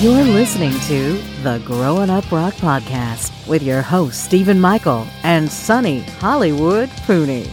[0.00, 6.00] You're listening to the Growing Up Rock Podcast with your hosts, Stephen Michael and Sonny
[6.00, 7.46] Hollywood Pooney.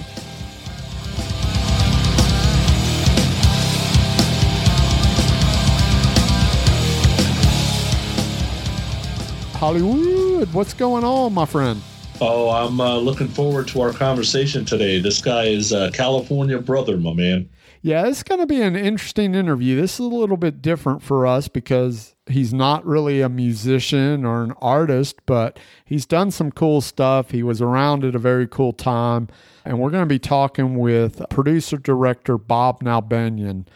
[9.58, 11.82] Hollywood, what's going on, my friend?
[12.22, 15.00] Oh, I'm uh, looking forward to our conversation today.
[15.02, 17.50] This guy is a California brother, my man.
[17.82, 19.80] Yeah, it's going to be an interesting interview.
[19.80, 24.44] This is a little bit different for us because he's not really a musician or
[24.44, 27.32] an artist, but he's done some cool stuff.
[27.32, 29.28] He was around at a very cool time.
[29.64, 33.68] And we're going to be talking with producer director Bob Nalbandian.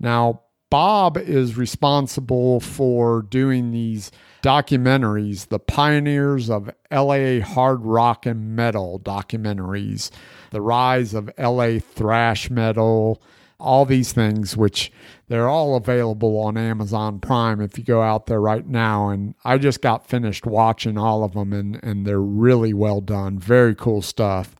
[0.00, 4.10] Now, Bob is responsible for doing these
[4.42, 10.10] documentaries, the pioneers of LA hard rock and metal documentaries,
[10.50, 13.22] the rise of LA thrash metal,
[13.62, 14.92] all these things, which
[15.28, 19.08] they're all available on Amazon Prime if you go out there right now.
[19.08, 23.38] And I just got finished watching all of them, and, and they're really well done.
[23.38, 24.56] Very cool stuff.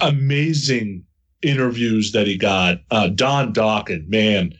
[0.00, 1.04] Amazing
[1.42, 2.78] interviews that he got.
[2.90, 4.52] Uh, Don Dokken, man,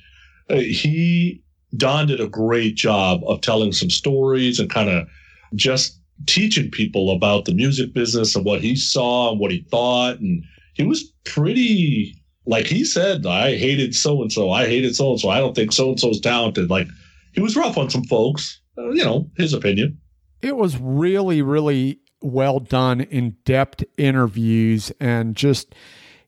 [0.50, 1.42] uh, he
[1.76, 5.08] Don did a great job of telling some stories and kind of
[5.54, 10.18] just teaching people about the music business and what he saw and what he thought.
[10.18, 12.14] And he was pretty,
[12.46, 14.50] like he said, I hated so and so.
[14.50, 15.28] I hated so and so.
[15.28, 16.70] I don't think so and so's talented.
[16.70, 16.88] Like
[17.32, 19.98] he was rough on some folks, uh, you know, his opinion.
[20.42, 25.74] It was really, really well done, in depth interviews and just,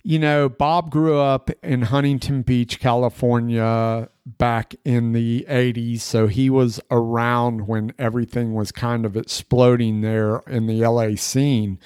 [0.02, 6.00] you know, Bob grew up in Huntington Beach, California back in the 80s.
[6.00, 11.78] So he was around when everything was kind of exploding there in the LA scene.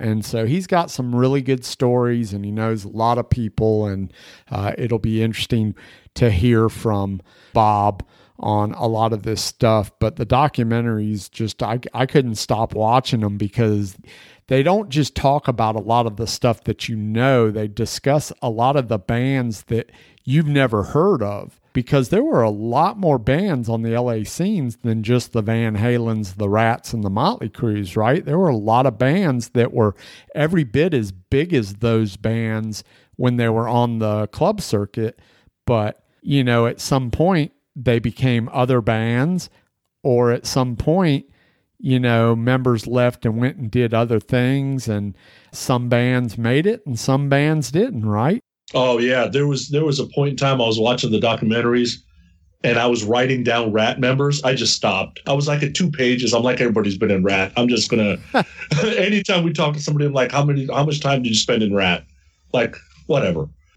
[0.00, 3.86] And so he's got some really good stories and he knows a lot of people.
[3.86, 4.12] And
[4.50, 5.74] uh, it'll be interesting
[6.14, 7.20] to hear from
[7.52, 8.04] Bob
[8.38, 9.92] on a lot of this stuff.
[9.98, 13.96] But the documentaries just, I, I couldn't stop watching them because
[14.48, 18.32] they don't just talk about a lot of the stuff that you know, they discuss
[18.42, 19.92] a lot of the bands that
[20.24, 24.76] you've never heard of because there were a lot more bands on the LA scenes
[24.78, 28.24] than just the Van Halens, the Ratts, and the Motley Crues, right?
[28.24, 29.94] There were a lot of bands that were
[30.34, 32.82] every bit as big as those bands
[33.16, 35.20] when they were on the club circuit.
[35.66, 39.48] But, you know, at some point they became other bands,
[40.02, 41.26] or at some point,
[41.78, 45.16] you know, members left and went and did other things, and
[45.52, 48.42] some bands made it and some bands didn't, right?
[48.74, 51.98] Oh yeah, there was there was a point in time I was watching the documentaries
[52.62, 54.42] and I was writing down Ratt members.
[54.44, 55.20] I just stopped.
[55.26, 56.34] I was like at two pages.
[56.34, 57.52] I'm like everybody's been in Ratt.
[57.56, 58.18] I'm just gonna
[58.96, 61.62] anytime we talk to somebody I'm like how many how much time did you spend
[61.62, 62.04] in Ratt?
[62.52, 62.76] Like
[63.06, 63.48] whatever.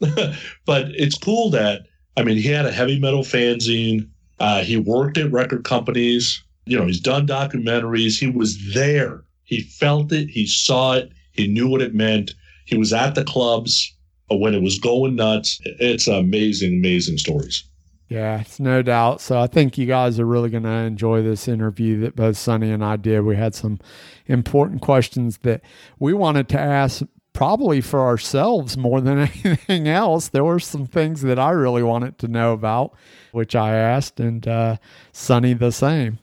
[0.65, 1.83] but it's cool that
[2.17, 4.09] I mean he had a heavy metal fanzine.
[4.39, 6.43] Uh, he worked at record companies.
[6.65, 8.19] You know, he's done documentaries.
[8.19, 9.23] He was there.
[9.43, 10.27] He felt it.
[10.29, 11.11] He saw it.
[11.31, 12.31] He knew what it meant.
[12.65, 13.93] He was at the clubs
[14.37, 15.59] when it was going nuts.
[15.63, 17.63] It's amazing, amazing stories.
[18.09, 19.21] Yeah, it's no doubt.
[19.21, 22.69] So I think you guys are really going to enjoy this interview that both Sonny
[22.69, 23.21] and I did.
[23.21, 23.79] We had some
[24.27, 25.61] important questions that
[25.99, 27.01] we wanted to ask
[27.33, 30.29] probably for ourselves more than anything else.
[30.29, 32.93] There were some things that I really wanted to know about,
[33.31, 34.77] which I asked, and uh,
[35.11, 36.19] Sonny the same.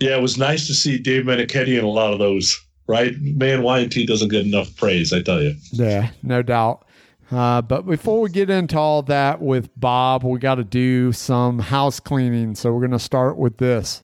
[0.00, 3.14] Yeah, it was nice to see Dave Meniketti in a lot of those, right?
[3.20, 5.54] Man, Y&T doesn't get enough praise, I tell you.
[5.70, 6.84] Yeah, no doubt.
[7.32, 11.58] Uh, but before we get into all that with Bob, we got to do some
[11.58, 12.54] house cleaning.
[12.54, 14.02] So we're going to start with this.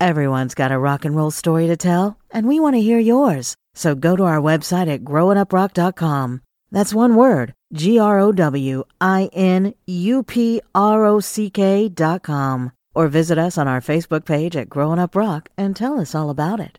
[0.00, 3.54] Everyone's got a rock and roll story to tell, and we want to hear yours.
[3.74, 6.42] So go to our website at growinguprock.com.
[6.72, 11.88] That's one word G R O W I N U P R O C K
[11.88, 12.72] dot com.
[12.94, 16.30] Or visit us on our Facebook page at Growing Up Rock and tell us all
[16.30, 16.78] about it.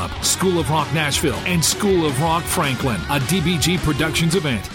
[0.23, 4.69] School of Rock Nashville, and School of Rock Franklin, a DBG Productions event.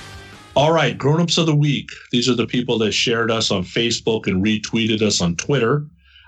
[0.55, 1.91] All right, grown-ups of the week.
[2.13, 5.87] These are the people that shared us on Facebook and retweeted us on Twitter.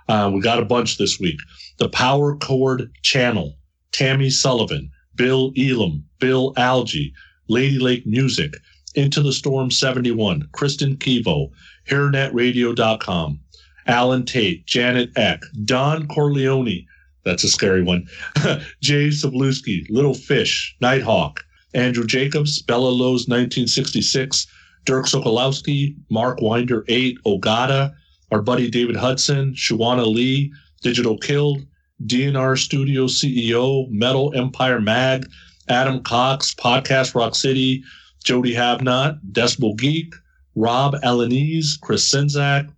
[0.09, 1.39] Uh, we got a bunch this week.
[1.79, 3.57] The Power Chord Channel,
[3.93, 7.13] Tammy Sullivan, Bill Elam, Bill Algie,
[7.49, 8.53] Lady Lake Music,
[8.95, 11.51] Into the Storm 71, Kristen Kivo,
[11.89, 13.41] HairNetRadio.com,
[13.87, 16.87] Alan Tate, Janet Eck, Don Corleone,
[17.29, 18.07] that's a scary one,
[18.81, 21.45] Jay Sabluski, Little Fish, Nighthawk,
[21.75, 24.47] Andrew Jacobs, Bella Lowe's 1966,
[24.87, 27.93] Dirk Sokolowski, Mark Winder 8, Ogata,
[28.33, 30.51] our buddy David Hudson, Shawana Lee,
[30.83, 31.67] Digital Killed,
[32.07, 35.29] DNR Studio CEO, Metal Empire Mag,
[35.69, 37.83] Adam Cox, Podcast Rock City,
[38.25, 40.15] Jody Havnot, Decibel Geek,
[40.55, 42.73] Rob Alanese, Chris Sinzak,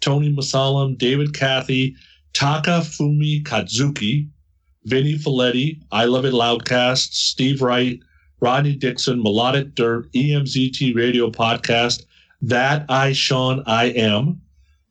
[0.00, 1.94] Tony Masalam, David Cathy,
[2.32, 4.28] Taka Fumi Katsuki,
[4.84, 8.00] Vinny Folletti, I Love It Loudcast, Steve Wright,
[8.40, 12.04] Rodney Dixon, Melodic Dirt, EMZT Radio Podcast,
[12.40, 14.40] That I Sean I Am,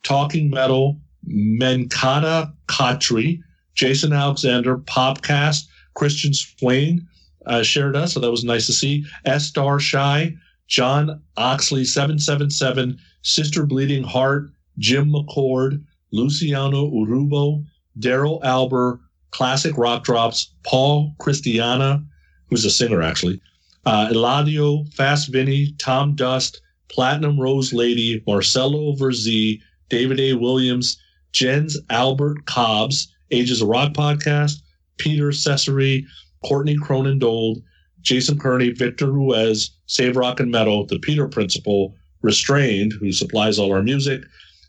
[0.03, 3.42] Talking Metal, Menkata Khatri,
[3.74, 7.07] Jason Alexander, Popcast, Christian Swain
[7.45, 9.06] uh, shared us, so that was nice to see.
[9.25, 10.35] S Star Shy,
[10.68, 17.63] John Oxley 777, Sister Bleeding Heart, Jim McCord, Luciano Urubo,
[18.00, 19.00] Daryl Alber,
[19.31, 22.03] Classic Rock Drops, Paul Christiana,
[22.50, 23.41] who's a singer actually,
[23.85, 30.33] uh, Eladio, Fast Vinny, Tom Dust, Platinum Rose Lady, Marcelo Verzi, David A.
[30.33, 30.97] Williams,
[31.31, 34.61] Jens Albert Cobbs, Ages of Rock Podcast,
[34.97, 36.03] Peter Cesare,
[36.44, 37.61] Courtney Cronin Dold,
[38.01, 43.71] Jason Kearney, Victor Ruiz, Save Rock and Metal, the Peter Principle, Restrained, who supplies all
[43.71, 44.21] our music,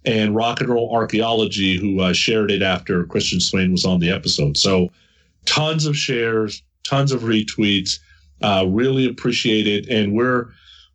[0.04, 4.10] and Rock and Roll Archaeology, who uh, shared it after Christian Swain was on the
[4.10, 4.56] episode.
[4.56, 4.88] So
[5.44, 7.98] tons of shares, tons of retweets.
[8.42, 9.88] Uh, really appreciate it.
[9.88, 10.46] And we're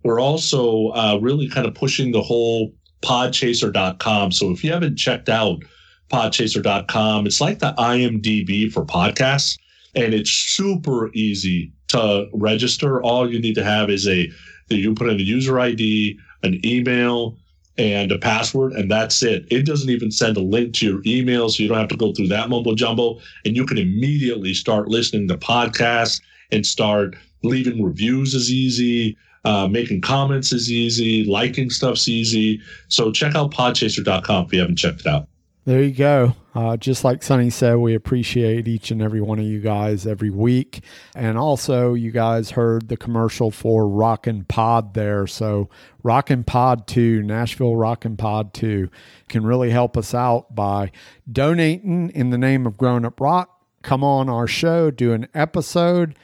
[0.03, 2.71] we're also uh, really kind of pushing the whole
[3.01, 4.31] podchaser.com.
[4.31, 5.63] So if you haven't checked out
[6.11, 9.57] podchaser.com, it's like the IMDb for podcasts
[9.95, 13.01] and it's super easy to register.
[13.01, 14.29] All you need to have is a
[14.69, 17.37] you put in a user ID, an email,
[17.77, 19.45] and a password, and that's it.
[19.51, 22.13] It doesn't even send a link to your email, so you don't have to go
[22.13, 23.19] through that mumbo jumbo.
[23.43, 29.17] And you can immediately start listening to podcasts and start leaving reviews is easy.
[29.43, 31.23] Uh, making comments is easy.
[31.23, 32.59] Liking stuff's easy.
[32.87, 35.27] So check out podchaser.com if you haven't checked it out.
[35.65, 36.35] There you go.
[36.53, 40.29] Uh, just like Sonny said, we appreciate each and every one of you guys every
[40.29, 40.83] week.
[41.15, 45.25] And also, you guys heard the commercial for Rockin' Pod there.
[45.25, 45.71] So,
[46.03, 48.91] Rockin' Pod 2, Nashville Rockin' Pod 2,
[49.27, 50.91] can really help us out by
[51.29, 53.59] donating in the name of Grown Up Rock.
[53.81, 56.15] Come on our show, do an episode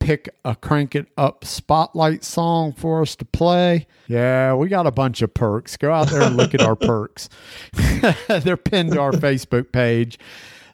[0.00, 3.86] pick a crank it up spotlight song for us to play.
[4.08, 5.76] Yeah, we got a bunch of perks.
[5.76, 7.28] Go out there and look at our perks.
[8.28, 10.18] They're pinned to our Facebook page.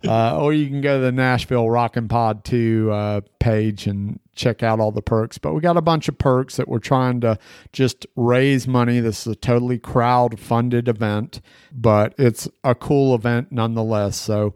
[0.06, 4.62] Uh, or you can go to the Nashville Rockin' Pod 2 uh, page and check
[4.62, 5.38] out all the perks.
[5.38, 7.38] But we got a bunch of perks that we're trying to
[7.72, 9.00] just raise money.
[9.00, 11.40] This is a totally crowd funded event,
[11.72, 14.16] but it's a cool event nonetheless.
[14.16, 14.54] So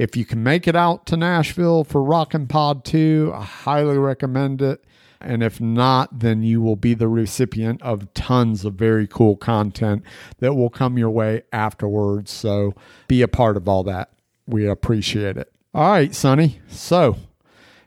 [0.00, 4.62] if you can make it out to Nashville for Rockin' Pod 2, I highly recommend
[4.62, 4.82] it.
[5.20, 10.02] And if not, then you will be the recipient of tons of very cool content
[10.38, 12.30] that will come your way afterwards.
[12.30, 12.72] So
[13.08, 14.10] be a part of all that.
[14.46, 15.52] We appreciate it.
[15.74, 16.60] All right, Sonny.
[16.66, 17.18] So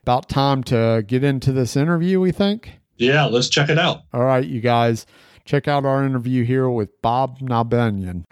[0.04, 2.74] about time to get into this interview, we think?
[2.98, 4.04] Yeah, let's check it out.
[4.14, 5.08] All right, you guys.
[5.46, 8.26] Check out our interview here with Bob Nalbandian.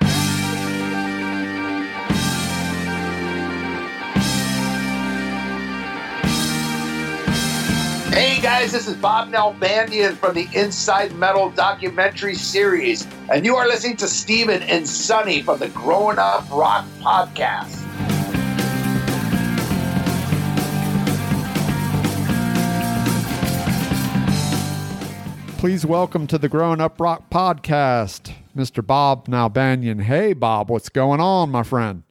[8.42, 13.68] Hey guys, this is Bob Nalbandian from the Inside Metal documentary series, and you are
[13.68, 17.78] listening to Steven and Sonny from the Growing Up Rock podcast.
[25.60, 28.84] Please welcome to the Growing Up Rock podcast, Mr.
[28.84, 30.02] Bob Nalbandian.
[30.02, 32.02] Hey, Bob, what's going on, my friend?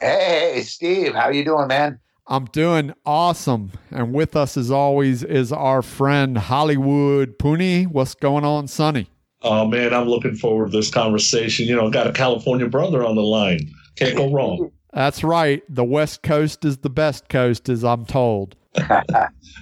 [0.00, 2.00] Hey, Steve, how you doing, man?
[2.28, 3.70] I'm doing awesome.
[3.90, 7.86] And with us, as always, is our friend Hollywood Pooney.
[7.86, 9.08] What's going on, Sonny?
[9.42, 11.66] Oh, man, I'm looking forward to this conversation.
[11.66, 13.70] You know, got a California brother on the line.
[13.94, 14.72] Can't go wrong.
[14.92, 15.62] That's right.
[15.68, 18.56] The West Coast is the best coast, as I'm told.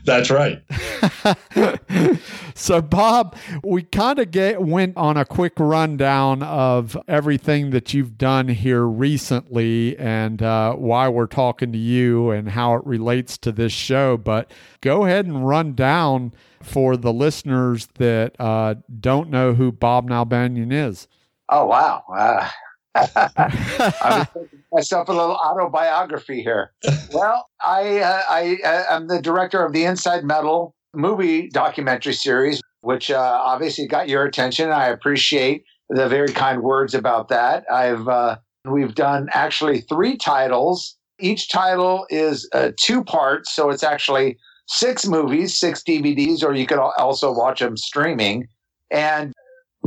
[0.05, 0.63] That's right.
[2.55, 8.19] so, Bob, we kind of get went on a quick rundown of everything that you've
[8.19, 13.53] done here recently and uh, why we're talking to you and how it relates to
[13.53, 14.17] this show.
[14.19, 14.51] But
[14.83, 20.73] go ahead and run down for the listeners that uh, don't know who Bob Nalbandian
[20.73, 21.09] is.
[21.49, 22.05] Oh wow!
[22.15, 22.49] Uh,
[22.95, 26.73] I was myself a little autobiography here.
[27.13, 28.59] well, I uh, I
[28.91, 34.09] am uh, the director of the Inside Metal movie documentary series, which uh, obviously got
[34.09, 34.71] your attention.
[34.71, 37.65] I appreciate the very kind words about that.
[37.73, 40.97] I've uh, we've done actually three titles.
[41.21, 46.67] Each title is uh, two parts, so it's actually six movies, six DVDs, or you
[46.67, 48.49] could also watch them streaming.
[48.91, 49.33] And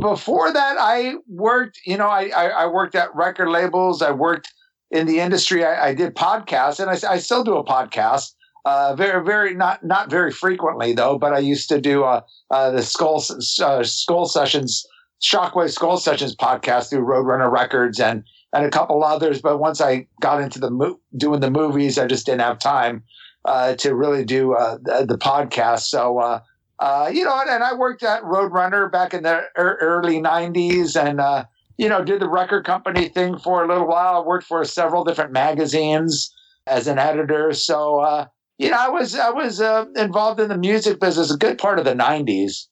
[0.00, 4.00] before that, I worked, you know, I, I, I worked at record labels.
[4.00, 4.48] I worked
[4.90, 5.64] in the industry.
[5.64, 8.34] I, I did podcasts, and I, I, still do a podcast.
[8.64, 11.18] Uh, very, very not not very frequently though.
[11.18, 13.24] But I used to do uh, uh, the Skull
[13.62, 14.86] uh, Skull Sessions,
[15.22, 19.40] Shockwave Skull Sessions podcast through Roadrunner Records and and a couple others.
[19.40, 23.02] But once I got into the mo- doing the movies, I just didn't have time
[23.44, 25.82] uh, to really do uh, the, the, podcast.
[25.82, 30.20] So uh, you know, and, and, I worked at Roadrunner back in the er- early
[30.20, 31.44] '90s, and uh,
[31.78, 34.24] you know, did the record company thing for a little while.
[34.24, 36.34] Worked for several different magazines
[36.66, 37.52] as an editor.
[37.52, 38.26] So, uh,
[38.58, 41.78] you know, I was I was uh, involved in the music business a good part
[41.78, 42.66] of the '90s,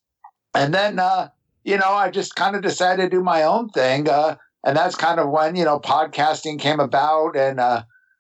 [0.55, 1.29] and then uh,
[1.65, 4.97] you know, I just kind of decided to do my own thing, uh, and that's
[4.97, 7.61] kind of when you know podcasting came about, and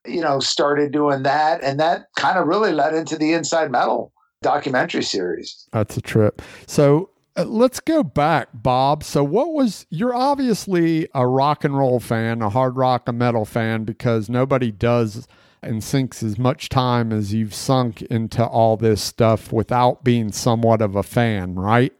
[0.06, 4.12] you know, started doing that, and that kind of really led into the Inside Metal
[4.42, 5.68] documentary series.
[5.72, 6.42] That's a trip.
[6.66, 9.04] So uh, let's go back, Bob.
[9.04, 13.44] So, what was you're obviously a rock and roll fan, a hard rock, a metal
[13.44, 15.26] fan, because nobody does
[15.62, 20.80] and sinks as much time as you've sunk into all this stuff without being somewhat
[20.80, 21.92] of a fan, right?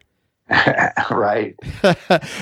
[1.10, 1.56] right.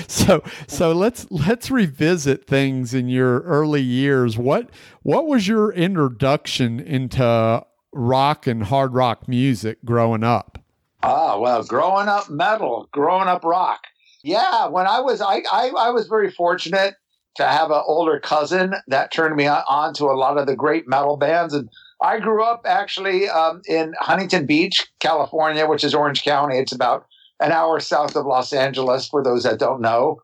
[0.07, 4.37] so so let's let's revisit things in your early years.
[4.37, 4.69] What
[5.01, 10.59] what was your introduction into rock and hard rock music growing up?
[11.03, 13.81] Ah, well, growing up metal, growing up rock.
[14.23, 16.95] Yeah, when I was, I, I, I was very fortunate
[17.35, 20.87] to have an older cousin that turned me on to a lot of the great
[20.87, 21.53] metal bands.
[21.53, 21.69] And
[22.01, 26.57] I grew up actually um, in Huntington Beach, California, which is Orange County.
[26.57, 27.05] It's about
[27.39, 30.21] an hour south of Los Angeles, for those that don't know.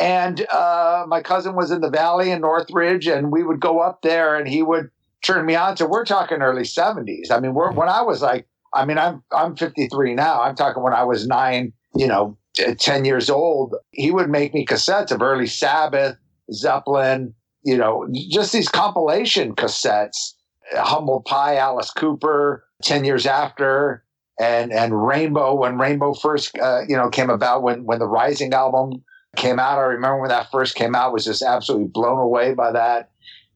[0.00, 4.00] And uh, my cousin was in the valley in Northridge, and we would go up
[4.02, 4.88] there, and he would
[5.22, 5.86] turn me on to.
[5.86, 7.30] We're talking early seventies.
[7.30, 10.40] I mean, we're, when I was like, I mean, I'm I'm 53 now.
[10.40, 13.74] I'm talking when I was nine, you know, 10 years old.
[13.90, 16.16] He would make me cassettes of early Sabbath,
[16.52, 20.34] Zeppelin, you know, just these compilation cassettes.
[20.74, 24.04] Humble Pie, Alice Cooper, 10 years after,
[24.40, 28.54] and and Rainbow when Rainbow first uh, you know came about when when the Rising
[28.54, 29.02] album
[29.36, 29.78] came out.
[29.78, 33.10] I remember when that first came out, was just absolutely blown away by that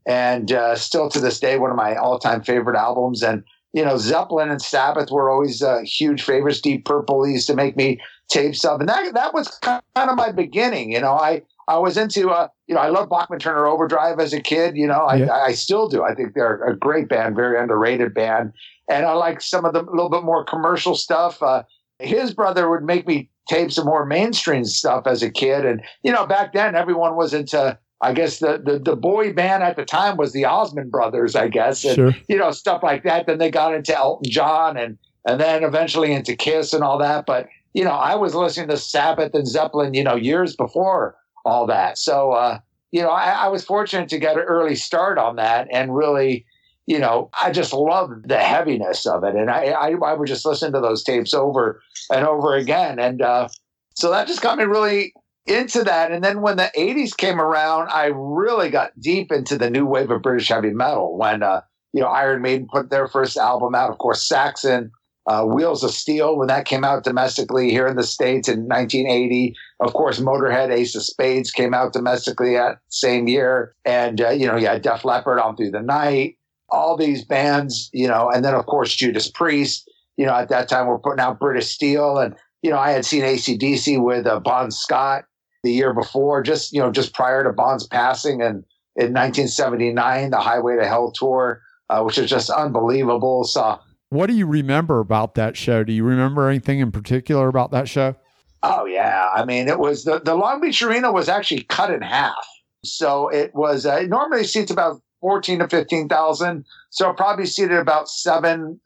[0.06, 3.42] and uh, still to this day one of my all-time favorite albums and
[3.76, 6.61] you know zeppelin and sabbath were always uh, huge favorites.
[6.61, 10.33] Deep purple used to make me tapes of and that that was kind of my
[10.33, 11.12] beginning you know.
[11.12, 14.76] I i was into uh you know i love bachman turner overdrive as a kid
[14.76, 15.02] you know.
[15.04, 15.33] I yeah.
[15.33, 16.02] i still do.
[16.02, 18.52] I think they're a great band very underrated band.
[18.90, 21.42] And i like some of the little bit more commercial stuff.
[21.42, 21.62] Uh
[21.99, 25.66] his brother would make me tape some more mainstream stuff as a kid.
[25.66, 29.62] And you know back then everyone was into I guess the, the, the boy band
[29.62, 32.14] at the time was the Osmond Brothers, I guess, and sure.
[32.28, 33.26] you know stuff like that.
[33.26, 37.24] Then they got into Elton John, and and then eventually into Kiss and all that.
[37.26, 41.66] But you know, I was listening to Sabbath and Zeppelin, you know, years before all
[41.66, 41.96] that.
[41.96, 42.58] So uh,
[42.92, 46.44] you know, I, I was fortunate to get an early start on that, and really,
[46.86, 50.44] you know, I just love the heaviness of it, and I I, I would just
[50.44, 53.48] listen to those tapes over and over again, and uh,
[53.94, 55.14] so that just got me really
[55.46, 56.10] into that.
[56.10, 60.10] And then when the 80s came around, I really got deep into the new wave
[60.10, 61.62] of British heavy metal when, uh,
[61.92, 63.90] you know, Iron Maiden put their first album out.
[63.90, 64.90] Of course, Saxon,
[65.26, 69.54] uh, Wheels of Steel, when that came out domestically here in the States in 1980.
[69.80, 73.74] Of course, Motorhead, Ace of Spades came out domestically that same year.
[73.84, 76.36] And, uh, you know, had Def Leppard on through the night,
[76.70, 79.88] all these bands, you know, and then, of course, Judas Priest.
[80.16, 82.18] You know, at that time, we're putting out British Steel.
[82.18, 85.24] And, you know, I had seen ACDC with uh, Bon Scott
[85.66, 90.38] the year before, just you know, just prior to Bon's passing, and in 1979, the
[90.38, 91.61] Highway to Hell tour.
[91.90, 93.44] uh, which is just unbelievable.
[93.44, 93.78] So,
[94.11, 95.85] what do you remember about that show?
[95.85, 98.14] Do you remember anything in particular about that show?
[98.62, 102.02] Oh yeah, I mean, it was the the Long Beach Arena was actually cut in
[102.02, 102.46] half.
[102.85, 106.64] So it was uh, it normally seats about fourteen to fifteen thousand.
[106.90, 108.80] So it probably seated about seven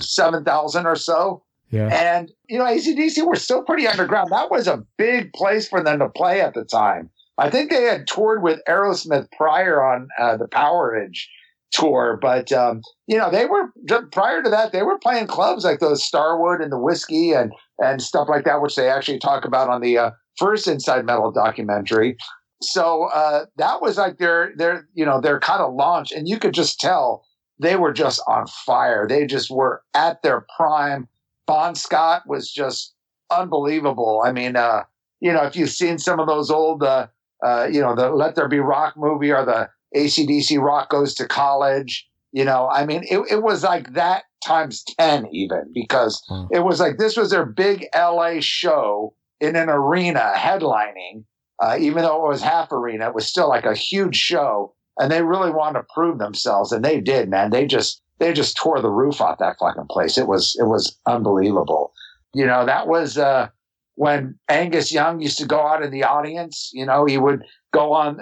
[0.00, 1.43] seven thousand or so.
[1.92, 4.30] And you know, ACDC were still pretty underground.
[4.30, 7.10] That was a big place for them to play at the time.
[7.38, 11.26] I think they had toured with Aerosmith prior on uh, the Powerage
[11.72, 13.72] tour, but um, you know, they were
[14.12, 17.52] prior to that they were playing clubs like those Starwood and the Whiskey and
[17.82, 21.32] and stuff like that, which they actually talk about on the uh, first Inside Metal
[21.32, 22.16] documentary.
[22.62, 26.38] So uh, that was like their their you know their kind of launch, and you
[26.38, 27.24] could just tell
[27.60, 29.06] they were just on fire.
[29.08, 31.08] They just were at their prime.
[31.46, 32.94] Bon Scott was just
[33.30, 34.22] unbelievable.
[34.24, 34.84] I mean, uh,
[35.20, 37.06] you know, if you've seen some of those old, uh,
[37.44, 41.26] uh, you know, the Let There Be Rock movie or the ACDC Rock Goes to
[41.26, 46.44] College, you know, I mean, it, it was like that times 10 even because hmm.
[46.50, 51.24] it was like this was their big LA show in an arena headlining.
[51.62, 55.10] Uh, even though it was half arena, it was still like a huge show and
[55.10, 57.50] they really wanted to prove themselves, and they did, man.
[57.50, 60.16] They just they just tore the roof off that fucking place.
[60.16, 61.92] It was it was unbelievable.
[62.32, 63.48] You know, that was uh,
[63.96, 66.70] when Angus Young used to go out in the audience.
[66.72, 68.16] You know, he would go on.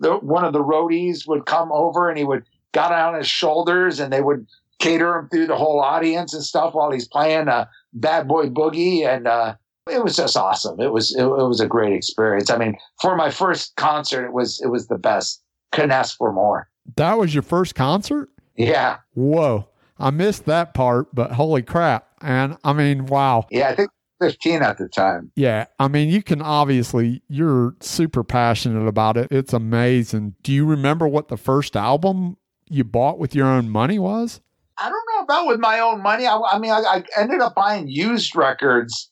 [0.00, 3.98] The, one of the roadies would come over, and he would got on his shoulders,
[3.98, 4.46] and they would
[4.78, 9.06] cater him through the whole audience and stuff while he's playing uh, Bad Boy Boogie,
[9.06, 9.54] and uh,
[9.90, 10.78] it was just awesome.
[10.80, 12.50] It was it, it was a great experience.
[12.50, 16.30] I mean, for my first concert, it was it was the best couldn't ask for
[16.30, 16.68] more.
[16.96, 18.28] That was your first concert?
[18.56, 18.98] Yeah.
[19.14, 19.68] Whoa.
[19.98, 22.08] I missed that part, but holy crap.
[22.20, 23.46] And I mean, wow.
[23.50, 25.30] Yeah, I think 15 at the time.
[25.36, 25.66] Yeah.
[25.78, 29.28] I mean, you can obviously, you're super passionate about it.
[29.30, 30.34] It's amazing.
[30.42, 32.36] Do you remember what the first album
[32.68, 34.40] you bought with your own money was?
[34.78, 36.26] I don't know about with my own money.
[36.26, 39.10] I, I mean, I, I ended up buying used records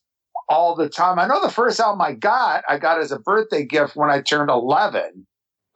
[0.49, 1.19] all the time.
[1.19, 4.21] I know the first album I got, I got as a birthday gift when I
[4.21, 5.27] turned 11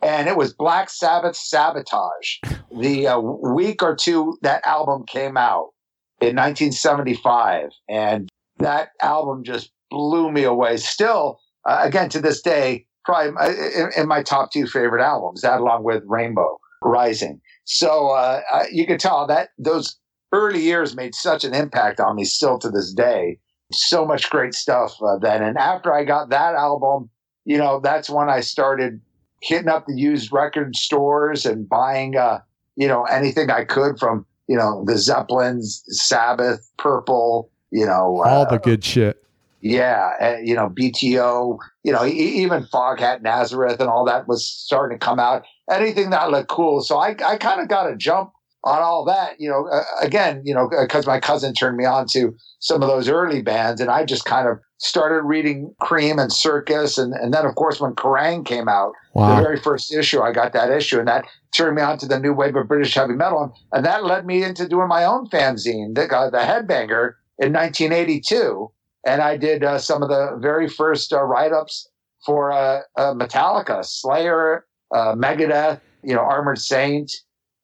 [0.03, 2.37] and it was Black Sabbath Sabotage.
[2.77, 5.71] The uh, week or two that album came out
[6.21, 8.29] in 1975, and
[8.59, 10.77] that album just blew me away.
[10.77, 13.33] Still, uh, again to this day, probably
[13.77, 15.43] in, in, my top two favorite albums.
[15.43, 17.41] That along with Rainbow Rising.
[17.65, 19.99] So uh, you can tell that those
[20.33, 22.25] early years made such an impact on me.
[22.25, 23.39] Still to this day,
[23.73, 25.43] so much great stuff uh, then.
[25.43, 27.11] And after I got that album,
[27.45, 29.01] you know, that's when I started
[29.41, 32.41] hitting up the used record stores and buying, uh,
[32.77, 38.43] you know, anything I could from, you know, the Zeppelins, Sabbath, Purple, you know, all
[38.43, 39.23] uh, the good shit.
[39.61, 44.47] Yeah, uh, you know, BTO, you know, e- even Foghat Nazareth and all that was
[44.47, 45.45] starting to come out.
[45.71, 46.81] Anything that looked cool.
[46.81, 48.31] So I, I kind of got a jump
[48.65, 52.07] on all that, you know, uh, again, you know, because my cousin turned me on
[52.09, 56.33] to some of those early bands and I just kind of started reading Creem and
[56.33, 56.99] Circus.
[56.99, 59.37] And, and then, of course, when Kerrang came out, wow.
[59.37, 61.25] the very first issue, I got that issue and that
[61.57, 63.55] turned me on to the new wave of British heavy metal.
[63.73, 68.71] And, that led me into doing my own fanzine, the, uh, the Headbanger in 1982.
[69.07, 71.89] And I did uh, some of the very first uh, write ups
[72.27, 77.11] for uh, uh, Metallica, Slayer, uh, Megadeth, you know, Armored Saint.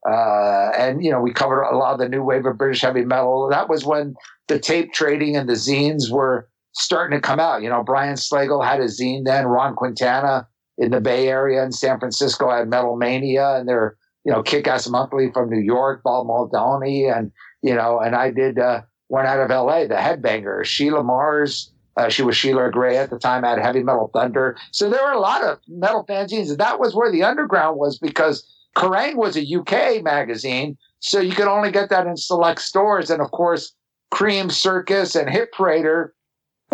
[0.08, 3.04] Uh, and you know, we covered a lot of the new wave of British heavy
[3.04, 3.48] metal.
[3.50, 4.14] That was when
[4.48, 7.62] the tape trading and the zines were starting to come out.
[7.62, 9.46] You know, Brian Slagel had a zine then.
[9.46, 14.32] Ron Quintana in the Bay Area in San Francisco had Metal Mania, and they're you
[14.32, 18.58] know Kick Ass Monthly from New York, Bob Muldowney, and you know, and I did
[18.58, 19.86] uh, one out of L.A.
[19.86, 21.70] The Headbanger, Sheila Mars.
[21.96, 23.44] Uh, she was Sheila Gray at the time.
[23.44, 24.56] Had Heavy Metal Thunder.
[24.72, 27.98] So there were a lot of metal fanzines, and that was where the underground was
[27.98, 28.44] because
[28.76, 33.10] Kerrang was a UK magazine, so you could only get that in select stores.
[33.10, 33.74] And of course,
[34.12, 36.10] Creem Circus and Hit Parader,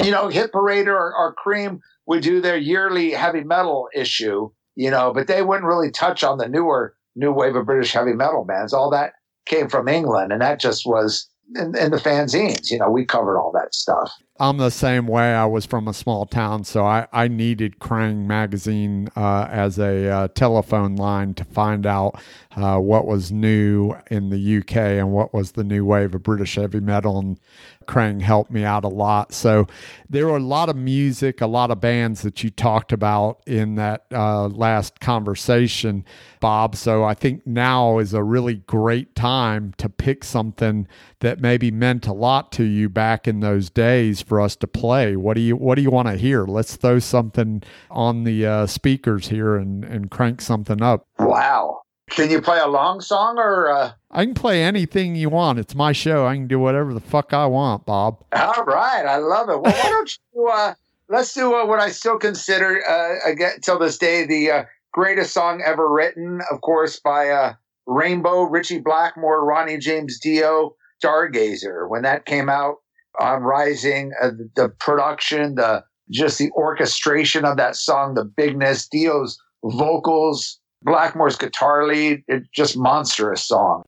[0.02, 4.90] you know, Hit Parader or, or Creem would do their yearly heavy metal issue, you
[4.90, 8.44] know, but they wouldn't really touch on the newer new wave of British heavy metal
[8.44, 8.72] bands.
[8.72, 9.14] All that
[9.46, 12.70] came from England, and that just was in, in the fanzines.
[12.70, 14.12] You know, we covered all that stuff.
[14.40, 15.34] I'm the same way.
[15.34, 20.08] I was from a small town, so I, I needed Kerrang magazine uh, as a
[20.08, 22.18] uh, telephone line to find out
[22.56, 26.56] uh, what was new in the UK and what was the new wave of British
[26.56, 27.18] heavy metal.
[27.18, 27.38] And
[27.86, 29.32] Kerrang helped me out a lot.
[29.32, 29.66] So
[30.08, 33.76] there were a lot of music, a lot of bands that you talked about in
[33.76, 36.04] that uh, last conversation,
[36.40, 36.74] Bob.
[36.74, 40.88] So I think now is a really great time to pick something
[41.20, 45.14] that maybe meant a lot to you back in those days for us to play.
[45.14, 46.46] What do you What do you want to hear?
[46.46, 51.06] Let's throw something on the uh, speakers here and and crank something up.
[51.18, 51.79] Wow.
[52.10, 53.70] Can you play a long song or?
[53.70, 53.92] Uh...
[54.10, 55.58] I can play anything you want.
[55.58, 56.26] It's my show.
[56.26, 58.24] I can do whatever the fuck I want, Bob.
[58.32, 59.60] All right, I love it.
[59.60, 60.18] Well, why don't you?
[60.50, 60.74] Uh,
[61.10, 65.34] let's do uh, what I still consider, uh, again, till this day, the uh, greatest
[65.34, 66.40] song ever written.
[66.50, 67.54] Of course, by uh,
[67.86, 71.88] Rainbow, Ritchie Blackmore, Ronnie James Dio, Stargazer.
[71.88, 72.76] When that came out
[73.20, 79.38] on Rising, uh, the production, the just the orchestration of that song, the bigness, Dio's
[79.62, 83.84] vocals, Blackmore's guitar lead, it's just monstrous song.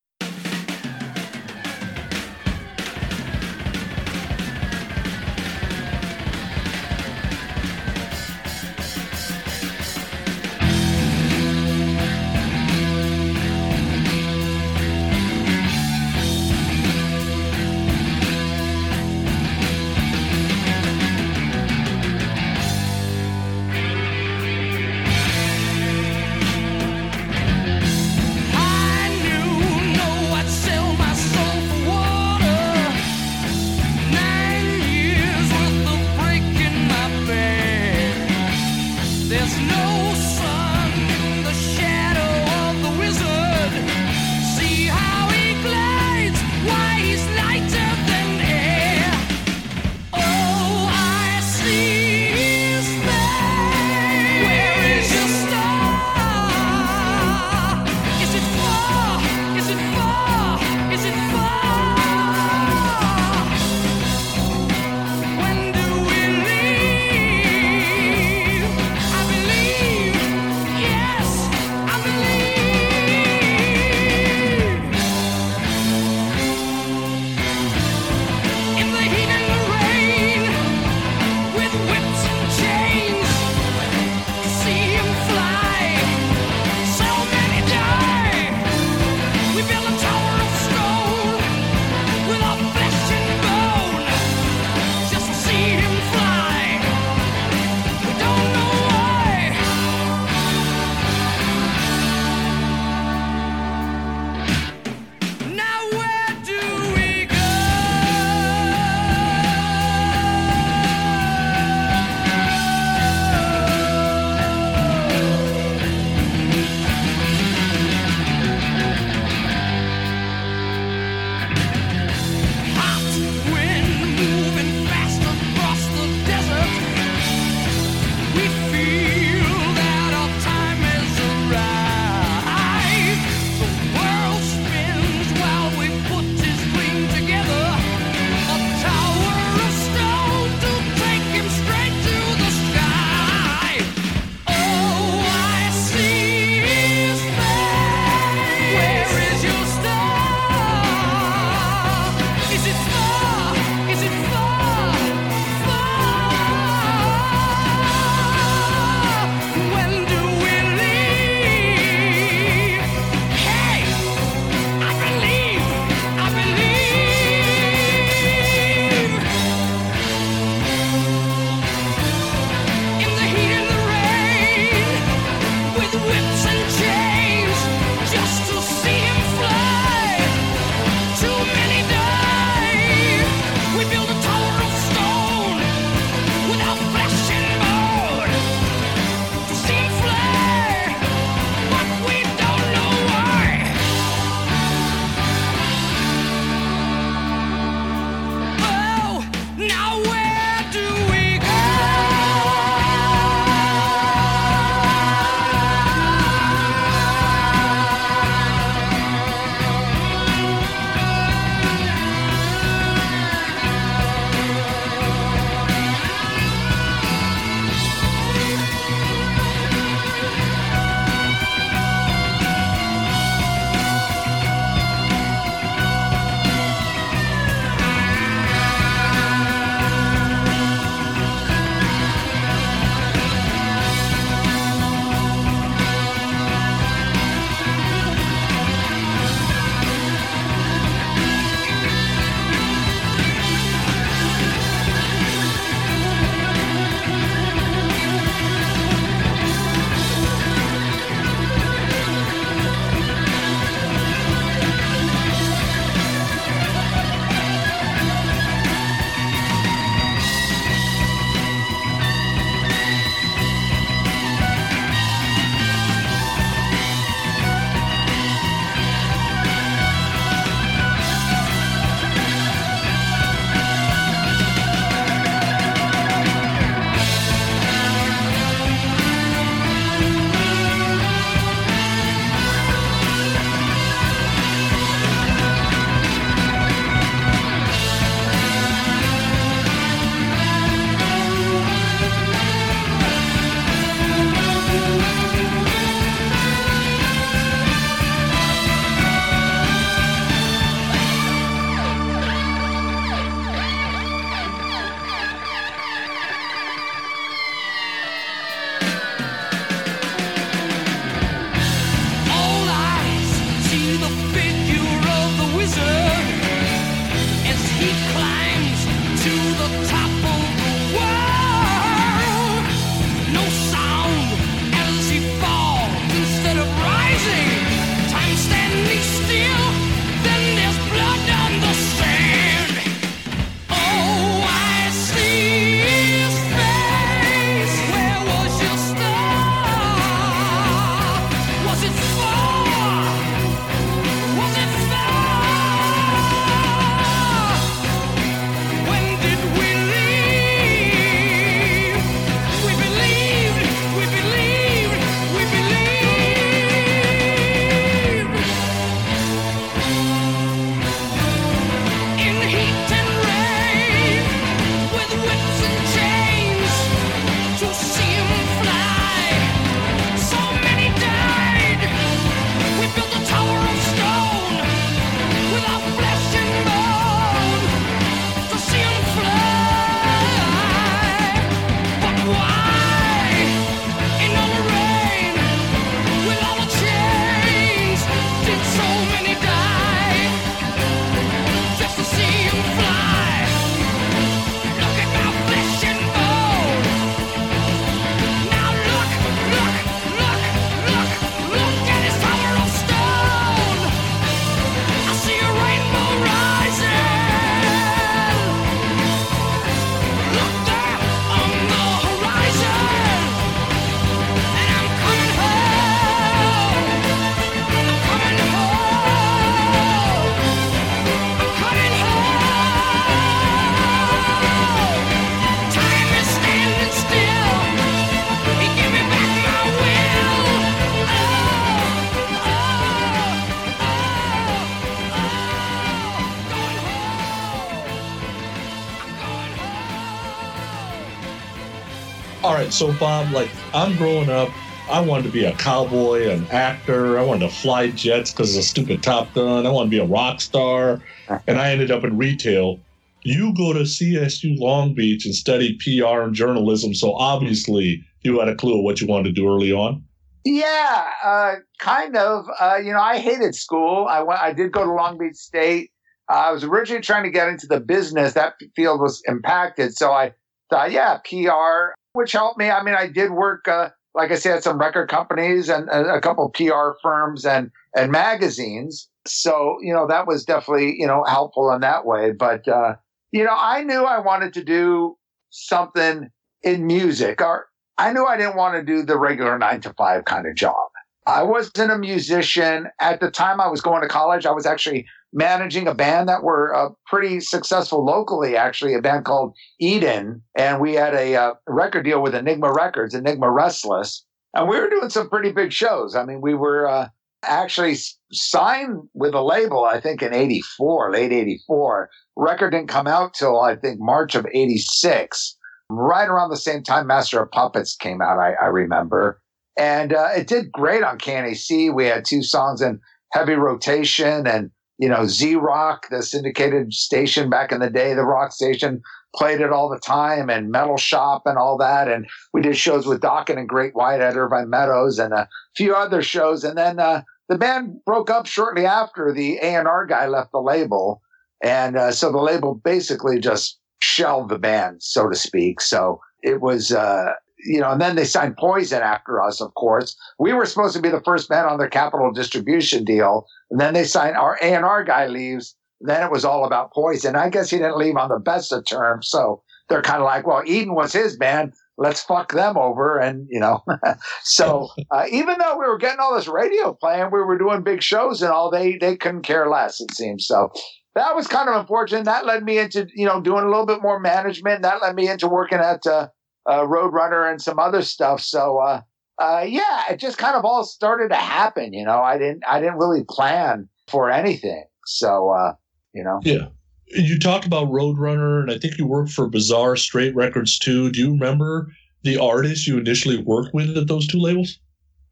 [442.83, 444.49] So Bob, like I'm growing up,
[444.91, 447.17] I wanted to be a cowboy, an actor.
[447.17, 449.67] I wanted to fly jets because of a stupid Top Gun.
[449.67, 451.01] I wanted to be a rock star,
[451.47, 452.81] and I ended up in retail.
[453.23, 458.49] You go to CSU Long Beach and study PR and journalism, so obviously you had
[458.49, 460.03] a clue of what you wanted to do early on.
[460.45, 462.47] Yeah, uh, kind of.
[462.61, 464.09] Uh, you know, I hated school.
[464.11, 464.41] I went.
[464.41, 465.93] I did go to Long Beach State.
[466.29, 468.33] Uh, I was originally trying to get into the business.
[468.33, 470.33] That field was impacted, so I
[470.69, 472.71] thought, yeah, PR, which helped me.
[472.71, 476.21] I mean, I did work, uh, like I said, at some record companies and a
[476.21, 479.09] couple PR firms and and magazines.
[479.27, 482.33] So you know, that was definitely you know helpful in that way.
[482.33, 482.97] But uh,
[483.33, 485.17] you know, I knew I wanted to do
[485.51, 486.31] something
[486.63, 487.67] in music or
[487.99, 490.89] I knew I didn't want to do the regular nine to five kind of job.
[491.27, 492.89] I wasn't a musician.
[493.01, 496.43] At the time I was going to college, I was actually managing a band that
[496.43, 500.43] were uh, pretty successful locally, actually, a band called Eden.
[500.57, 504.25] And we had a uh, record deal with Enigma Records, Enigma Restless.
[504.55, 506.15] And we were doing some pretty big shows.
[506.15, 507.09] I mean, we were uh,
[507.45, 507.97] actually
[508.33, 512.11] signed with a label, I think, in 84, late 84.
[512.37, 515.57] Record didn't come out till, I think, March of 86
[515.89, 519.41] right around the same time Master of Puppets came out, I, I remember.
[519.79, 521.95] And uh, it did great on KNAC.
[521.95, 523.01] We had two songs in
[523.33, 528.25] heavy rotation and, you know, Z Rock, the syndicated station back in the day, the
[528.25, 529.03] rock station,
[529.35, 532.09] played it all the time and Metal Shop and all that.
[532.09, 535.95] And we did shows with Dokken and Great White at Irvine Meadows and a few
[535.95, 536.65] other shows.
[536.65, 541.23] And then uh, the band broke up shortly after the A&R guy left the label.
[541.63, 545.81] And uh, so the label basically just shelve the band, so to speak.
[545.81, 547.33] So it was, uh,
[547.65, 550.17] you know, and then they signed Poison after us, of course.
[550.39, 553.47] We were supposed to be the first band on their Capitol distribution deal.
[553.71, 555.77] And then they signed our A&R guy leaves.
[556.01, 557.37] Then it was all about Poison.
[557.37, 559.29] I guess he didn't leave on the best of terms.
[559.29, 561.73] So they're kind of like, well, Eden was his band.
[561.99, 563.19] Let's fuck them over.
[563.19, 563.85] And, you know,
[564.43, 568.03] so uh, even though we were getting all this radio playing, we were doing big
[568.03, 570.47] shows and all, they, they couldn't care less, it seems.
[570.47, 570.73] So
[571.15, 572.25] that was kind of unfortunate.
[572.25, 574.83] That led me into, you know, doing a little bit more management.
[574.83, 576.29] That led me into working at uh,
[576.67, 578.41] uh, Roadrunner and some other stuff.
[578.41, 579.01] So, uh,
[579.39, 581.93] uh, yeah, it just kind of all started to happen.
[581.93, 584.85] You know, I didn't, I didn't really plan for anything.
[585.07, 585.75] So, uh,
[586.15, 586.69] you know, yeah.
[587.15, 591.11] You talked about Roadrunner, and I think you worked for Bizarre Straight Records too.
[591.11, 594.79] Do you remember the artists you initially worked with at those two labels?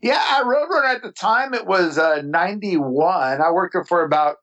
[0.02, 3.40] Yeah, I Roadrunner at the time it was uh, '91.
[3.40, 4.36] I worked there for about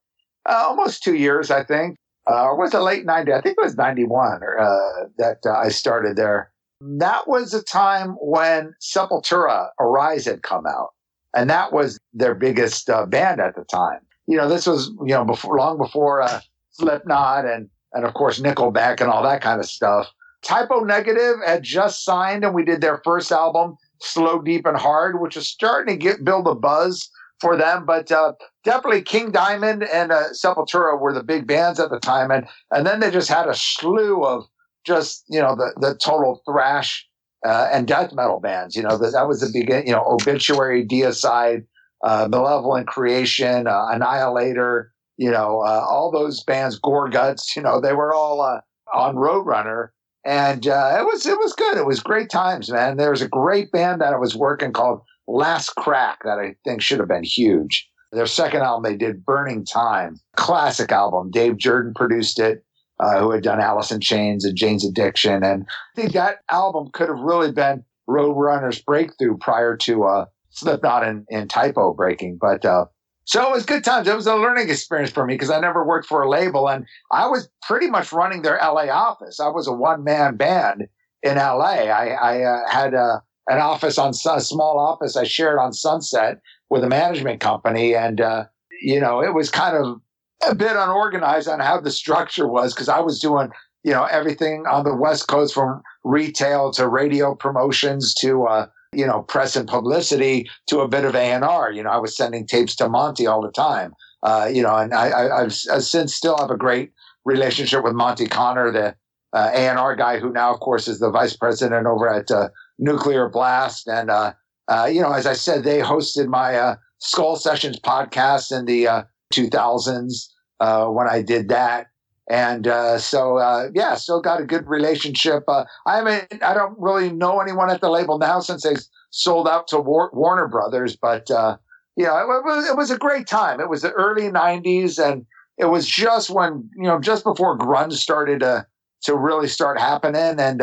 [0.48, 1.98] uh, almost two years, I think.
[2.30, 3.32] Uh, or was it late 90?
[3.32, 4.80] I think it was 91 uh,
[5.18, 6.52] that uh, I started there.
[6.82, 10.90] That was a time when Sepultura Arise had come out.
[11.36, 14.00] And that was their biggest uh, band at the time.
[14.28, 18.40] You know, this was, you know, before, long before uh, Slipknot and, and of course
[18.40, 20.08] Nickelback and all that kind of stuff.
[20.44, 24.78] Type O Negative had just signed and we did their first album, Slow, Deep, and
[24.78, 27.10] Hard, which was starting to get build a buzz
[27.40, 27.86] for them.
[27.86, 32.32] But uh, definitely King Diamond and uh, Sepultura were the big bands at the time,
[32.32, 34.46] and and then they just had a slew of
[34.88, 37.06] just you know the the total thrash
[37.46, 38.76] uh, and death metal bands.
[38.76, 39.88] You know that that was the beginning.
[39.88, 41.66] You know, Obituary, Deicide,
[42.04, 44.94] uh, Malevolent Creation, uh, Annihilator.
[45.18, 47.56] You know, uh, all those bands, Gorguts.
[47.56, 48.62] You know, they were all uh,
[48.94, 49.90] on Roadrunner.
[50.26, 51.78] And uh, it was it was good.
[51.78, 52.98] It was great times, man.
[52.98, 56.82] There was a great band that I was working called Last Crack that I think
[56.82, 57.88] should have been huge.
[58.12, 61.30] Their second album, they did Burning Time, classic album.
[61.30, 62.64] Dave Jerden produced it,
[63.00, 65.44] uh, who had done Alice in Chains and Jane's Addiction.
[65.44, 71.04] And I think that album could have really been Roadrunner's breakthrough prior to uh, Slipknot
[71.04, 72.38] and, and Type O breaking.
[72.40, 72.86] But uh,
[73.26, 74.08] so it was good times.
[74.08, 76.86] It was a learning experience for me because I never worked for a label and
[77.12, 79.40] I was pretty much running their LA office.
[79.40, 80.88] I was a one man band
[81.24, 81.90] in LA.
[81.90, 86.40] I, I uh, had a, an office on a small office I shared on Sunset
[86.70, 88.46] with a management company, and uh,
[88.82, 90.02] you know it was kind of
[90.48, 93.50] a bit unorganized on how the structure was because I was doing
[93.84, 99.06] you know everything on the West Coast from retail to radio promotions to uh, you
[99.06, 101.72] know press and publicity to a bit of A and R.
[101.72, 103.94] You know I was sending tapes to Monte all the time.
[104.24, 106.92] Uh, you know, and I, I've since still have a great
[107.24, 108.96] relationship with Monte Conner, the
[109.34, 113.30] uh, A&R guy who now, of course, is the vice president over at uh, Nuclear
[113.30, 113.88] Blast.
[113.88, 114.34] And, uh,
[114.68, 119.06] uh, you know, as I said, they hosted my uh, Skull Sessions podcast and the
[119.34, 121.88] 2000s uh, uh, when I did that.
[122.30, 123.38] And uh, so,
[123.74, 125.44] yeah, still got a good relationship.
[125.48, 128.76] I haven't, I don't really know anyone at the label now since they
[129.12, 133.62] sold out to War- Warner Brothers, but yeah, it was, it was a great time.
[133.62, 135.26] It was the early 90s and
[135.58, 138.68] it was just when, you know, just before grunge started to,
[139.04, 140.38] to really start happening.
[140.38, 140.62] And,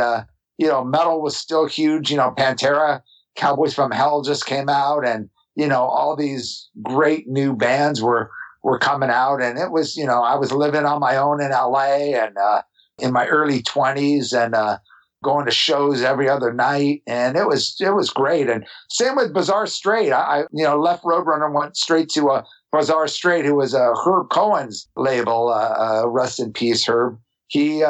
[0.59, 2.11] you know, metal was still huge.
[2.11, 3.03] You know, Pantera,
[3.37, 8.31] Cowboys from Hell just came out, and you know, all these great new bands were
[8.65, 11.51] were coming out, and it was, you know, I was living on my own in
[11.51, 12.63] LA and uh,
[12.99, 14.79] in my early twenties, and uh,
[15.23, 18.49] going to shows every other night, and it was it was great.
[18.49, 20.13] And same with Bizarre Straight.
[20.13, 23.93] I, I you know left Roadrunner went straight to uh, Bizarre Straight, who was uh,
[24.05, 25.51] Herb Cohen's label.
[25.51, 27.19] Uh, uh, rest in peace, Herb.
[27.49, 27.85] He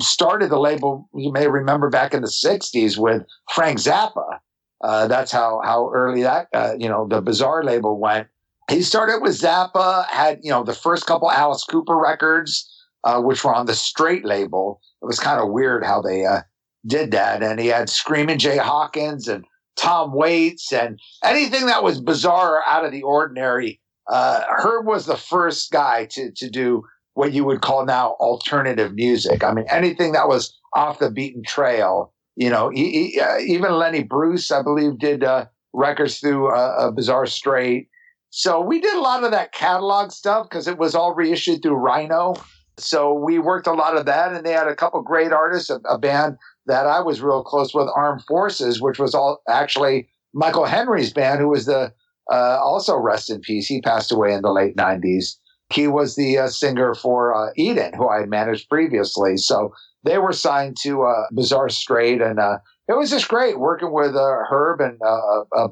[0.00, 1.08] started the label.
[1.14, 3.22] You may remember back in the '60s with
[3.54, 4.38] Frank Zappa.
[4.84, 8.28] Uh, that's how how early that uh, you know the Bizarre label went.
[8.70, 10.06] He started with Zappa.
[10.08, 12.68] Had you know the first couple Alice Cooper records,
[13.04, 14.80] uh, which were on the Straight label.
[15.02, 16.42] It was kind of weird how they uh,
[16.86, 17.42] did that.
[17.42, 19.44] And he had Screaming Jay Hawkins and
[19.76, 23.80] Tom Waits and anything that was bizarre or out of the ordinary.
[24.10, 26.82] Uh, Herb was the first guy to to do
[27.14, 29.42] what you would call now alternative music.
[29.42, 32.12] I mean, anything that was off the beaten trail.
[32.36, 36.76] You know, he, he, uh, even Lenny Bruce, I believe, did uh, records through uh,
[36.78, 37.88] a Bizarre Straight.
[38.30, 41.76] So we did a lot of that catalog stuff because it was all reissued through
[41.76, 42.34] Rhino.
[42.78, 45.76] So we worked a lot of that, and they had a couple great artists, a,
[45.88, 46.36] a band
[46.66, 51.40] that I was real close with, Armed Forces, which was all actually Michael Henry's band,
[51.40, 51.92] who was the
[52.30, 53.66] uh, also rest in peace.
[53.66, 55.36] He passed away in the late '90s.
[55.72, 59.36] He was the uh, singer for uh, Eden, who I had managed previously.
[59.36, 59.72] So
[60.04, 64.14] they were signed to uh, Bizarre Straight, and uh, it was just great working with
[64.14, 64.98] uh, Herb and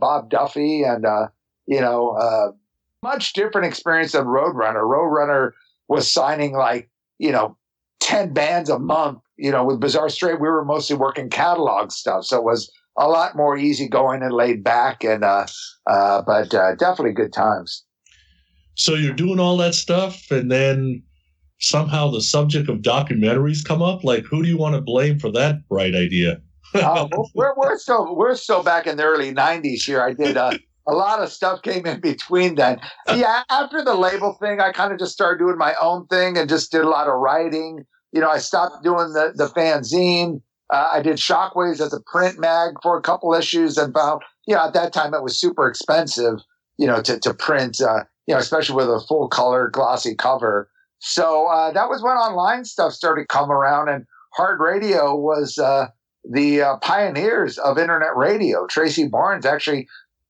[0.01, 1.07] Bob Duffy, and
[1.67, 2.55] you know,
[3.03, 4.83] much different experience than Roadrunner.
[4.83, 5.51] Roadrunner
[5.89, 7.57] was signing like you know,
[8.01, 9.21] 10 bands a month.
[9.37, 12.25] You know, with Bizarre Straight, we were mostly working catalog stuff.
[12.25, 15.05] So it was a lot more easygoing and laid back.
[15.05, 15.47] And, uh,
[15.87, 17.85] uh, but uh, definitely good times.
[18.77, 21.03] So you're doing all that stuff, and then
[21.61, 24.05] somehow the subject of documentaries come up.
[24.05, 26.41] Like, who do you want to blame for that bright idea?
[26.75, 30.03] uh, we're, we're still we're still back in the early '90s here.
[30.03, 32.81] I did uh, a lot of stuff came in between then.
[33.09, 36.49] Yeah, after the label thing, I kind of just started doing my own thing and
[36.49, 37.85] just did a lot of writing.
[38.13, 40.41] You know, I stopped doing the, the fanzine.
[40.73, 44.55] Uh, I did Shockwaves as a print mag for a couple issues and found, you
[44.55, 46.39] know, at that time it was super expensive,
[46.77, 50.69] you know, to, to print, uh, you know, especially with a full color glossy cover.
[50.99, 55.57] So uh, that was when online stuff started to come around and hard radio was
[55.59, 55.87] uh,
[56.29, 58.67] the uh, pioneers of internet radio.
[58.67, 59.87] Tracy Barnes actually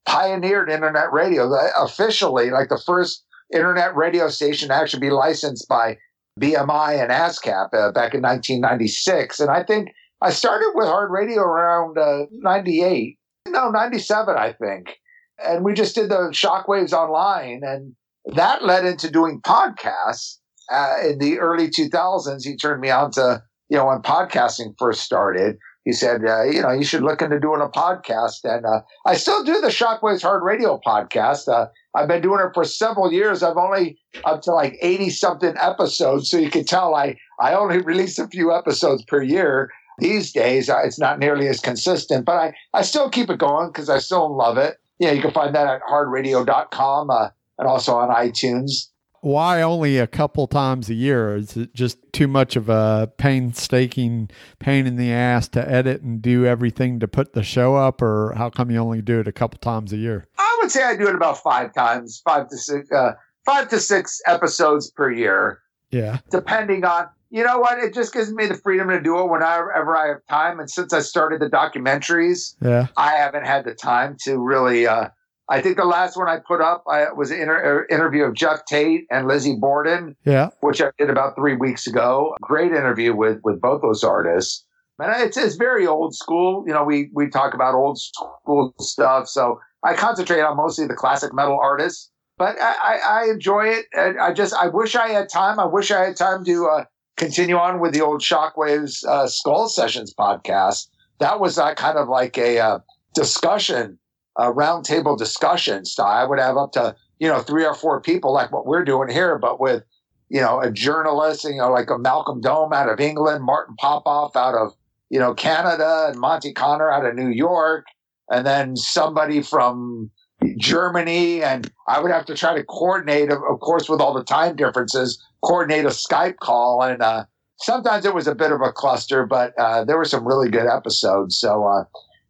[0.07, 5.96] pioneered internet radio officially, like the first internet radio station to actually be licensed by
[6.40, 9.40] BMI and ASCAP uh, back in 1996.
[9.40, 9.90] And I think
[10.20, 14.96] I started with hard radio around uh, 98, no, 97, I think.
[15.44, 17.61] And we just did the shockwaves online.
[17.62, 17.94] And
[18.34, 20.38] that led into doing podcasts
[20.70, 22.44] uh, in the early 2000s.
[22.44, 25.57] He turned me on to, you know, when podcasting first started
[25.87, 28.41] he said, uh, you know, you should look into doing a podcast.
[28.43, 31.47] And uh, I still do the Shockwaves Hard Radio podcast.
[31.47, 33.45] Uh, I've been doing it for several years.
[33.45, 36.28] I've only up to like 80 something episodes.
[36.28, 39.70] So you can tell I, I only release a few episodes per year.
[40.01, 43.68] These days, uh, it's not nearly as consistent, but I, I still keep it going
[43.68, 44.78] because I still love it.
[44.99, 47.28] Yeah, you can find that at hardradio.com uh,
[47.59, 48.89] and also on iTunes
[49.27, 51.35] why only a couple times a year?
[51.35, 56.22] Is it just too much of a painstaking pain in the ass to edit and
[56.22, 59.33] do everything to put the show up, or how come you only do it a
[59.33, 60.29] couple times a year?
[60.39, 63.14] I would say I do it about five times, five to six, uh,
[63.45, 65.61] five to six episodes per year.
[65.91, 69.29] Yeah, depending on you know what, it just gives me the freedom to do it
[69.29, 70.61] whenever I have time.
[70.61, 74.87] And since I started the documentaries, yeah, I haven't had the time to really.
[74.87, 75.09] Uh,
[75.49, 78.64] I think the last one I put up I, was an inter- interview of Geoff
[78.64, 82.34] Tate and Lizzy Borden, yeah, which I did about three weeks ago.
[82.40, 84.64] Great interview with with both those artists.
[84.99, 86.64] And it's it's very old school.
[86.66, 90.94] You know, we we talk about old school stuff, so I concentrate on mostly the
[90.94, 92.11] classic metal artists.
[92.38, 93.86] But I, I, I enjoy it.
[93.92, 95.61] And I just I wish I had time.
[95.61, 96.84] I wish I had time to uh,
[97.16, 100.88] continue on with the old Shockwaves uh, Skull Sessions podcast.
[101.18, 102.78] That was uh, kind of like a uh,
[103.14, 103.99] discussion
[104.39, 106.07] a roundtable discussion style.
[106.07, 109.09] I would have up to, you know, three or four people like what we're doing
[109.09, 109.82] here, but with,
[110.28, 114.37] you know, a journalist, you know, like a Malcolm Dome out of England, Martin Popoff
[114.37, 114.74] out of,
[115.09, 117.87] you know, Canada and Monte Conner out of New York,
[118.28, 120.11] and then somebody from
[120.59, 121.43] Germany.
[121.43, 125.22] And I would have to try to coordinate, of, course, with all the time differences,
[125.43, 126.82] coordinate a Skype call.
[126.82, 127.24] And, uh,
[127.59, 130.66] sometimes it was a bit of a cluster, but, uh, there were some really good
[130.66, 131.39] episodes.
[131.39, 131.84] So, uh,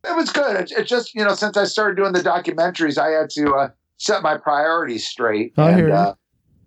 [0.09, 0.57] it was good.
[0.57, 3.68] It, it, just you know since I started doing the documentaries, I had to uh,
[3.98, 5.52] set my priorities straight.
[5.57, 6.14] I and, hear uh,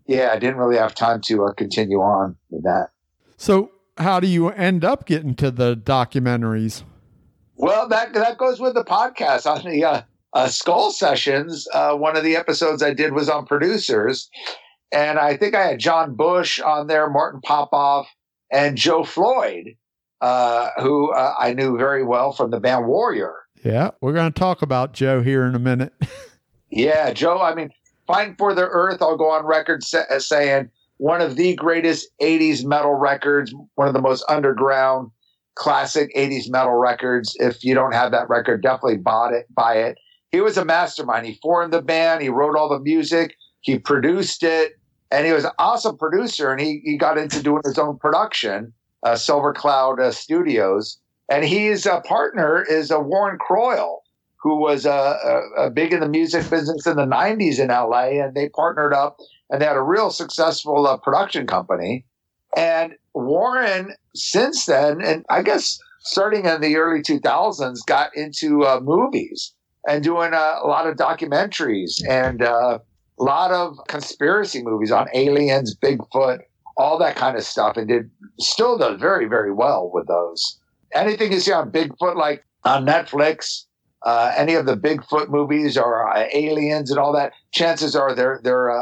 [0.08, 2.90] yeah, I didn't really have time to uh, continue on with that.
[3.38, 6.84] So how do you end up getting to the documentaries?
[7.56, 10.02] Well, that that goes with the podcast on the uh,
[10.34, 11.68] uh, Skull Sessions.
[11.74, 14.30] Uh, one of the episodes I did was on producers,
[14.92, 18.08] and I think I had John Bush on there, Martin Popoff,
[18.52, 19.76] and Joe Floyd,
[20.22, 23.34] uh, who uh, I knew very well from the band Warrior.
[23.64, 25.94] Yeah, we're going to talk about Joe here in a minute.
[26.70, 27.42] yeah, Joe.
[27.42, 27.70] I mean,
[28.08, 29.02] Fighting for the Earth.
[29.02, 33.94] I'll go on record sa- saying one of the greatest '80s metal records, one of
[33.94, 35.12] the most underground
[35.60, 37.36] classic 80s metal records.
[37.40, 39.98] If you don't have that record, definitely bought it, buy it.
[40.32, 41.26] He was a mastermind.
[41.26, 42.22] He formed the band.
[42.22, 43.36] He wrote all the music.
[43.62, 44.80] He produced it
[45.12, 48.74] and he was an awesome producer and he, he got into doing his own production,
[49.04, 51.00] uh, Silver Cloud uh, Studios.
[51.32, 54.02] And his uh, partner is uh, Warren Croyle,
[54.42, 58.24] who was uh, big in the music business in the 90s in LA.
[58.24, 59.20] And they partnered up
[59.50, 62.06] and they had a real successful uh, production company.
[62.56, 68.80] And Warren, since then, and I guess starting in the early 2000s, got into uh,
[68.82, 69.54] movies
[69.88, 72.80] and doing a, a, lot of documentaries and uh,
[73.20, 76.40] a lot of conspiracy movies on aliens, Bigfoot,
[76.80, 78.10] all that kind of stuff, and did
[78.40, 80.60] still does very, very well with those.
[80.94, 83.66] Anything you see on Bigfoot, like on Netflix,
[84.06, 88.40] uh, any of the Bigfoot movies or uh, aliens and all that, chances are they're
[88.44, 88.78] they're uh,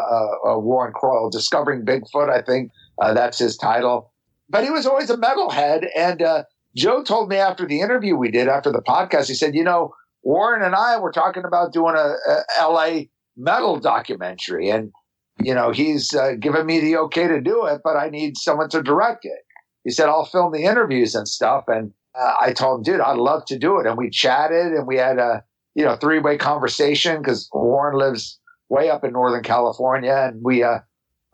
[0.47, 2.29] uh, Warren Croyle discovering Bigfoot.
[2.29, 2.71] I think
[3.01, 4.13] uh, that's his title.
[4.47, 5.87] But he was always a metalhead.
[5.95, 6.43] And uh,
[6.75, 9.93] Joe told me after the interview we did after the podcast, he said, you know,
[10.21, 14.69] Warren and I were talking about doing a, a LA metal documentary.
[14.69, 14.91] And,
[15.39, 18.69] you know, he's uh, given me the okay to do it, but I need someone
[18.69, 19.39] to direct it.
[19.83, 21.65] He said, I'll film the interviews and stuff.
[21.67, 23.85] And uh, I told him, dude, I'd love to do it.
[23.85, 25.43] And we chatted and we had a,
[25.75, 30.13] you know, three way conversation because Warren lives way up in Northern California.
[30.13, 30.79] And we, uh,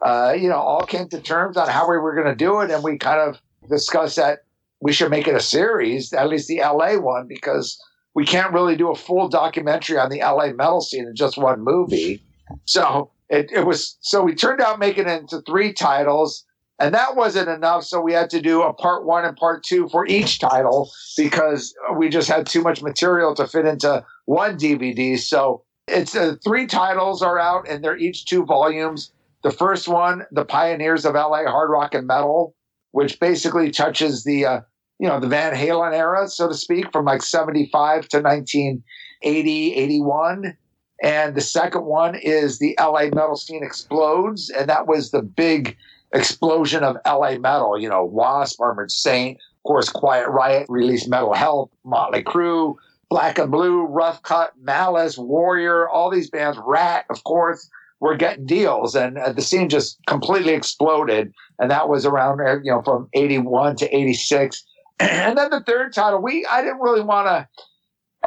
[0.06, 2.70] uh, you know, all came to terms on how we were going to do it.
[2.70, 4.40] And we kind of discussed that
[4.82, 7.82] we should make it a series, at least the LA one, because
[8.14, 11.64] we can't really do a full documentary on the LA metal scene in just one
[11.64, 12.22] movie.
[12.66, 16.46] So it, it was, so we turned out making it into three titles.
[16.80, 17.84] And that wasn't enough.
[17.84, 21.74] So we had to do a part one and part two for each title because
[21.98, 25.18] we just had too much material to fit into one DVD.
[25.18, 29.12] So it's uh, three titles are out and they're each two volumes.
[29.44, 32.56] The first one, The Pioneers of LA Hard Rock and Metal,
[32.92, 34.62] which basically touches the, uh,
[35.00, 40.58] you know, the Van Halen era, so to speak, from like 75 to 1980, 81.
[41.02, 44.50] And the second one is the LA metal scene explodes.
[44.50, 45.76] And that was the big
[46.14, 51.34] explosion of LA metal, you know, Wasp, Armored Saint, of course, Quiet Riot released Metal
[51.34, 52.76] Health, Motley Crue,
[53.10, 57.70] Black and Blue, Rough Cut, Malice, Warrior, all these bands, Ratt, of course,
[58.02, 61.34] were getting deals, and uh, the scene just completely exploded.
[61.60, 64.64] And that was around uh, you know from eighty one to eighty six.
[65.00, 67.48] And then the third title, we I didn't really want to,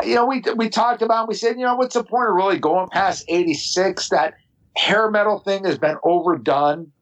[0.05, 1.29] you know, we we talked about.
[1.29, 4.09] We said, you know, what's the point of really going past eighty six?
[4.11, 4.35] That
[4.77, 6.93] hair metal thing has been overdone,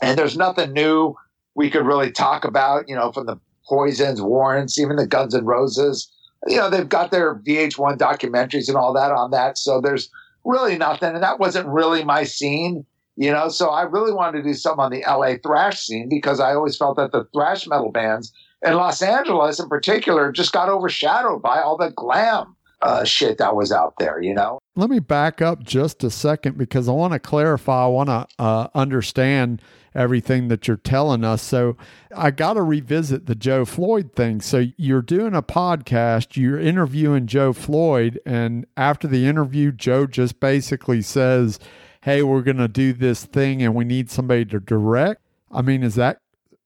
[0.00, 1.14] and there's nothing new
[1.54, 2.88] we could really talk about.
[2.88, 3.36] You know, from the
[3.68, 6.10] Poisons, Warrants, even the Guns and Roses.
[6.48, 9.56] You know, they've got their VH1 documentaries and all that on that.
[9.56, 10.10] So there's
[10.44, 11.14] really nothing.
[11.14, 12.84] And that wasn't really my scene,
[13.16, 13.48] you know.
[13.48, 16.76] So I really wanted to do something on the LA thrash scene because I always
[16.76, 18.32] felt that the thrash metal bands
[18.64, 23.54] in Los Angeles in particular just got overshadowed by all the glam uh, shit that
[23.54, 24.58] was out there, you know.
[24.74, 28.26] Let me back up just a second because I want to clarify, I want to
[28.38, 29.62] uh, understand
[29.94, 31.42] everything that you're telling us.
[31.42, 31.76] So
[32.16, 34.40] I got to revisit the Joe Floyd thing.
[34.40, 40.40] So you're doing a podcast, you're interviewing Joe Floyd, and after the interview, Joe just
[40.40, 41.58] basically says,
[42.02, 45.20] Hey, we're going to do this thing and we need somebody to direct.
[45.52, 46.21] I mean, is that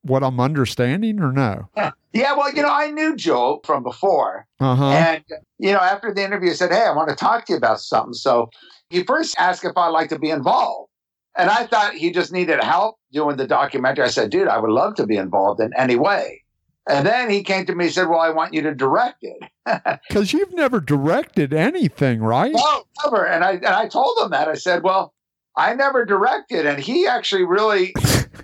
[0.07, 1.69] what I'm understanding or no?
[1.77, 1.93] Yeah.
[2.13, 4.47] Yeah, well, you know, I knew Joe from before.
[4.59, 4.89] Uh-huh.
[4.89, 5.23] And,
[5.59, 7.79] you know, after the interview, I said, Hey, I want to talk to you about
[7.79, 8.15] something.
[8.15, 8.49] So
[8.89, 10.91] he first asked if I'd like to be involved.
[11.37, 14.07] And I thought he just needed help doing the documentary.
[14.07, 16.43] I said, dude, I would love to be involved in any way.
[16.89, 19.37] And then he came to me and said, well, I want you to direct it.
[20.09, 22.55] Because you've never directed anything, right?
[22.55, 23.27] No, never.
[23.27, 24.49] And I, and I told him that.
[24.49, 25.13] I said, well,
[25.57, 26.65] I never directed.
[26.65, 27.93] And he actually really,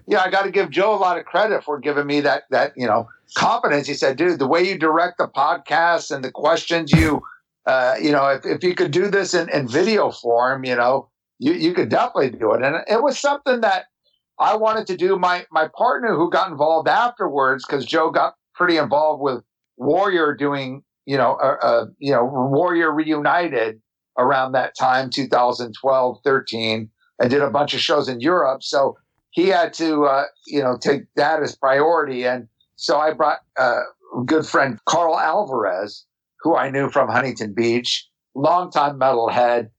[0.09, 2.72] know, I got to give Joe a lot of credit for giving me that, that,
[2.76, 3.86] you know, confidence.
[3.86, 7.22] He said, dude, the way you direct the podcast and the questions you,
[7.66, 11.09] uh, you know, if, if you could do this in, in video form, you know,
[11.38, 12.62] you, you could definitely do it.
[12.62, 13.86] And it was something that
[14.38, 15.18] I wanted to do.
[15.18, 19.43] My, my partner who got involved afterwards, because Joe got pretty involved with
[19.76, 23.80] Warrior doing, you know, uh, uh, you know, Warrior reunited
[24.18, 28.62] around that time, 2012, 13, and did a bunch of shows in Europe.
[28.62, 28.97] So
[29.33, 32.24] he had to, uh, you know, take that as priority.
[32.24, 33.80] And So I brought a
[34.24, 36.05] good friend, Carl Alvarez,
[36.41, 39.70] who I knew from Huntington Beach, longtime metalhead.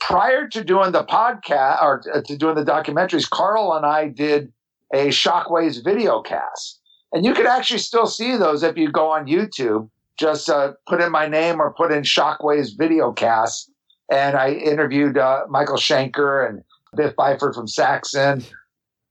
[0.00, 4.52] Prior to doing the podcast or to doing the documentaries, Carl and I did
[4.92, 6.80] a Shockwaves video cast.
[7.12, 9.88] And you can actually still see those if you go on YouTube.
[10.18, 13.70] Just uh, put in my name or put in Shockwaves video cast.
[14.10, 16.62] And I interviewed uh, Michael Schenker and
[16.96, 18.44] Biff Byford from Saxon,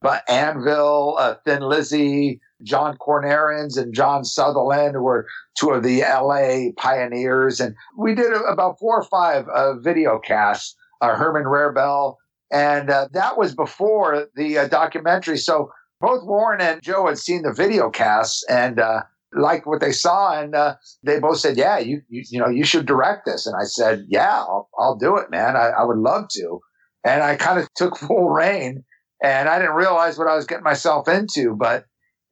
[0.01, 5.27] but Anvil, uh, Thin Lizzy, John Kornarens and John Sutherland were
[5.57, 7.59] two of the LA pioneers.
[7.59, 12.15] And we did about four or five uh, video casts, uh, Herman Rarebell.
[12.51, 15.37] And uh, that was before the uh, documentary.
[15.37, 19.91] So both Warren and Joe had seen the video casts and uh, liked what they
[19.91, 20.37] saw.
[20.39, 23.45] And uh, they both said, yeah, you, you, you, know, you should direct this.
[23.45, 25.55] And I said, yeah, I'll, I'll do it, man.
[25.55, 26.59] I, I would love to.
[27.05, 28.83] And I kind of took full rein
[29.23, 31.85] and I didn't realize what I was getting myself into, but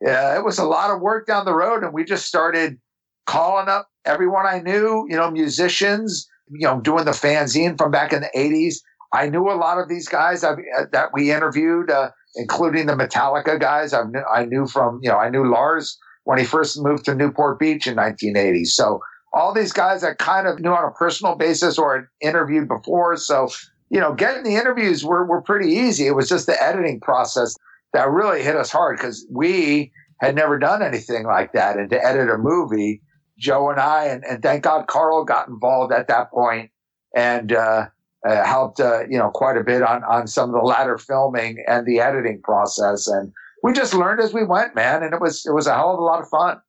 [0.06, 1.84] uh, it was a lot of work down the road.
[1.84, 2.78] And we just started
[3.26, 8.14] calling up everyone I knew, you know, musicians, you know, doing the fanzine from back
[8.14, 8.76] in the 80s.
[9.14, 10.56] I knew a lot of these guys uh,
[10.92, 13.94] that we interviewed, uh, including the Metallica guys.
[13.94, 17.16] I knew, I knew from, you know, I knew Lars when he first moved to
[17.16, 18.66] Newport Beach in 1980.
[18.66, 19.00] So
[19.34, 23.16] all these guys I kind of knew on a personal basis or had interviewed before.
[23.18, 23.50] So,
[23.90, 26.08] you know, getting the interviews were, were pretty easy.
[26.08, 27.56] It was just the editing process
[27.94, 31.78] that really hit us hard because we had never done anything like that.
[31.78, 33.02] And to edit a movie,
[33.40, 36.70] Joe and I, and, and thank God Carl got involved at that point
[37.16, 37.88] and uh,
[38.28, 41.64] uh, helped, uh, you know, quite a bit on, on some of the latter filming
[41.68, 43.08] and the editing process.
[43.08, 43.32] And
[43.64, 45.04] we just learned as we went, man.
[45.04, 46.60] And it was, it was a hell of a lot of fun.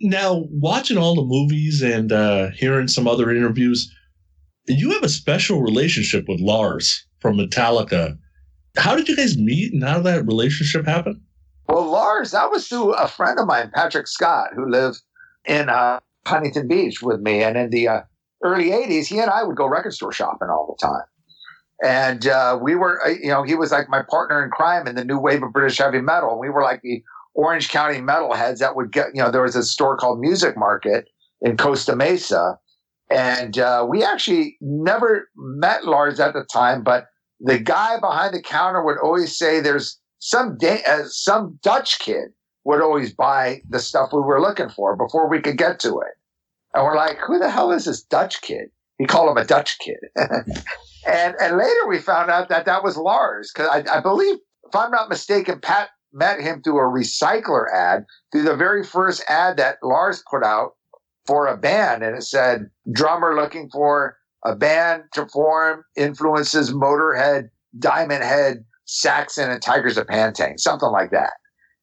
[0.00, 3.92] Now, watching all the movies and uh, hearing some other interviews,
[4.68, 8.18] you have a special relationship with Lars from Metallica
[8.78, 11.20] how did you guys meet and how did that relationship happen?
[11.68, 15.00] Well, Lars, that was through a friend of mine, Patrick Scott, who lived
[15.44, 17.42] in uh, Huntington Beach with me.
[17.42, 18.00] And in the uh,
[18.42, 21.04] early 80s, he and I would go record store shopping all the time.
[21.84, 24.94] And uh, we were, uh, you know, he was like my partner in crime in
[24.94, 26.30] the new wave of British heavy metal.
[26.30, 27.02] And we were like the
[27.34, 31.08] Orange County metalheads that would get, you know, there was a store called Music Market
[31.42, 32.58] in Costa Mesa.
[33.10, 37.06] And uh, we actually never met Lars at the time, but
[37.40, 42.30] the guy behind the counter would always say there's some da- uh, some Dutch kid
[42.64, 46.14] would always buy the stuff we were looking for before we could get to it.
[46.74, 48.70] And we're like, who the hell is this Dutch kid?
[48.98, 49.98] He called him a Dutch kid.
[51.06, 54.36] and and later we found out that that was Lars because I, I believe,
[54.66, 59.22] if I'm not mistaken, Pat met him through a recycler ad, through the very first
[59.28, 60.72] ad that Lars put out
[61.28, 64.16] for a band, and it said drummer looking for
[64.46, 70.88] a band to form influences Motorhead, Diamond Head, Saxon, and Tygers of Pan Tang, something
[70.88, 71.34] like that.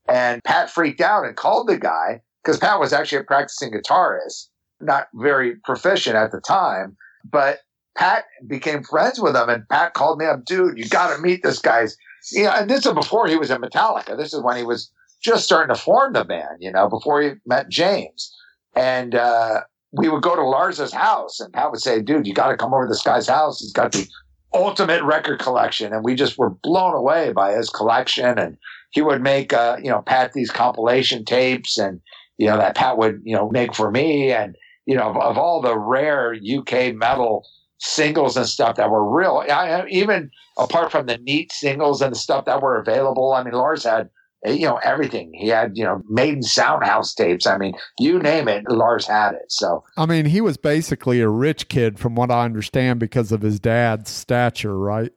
[0.09, 4.47] And Pat freaked out and called the guy because Pat was actually a practicing guitarist,
[4.81, 7.59] not very proficient at the time, but
[7.95, 11.43] Pat became friends with him and Pat called me up, dude, you got to meet
[11.43, 11.95] this guy's,
[12.31, 14.17] you know, and this is before he was in Metallica.
[14.17, 14.91] This is when he was
[15.21, 18.35] just starting to form the band, you know, before he met James.
[18.75, 19.61] And, uh,
[19.97, 22.73] we would go to Lars's house and Pat would say, dude, you got to come
[22.73, 23.59] over to this guy's house.
[23.59, 24.07] He's got the
[24.53, 25.93] ultimate record collection.
[25.93, 28.37] And we just were blown away by his collection.
[28.37, 28.57] And
[28.91, 32.01] he would make, uh, you know, Pat these compilation tapes and,
[32.37, 34.31] you know, that Pat would, you know, make for me.
[34.31, 34.55] And,
[34.85, 37.45] you know, of, of all the rare UK metal
[37.79, 42.19] singles and stuff that were real, I, even apart from the neat singles and the
[42.19, 44.09] stuff that were available, I mean, Lars had
[44.47, 45.31] you know, everything.
[45.33, 47.47] He had, you know, Maiden Soundhouse tapes.
[47.47, 49.51] I mean, you name it, Lars had it.
[49.51, 53.41] So, I mean, he was basically a rich kid from what I understand because of
[53.41, 55.11] his dad's stature, right?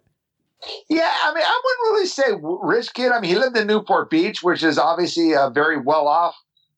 [0.89, 3.12] Yeah, I mean, I wouldn't really say rich kid.
[3.12, 6.35] I mean, he lived in Newport Beach, which is obviously a very well off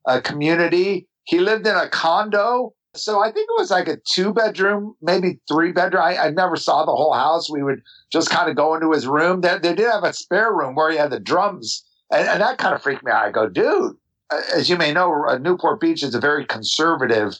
[0.06, 1.08] uh, community.
[1.24, 2.74] He lived in a condo.
[2.94, 6.02] So I think it was like a two bedroom, maybe three bedroom.
[6.02, 7.48] I, I never saw the whole house.
[7.48, 7.82] We would
[8.12, 9.40] just kind of go into his room.
[9.42, 12.58] They, they did have a spare room where he had the drums and, and that
[12.58, 13.24] kind of freaked me out.
[13.24, 13.96] I go, dude,
[14.54, 17.38] as you may know, Newport Beach is a very conservative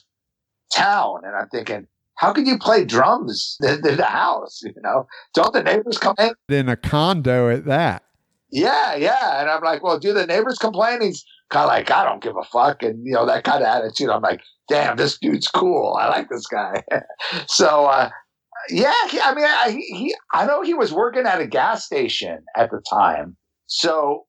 [0.73, 1.21] town.
[1.23, 4.61] And I'm thinking, how can you play drums in, the house?
[4.63, 6.31] You know, don't the neighbors come in?
[6.49, 8.03] In a condo at that.
[8.51, 9.39] Yeah, yeah.
[9.39, 11.01] And I'm like, well, do the neighbors complain?
[11.01, 12.83] He's kind of like, I don't give a fuck.
[12.83, 14.09] And, you know, that kind of attitude.
[14.09, 15.95] I'm like, damn, this dude's cool.
[15.99, 16.83] I like this guy.
[17.47, 18.09] so, uh,
[18.69, 22.39] yeah, he, I mean, I, he, I know he was working at a gas station
[22.57, 23.37] at the time.
[23.67, 24.25] So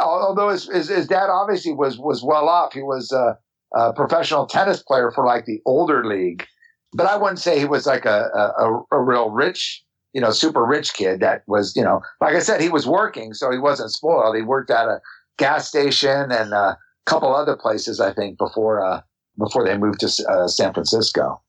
[0.00, 3.38] although his, his, his, dad obviously was, was well off, he was a,
[3.76, 6.44] a, professional tennis player for like the older league.
[6.92, 10.64] But I wouldn't say he was like a, a, a real rich, you know, super
[10.64, 13.90] rich kid that was, you know, like I said, he was working, so he wasn't
[13.90, 14.36] spoiled.
[14.36, 15.00] He worked at a
[15.38, 19.00] gas station and a couple other places, I think, before uh,
[19.38, 21.40] before they moved to uh, San Francisco.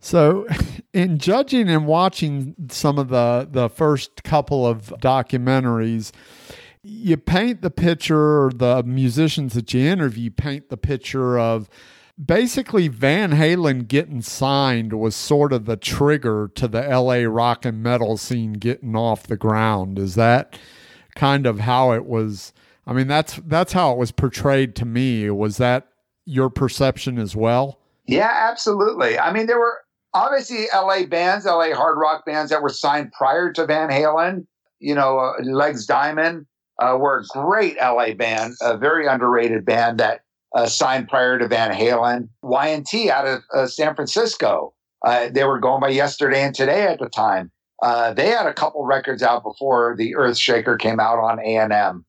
[0.00, 0.46] So,
[0.92, 6.12] in judging and watching some of the the first couple of documentaries,
[6.84, 11.68] you paint the picture, or the musicians that you interview paint the picture of
[12.22, 17.82] basically Van Halen getting signed was sort of the trigger to the LA rock and
[17.82, 19.98] metal scene getting off the ground.
[19.98, 20.58] Is that
[21.14, 22.52] kind of how it was?
[22.86, 25.30] I mean, that's that's how it was portrayed to me.
[25.30, 25.88] Was that
[26.26, 27.80] your perception as well?
[28.06, 29.18] Yeah, absolutely.
[29.18, 29.78] I mean, there were
[30.12, 34.46] obviously LA bands, LA hard rock bands that were signed prior to Van Halen.
[34.80, 36.46] You know, uh, Legs Diamond
[36.84, 40.20] uh, were a great LA band, a very underrated band that
[40.54, 42.28] uh, signed prior to Van Halen.
[42.42, 44.74] Y&T out of uh, San Francisco.
[45.04, 47.50] Uh, they were going by yesterday and today at the time.
[47.82, 52.04] Uh, they had a couple records out before the Earthshaker came out on A&M.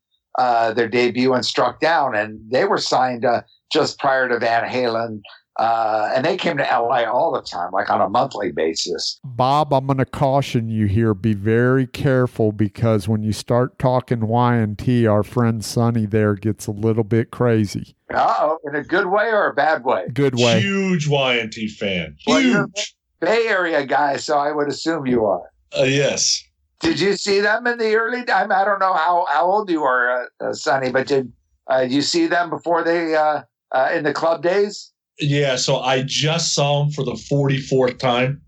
[0.76, 3.26] their debut and Struck Down, and they were signed
[3.74, 5.22] just prior to Van Halen
[5.58, 9.20] uh, and they came to LA all the time, like on a monthly basis.
[9.24, 11.14] Bob, I'm going to caution you here.
[11.14, 16.72] Be very careful because when you start talking Y&T, our friend Sonny there gets a
[16.72, 17.96] little bit crazy.
[18.14, 20.08] Oh, in a good way or a bad way?
[20.14, 20.60] Good way.
[20.60, 22.16] Huge Y&T fan.
[22.20, 22.54] Huge.
[22.54, 22.68] Well,
[23.22, 25.50] Bay Area guy, so I would assume you are.
[25.78, 26.44] Uh, yes.
[26.82, 28.52] Did you see them in the early time?
[28.52, 31.32] I don't know how, how old you are, uh, uh Sonny, but did,
[31.72, 34.92] uh, you see them before they uh, uh, in the club days?
[35.20, 38.42] Yeah, so I just saw him for the 44th time.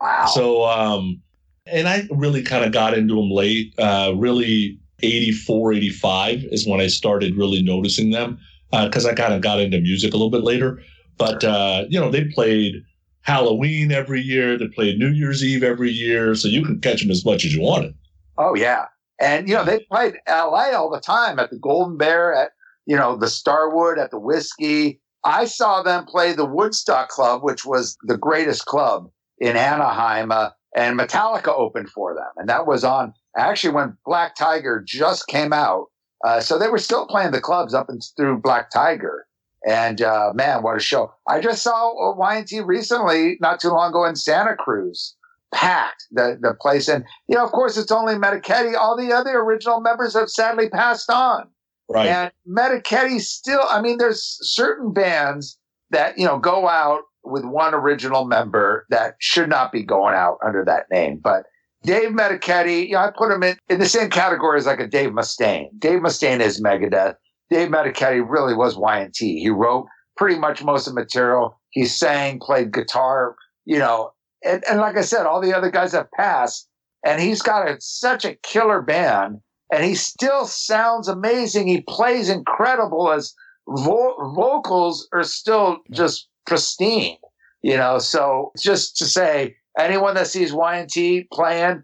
[0.00, 0.26] Wow.
[0.26, 1.20] So, um,
[1.66, 3.74] and I really kind of got into him late.
[3.78, 8.38] Uh, really, 84, 85 is when I started really noticing them
[8.70, 10.82] because uh, I kind of got into music a little bit later.
[11.18, 12.82] But, uh, you know, they played
[13.20, 16.34] Halloween every year, they played New Year's Eve every year.
[16.34, 17.94] So you could catch them as much as you wanted.
[18.36, 18.86] Oh, yeah.
[19.20, 22.50] And, you know, they played LA all the time at the Golden Bear, at,
[22.86, 25.00] you know, the Starwood, at the Whiskey.
[25.24, 30.50] I saw them play the Woodstock Club, which was the greatest club in Anaheim, uh,
[30.76, 32.30] and Metallica opened for them.
[32.36, 35.86] And that was on actually when Black Tiger just came out.
[36.24, 39.26] Uh, so they were still playing the clubs up and through Black Tiger.
[39.66, 41.12] And uh, man, what a show!
[41.26, 45.16] I just saw Y&T recently, not too long ago in Santa Cruz,
[45.54, 46.86] packed the the place.
[46.86, 48.74] And you know, of course, it's only Meniketti.
[48.78, 51.48] All the other original members have sadly passed on.
[51.88, 52.08] Right.
[52.08, 55.58] And Meniketti still, I mean, there's certain bands
[55.90, 60.38] that, you know, go out with one original member that should not be going out
[60.44, 61.20] under that name.
[61.22, 61.44] But
[61.82, 64.86] Dave Meniketti, you know, I put him in, in the same category as like a
[64.86, 65.68] Dave Mustaine.
[65.78, 67.16] Dave Mustaine is Megadeth.
[67.50, 69.40] Dave Meniketti really was Y&T.
[69.40, 71.60] He wrote pretty much most of the material.
[71.70, 74.12] He sang, played guitar, you know,
[74.44, 76.68] and, and like I said, all the other guys have passed
[77.04, 79.40] and he's got a, such a killer band
[79.72, 81.66] and he still sounds amazing.
[81.66, 83.34] He plays incredible as
[83.68, 87.16] vo- vocals are still just pristine,
[87.62, 87.98] you know.
[87.98, 91.82] So just to say, anyone that sees Y&T playing,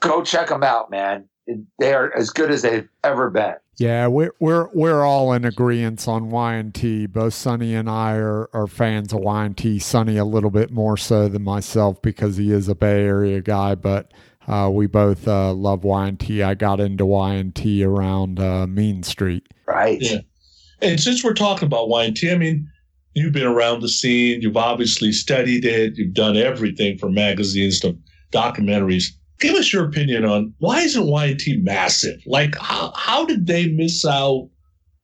[0.00, 1.28] go check them out, man.
[1.78, 3.54] They are as good as they've ever been.
[3.78, 7.06] Yeah, we're we're we're all in agreement on Y&T.
[7.06, 9.78] Both Sonny and I are, are fans of Y&T.
[9.78, 13.76] Sonny a little bit more so than myself because he is a Bay Area guy,
[13.76, 14.12] but
[14.48, 16.42] uh, we both uh, love Y&T.
[16.42, 19.46] I got into Y&T around uh, Mean Street.
[19.66, 19.98] Right.
[20.00, 20.20] Yeah.
[20.80, 22.66] And since we're talking about Y&T, I mean,
[23.14, 24.40] you've been around the scene.
[24.40, 25.96] You've obviously studied it.
[25.96, 27.96] You've done everything from magazines to
[28.32, 29.04] documentaries.
[29.38, 32.20] Give us your opinion on why isn't Y&T massive?
[32.26, 34.48] Like, how, how did they miss out?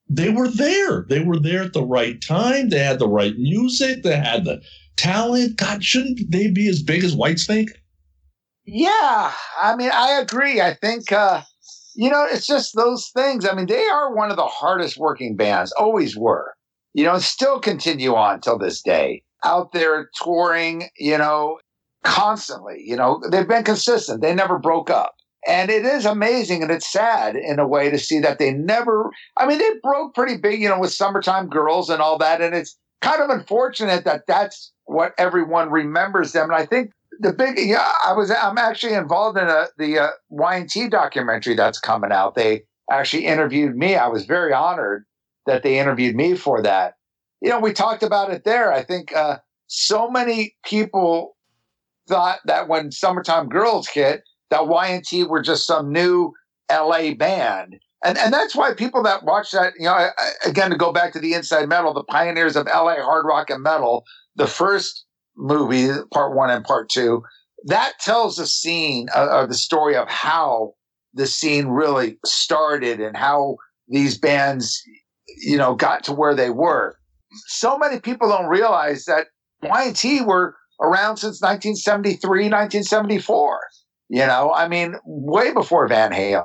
[0.08, 1.04] They were there.
[1.08, 2.70] They were there at the right time.
[2.70, 4.02] They had the right music.
[4.02, 4.62] They had the
[4.96, 5.56] talent.
[5.56, 7.68] God, shouldn't they be as big as Whitesnake?
[8.66, 10.60] Yeah, I mean, I agree.
[10.60, 11.42] I think, uh,
[11.94, 13.46] you know, it's just those things.
[13.46, 16.54] I mean, they are one of the hardest working bands, always were,
[16.94, 21.58] you know, still continue on till this day out there touring, you know,
[22.04, 22.82] constantly.
[22.84, 24.22] You know, they've been consistent.
[24.22, 25.14] They never broke up.
[25.46, 29.10] And it is amazing and it's sad in a way to see that they never,
[29.36, 32.40] I mean, they broke pretty big, you know, with Summertime Girls and all that.
[32.40, 36.44] And it's kind of unfortunate that that's what everyone remembers them.
[36.50, 40.08] And I think the big yeah i was i'm actually involved in a the uh,
[40.28, 42.34] y&t documentary that's coming out.
[42.34, 43.96] They actually interviewed me.
[43.96, 45.04] I was very honored
[45.46, 46.94] that they interviewed me for that.
[47.40, 48.72] You know we talked about it there.
[48.72, 51.36] I think uh, so many people
[52.08, 56.32] thought that when summertime girls hit that y&t were just some new
[56.70, 57.76] la band.
[58.04, 60.10] And, and that's why people that watch that, you know,
[60.44, 63.62] again, to go back to the Inside Metal, the pioneers of LA hard rock and
[63.62, 64.04] metal,
[64.36, 65.03] the first
[65.36, 67.22] movie, part one and part two,
[67.64, 70.74] that tells the scene uh, or the story of how
[71.14, 73.56] the scene really started and how
[73.88, 74.82] these bands
[75.38, 76.98] you know, got to where they were.
[77.46, 79.28] So many people don't realize that
[79.62, 83.60] Y&T were around since 1973, 1974.
[84.10, 86.44] You know, I mean, way before Van Halen.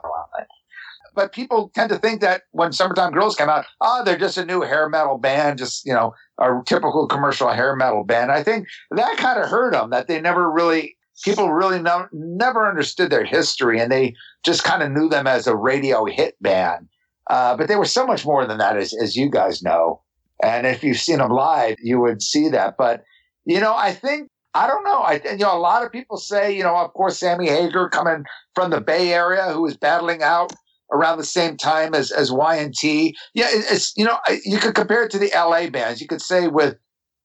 [1.15, 4.45] But people tend to think that when Summertime Girls came out, oh, they're just a
[4.45, 8.31] new hair metal band, just, you know, a typical commercial hair metal band.
[8.31, 12.67] I think that kind of hurt them, that they never really, people really no, never
[12.67, 16.87] understood their history and they just kind of knew them as a radio hit band.
[17.29, 20.01] Uh, but they were so much more than that, as, as you guys know.
[20.41, 22.75] And if you've seen them live, you would see that.
[22.77, 23.03] But,
[23.45, 25.01] you know, I think, I don't know.
[25.01, 28.23] I, you know, a lot of people say, you know, of course, Sammy Hagar coming
[28.55, 30.53] from the Bay Area who was battling out
[30.91, 33.15] around the same time as, as Y&T.
[33.33, 36.01] Yeah, it's, you know, you could compare it to the LA bands.
[36.01, 36.75] You could say with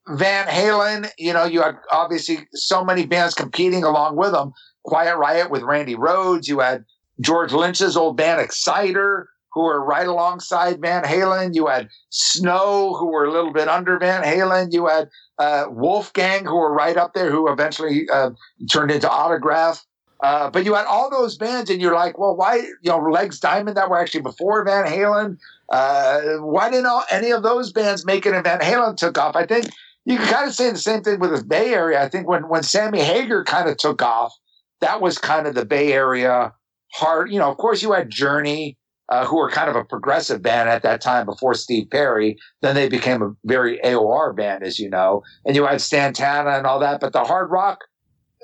[0.08, 4.52] Van Halen, you know, you had obviously so many bands competing along with them.
[4.84, 6.46] Quiet Riot with Randy Rhoads.
[6.46, 6.84] You had
[7.20, 11.54] George Lynch's old band Xciter who were right alongside Van Halen.
[11.54, 14.72] You had Snow, who were a little bit under Van Halen.
[14.72, 15.08] You had
[15.38, 18.30] uh, Wolfgang, who were right up there, who eventually uh,
[18.70, 19.84] turned into Autograph.
[20.24, 23.38] Uh, but you had all those bands, and you're like, well, why, you know, Legs
[23.38, 25.36] Diamond that were actually before Van Halen?
[25.68, 29.36] Uh, why didn't all, any of those bands make it and Van Halen took off?
[29.36, 29.66] I think
[30.06, 32.02] you can kind of say the same thing with the Bay Area.
[32.02, 34.34] I think when, when Sammy Hagar kind of took off,
[34.80, 36.54] that was kind of the Bay Area
[36.94, 37.30] hard.
[37.30, 38.78] You know, of course, you had Journey,
[39.10, 42.38] uh, who were kind of a progressive band at that time before Steve Perry.
[42.62, 46.66] Then they became a very AOR band, as you know, and you had Santana and
[46.66, 47.02] all that.
[47.02, 47.84] But the hard rock,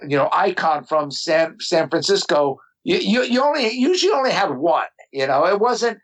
[0.06, 4.86] you know, icon from San San Francisco, you, you, you only usually only had one.
[5.12, 5.98] You know, it wasn't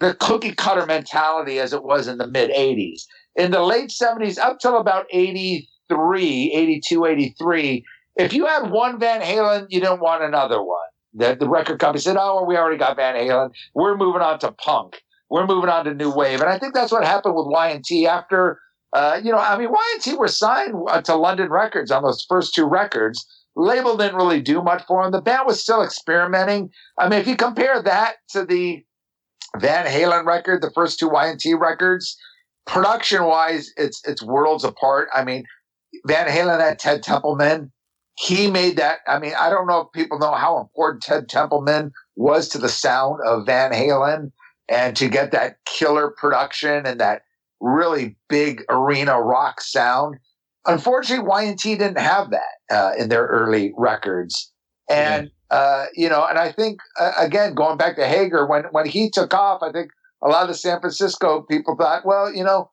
[0.00, 3.02] the cookie cutter mentality as it was in the mid 80s.
[3.36, 7.84] In the late 70s, up till about 83, 82, 83,
[8.16, 10.78] if you had one Van Halen, you didn't want another one.
[11.14, 13.50] The, the record company said, "Oh, well, we already got Van Halen.
[13.74, 15.02] We're moving on to punk.
[15.30, 18.60] We're moving on to new wave." And I think that's what happened with Y&T after.
[18.92, 22.54] Uh, you know, I mean, Y&T were signed uh, to London Records on those first
[22.54, 23.26] two records.
[23.58, 25.12] Label didn't really do much for him.
[25.12, 26.70] The band was still experimenting.
[26.98, 28.84] I mean, if you compare that to the
[29.58, 32.16] Van Halen record, the first two Y&T records,
[32.66, 35.08] production wise, it's it's worlds apart.
[35.14, 35.44] I mean,
[36.06, 37.72] Van Halen had Ted Templeman
[38.18, 38.98] he made that.
[39.06, 42.68] I mean, I don't know if people know how important Ted Templeman was to the
[42.68, 44.32] sound of Van Halen
[44.68, 47.22] and to get that killer production and that
[47.60, 50.16] really big arena rock sound.
[50.68, 54.52] Unfortunately, Y&T didn't have that uh, in their early records.
[54.88, 58.86] And, uh, you know, and I think, uh, again, going back to Hagar, when, when
[58.86, 59.90] he took off, I think
[60.22, 62.70] a lot of San Francisco people thought, well, you know,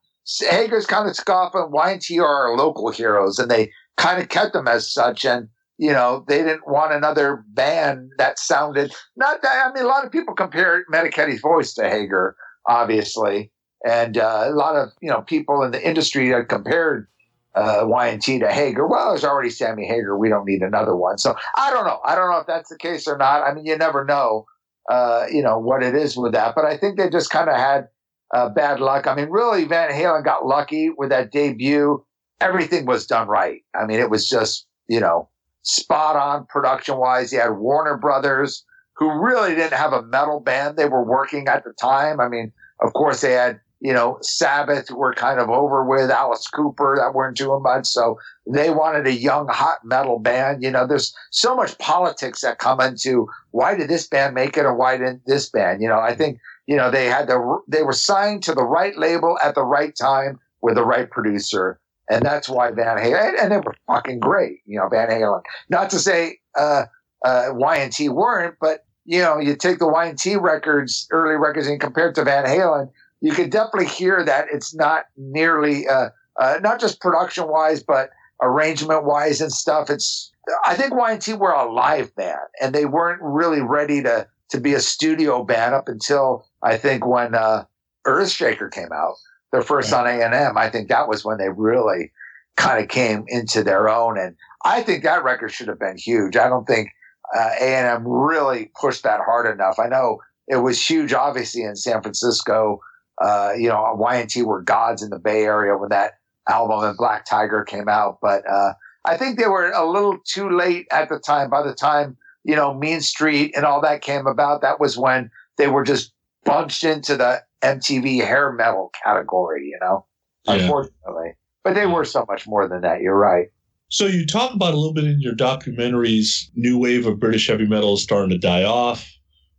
[0.49, 1.17] Hagar's kind of
[1.53, 3.39] and Y&T are our local heroes.
[3.39, 5.25] And they, kind of kept them as such.
[5.25, 9.67] And, you know, they didn't want another band that sounded not that.
[9.67, 12.35] I mean, a lot of people compare Meniketti's voice to Hagar,
[12.67, 13.51] obviously.
[13.85, 17.07] And uh, a lot of, you know, people in the industry that compared
[17.55, 18.87] uh, to Hagar.
[18.87, 20.17] Well, there's already Sammy Hagar.
[20.17, 21.17] We don't need another one.
[21.17, 21.99] So I don't know.
[22.05, 23.43] I don't know if that's the case or not.
[23.43, 24.45] I mean, you never know,
[24.89, 26.53] uh, you know, what it is with that.
[26.55, 27.87] But I think they just kind of had
[28.33, 29.07] uh, bad luck.
[29.07, 32.03] I mean, really, Van Halen got lucky with that debut
[32.41, 33.61] everything was done right.
[33.79, 35.29] I mean, it was just, you know,
[35.63, 37.31] spot on production wise.
[37.31, 38.63] You had Warner Brothers,
[38.95, 42.19] who really didn't have a metal band they were working at the time.
[42.19, 42.51] I mean,
[42.81, 47.13] of course, they had, you know, Sabbath were kind of over with Alice Cooper that
[47.13, 47.85] weren't doing much.
[47.85, 48.17] So
[48.51, 50.63] they wanted a young, hot metal band.
[50.63, 54.65] You know, there's so much politics that come into why did this band make it
[54.65, 55.83] or why didn't this band?
[55.83, 58.97] You know, I think, you know, they had the, they were signed to the right
[58.97, 61.79] label at the right time with the right producer
[62.09, 64.61] and that's why Van Halen and they were fucking great.
[64.65, 65.41] You know, Van Halen.
[65.69, 66.85] Not to say uh,
[67.23, 72.09] uh, Y&T weren't, but you know, you take the Y&T records, early records, and compare
[72.09, 72.89] it to Van Halen,
[73.21, 76.09] you can definitely hear that it's not nearly, uh,
[76.39, 78.09] uh, not just production wise, but
[78.41, 79.89] arrangement wise and stuff.
[79.89, 80.31] It's,
[80.63, 84.73] I think Y&T were a live band, and they weren't really ready to to be
[84.73, 87.65] a studio band up until I think when uh,
[88.05, 89.15] Earthshaker came out
[89.51, 89.99] their first yeah.
[89.99, 92.11] on A&M, I think that was when they really
[92.57, 94.19] kind of came into their own.
[94.19, 96.37] And I think that record should have been huge.
[96.37, 96.89] I don't think
[97.35, 99.79] uh, A&M really pushed that hard enough.
[99.79, 102.79] I know it was huge, obviously, in San Francisco.
[103.21, 106.13] Uh, you know, Y&T were gods in the Bay Area when that
[106.49, 108.19] album and Black Tiger came out.
[108.21, 108.73] But uh,
[109.05, 111.49] I think they were a little too late at the time.
[111.49, 115.31] By the time, you know, Mean Street and all that came about, that was when
[115.57, 116.13] they were just
[116.43, 120.05] bunched into the MTV hair metal category, you know,
[120.45, 120.53] yeah.
[120.53, 121.31] unfortunately.
[121.63, 123.01] But they were so much more than that.
[123.01, 123.47] You're right.
[123.89, 127.65] So you talk about a little bit in your documentaries, new wave of British heavy
[127.65, 129.11] metal is starting to die off.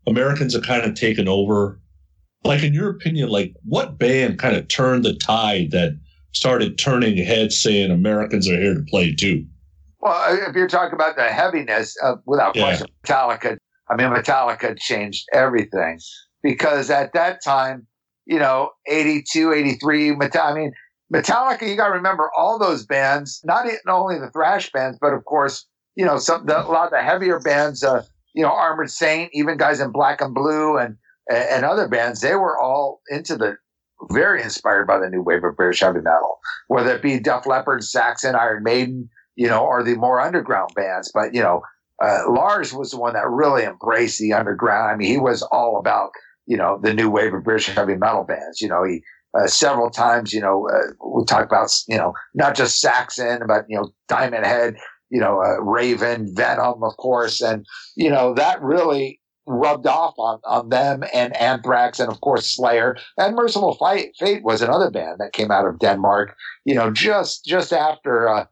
[0.06, 1.80] Americans are kind of taken over
[2.46, 5.98] like in your opinion, like what band kind of turned the tide that
[6.32, 9.46] started turning heads, saying Americans are here to play too?
[10.00, 12.62] Well, if you're talking about the heaviness, uh, without Yeah.
[12.64, 13.56] question, Metallica.
[13.88, 15.98] I mean, Metallica changed everything
[16.42, 17.86] because at that time,
[18.26, 20.72] you know, 82, 83, Meta- I mean,
[21.12, 25.12] Metallica, you got to remember all those bands, not, not only the thrash bands, but
[25.12, 28.02] of course, you know, some the, a lot of the heavier bands, uh,
[28.34, 30.96] you know, Armored Saint, even guys in Black and Blue, and
[31.30, 33.56] and other bands, they were all into the
[34.10, 37.82] very inspired by the new wave of British heavy metal, whether it be Def Leppard,
[37.82, 41.10] Saxon, Iron Maiden, you know, or the more underground bands.
[41.12, 41.62] But you know,
[42.02, 44.90] uh, Lars was the one that really embraced the underground.
[44.90, 46.10] I mean, he was all about
[46.46, 48.60] you know the new wave of British heavy metal bands.
[48.60, 49.02] You know, he
[49.38, 53.64] uh, several times, you know, uh, we talk about you know not just Saxon, but
[53.68, 54.76] you know Diamond Head,
[55.10, 57.64] you know, uh, Raven, Venom, of course, and
[57.96, 62.96] you know that really rubbed off on, on them and Anthrax and of course Slayer
[63.16, 67.44] and Merciful Fight, Fate was another band that came out of Denmark, you know, just,
[67.44, 68.44] just after, uh,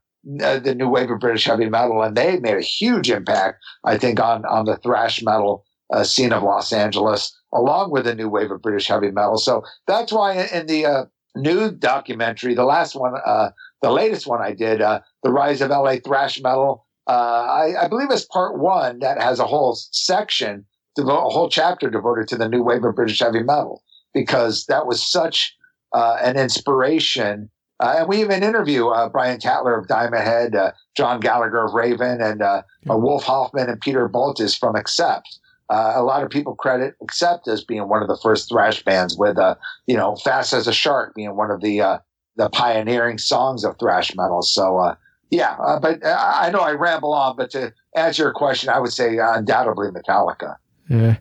[0.42, 3.98] uh, the new wave of British heavy metal, and they made a huge impact, I
[3.98, 8.28] think, on on the thrash metal uh, scene of Los Angeles, along with the new
[8.28, 9.36] wave of British heavy metal.
[9.36, 11.04] So that's why in the uh,
[11.36, 13.50] new documentary, the last one, uh,
[13.82, 17.88] the latest one I did, uh, the rise of LA thrash metal, uh, I, I
[17.88, 20.64] believe it's part one that has a whole section,
[20.98, 23.82] a whole chapter devoted to the new wave of British heavy metal
[24.12, 25.56] because that was such
[25.92, 27.50] uh, an inspiration.
[27.80, 31.74] Uh, and we even interview uh, Brian Tatler of Diamond Head, uh, John Gallagher of
[31.74, 35.38] Raven, and uh, uh, Wolf Hoffmann and Peter Baltes from Accept.
[35.70, 39.16] Uh, a lot of people credit Accept as being one of the first thrash bands,
[39.16, 39.54] with uh,
[39.86, 41.98] you know Fast as a Shark being one of the uh,
[42.36, 44.42] the pioneering songs of thrash metal.
[44.42, 44.94] So uh,
[45.30, 48.78] yeah, uh, but I I know I ramble on, but to answer your question, I
[48.78, 50.56] would say undoubtedly Metallica.
[50.88, 51.16] Yeah.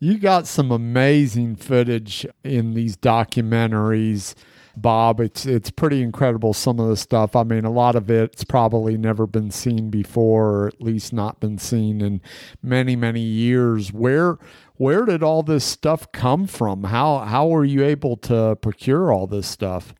[0.00, 4.34] You got some amazing footage in these documentaries,
[4.76, 5.20] Bob.
[5.20, 7.36] It's it's pretty incredible some of the stuff.
[7.36, 11.40] I mean, a lot of it's probably never been seen before or at least not
[11.40, 12.22] been seen in
[12.62, 13.92] many, many years.
[13.92, 14.38] Where
[14.76, 16.84] where did all this stuff come from?
[16.84, 19.94] How how were you able to procure all this stuff?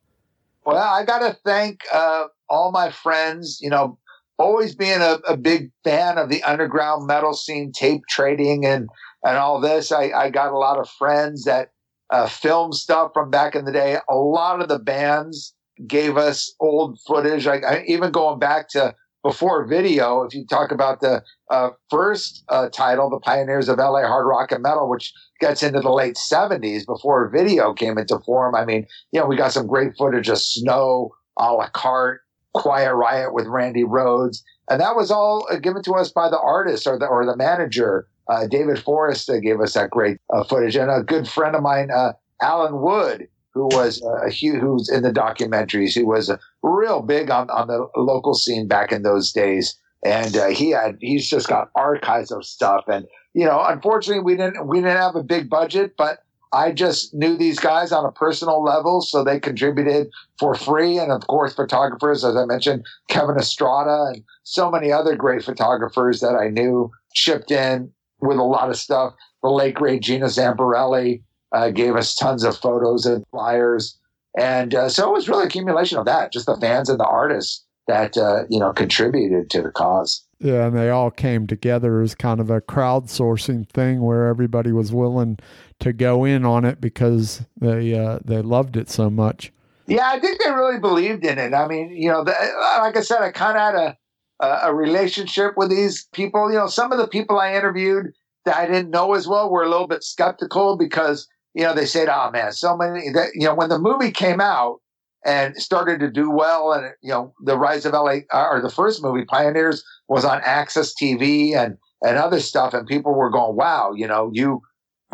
[0.64, 3.58] Well, I got to thank uh, all my friends.
[3.60, 3.98] You know,
[4.42, 8.88] always being a, a, big fan of the underground metal scene, tape trading, and
[9.24, 9.92] and all this.
[9.92, 11.68] I, I got a lot of friends that
[12.10, 13.98] uh, film stuff from back in the day.
[14.08, 15.54] A lot of the bands
[15.86, 17.46] gave us old footage.
[17.46, 22.42] Like I, even going back to before video, if you talk about the uh, first
[22.48, 26.16] uh, title, The Pioneers of LA Hard Rock and Metal, which gets into the late
[26.16, 28.56] 70s before video came into form.
[28.56, 32.22] I mean, you know, we got some great footage of Snow, a la carte,
[32.54, 34.42] Quiet Riot with Randy Rhoads.
[34.68, 37.36] And that was all uh, given to us by the artist or the, or the
[37.36, 38.06] manager.
[38.28, 40.76] Uh, David Forrest uh, gave us that great uh, footage.
[40.76, 45.02] And a good friend of mine, uh, Alan Wood, who was a huge, who's in
[45.02, 46.30] the documentaries, who was
[46.62, 49.78] real big on, on the local scene back in those days.
[50.04, 52.84] And uh, he had, he's just got archives of stuff.
[52.88, 57.14] And, you know, unfortunately we didn't, we didn't have a big budget, but I just
[57.14, 60.98] knew these guys on a personal level, so they contributed for free.
[60.98, 66.20] And of course, photographers, as I mentioned, Kevin Estrada and so many other great photographers
[66.20, 67.90] that I knew chipped in
[68.20, 69.14] with a lot of stuff.
[69.42, 71.22] The late great Gina Zamparelli
[71.52, 73.98] uh, gave us tons of photos and flyers.
[74.38, 77.64] And uh, so it was really accumulation of that, just the fans and the artists
[77.86, 80.24] that, uh, you know, contributed to the cause.
[80.38, 84.92] Yeah, and they all came together as kind of a crowdsourcing thing where everybody was
[84.92, 85.38] willing
[85.78, 89.52] to go in on it because they uh, they loved it so much.
[89.86, 91.54] Yeah, I think they really believed in it.
[91.54, 92.32] I mean, you know, the,
[92.78, 93.96] like I said, I kind of had a
[94.42, 96.50] a relationship with these people.
[96.50, 98.12] You know, some of the people I interviewed
[98.44, 101.86] that I didn't know as well were a little bit skeptical because you know they
[101.86, 104.80] said, "Oh man, so many." That, you know, when the movie came out
[105.24, 109.02] and started to do well, and you know, the Rise of LA or the first
[109.02, 113.92] movie, Pioneers, was on Access TV and and other stuff, and people were going, "Wow,
[113.94, 114.62] you know, you."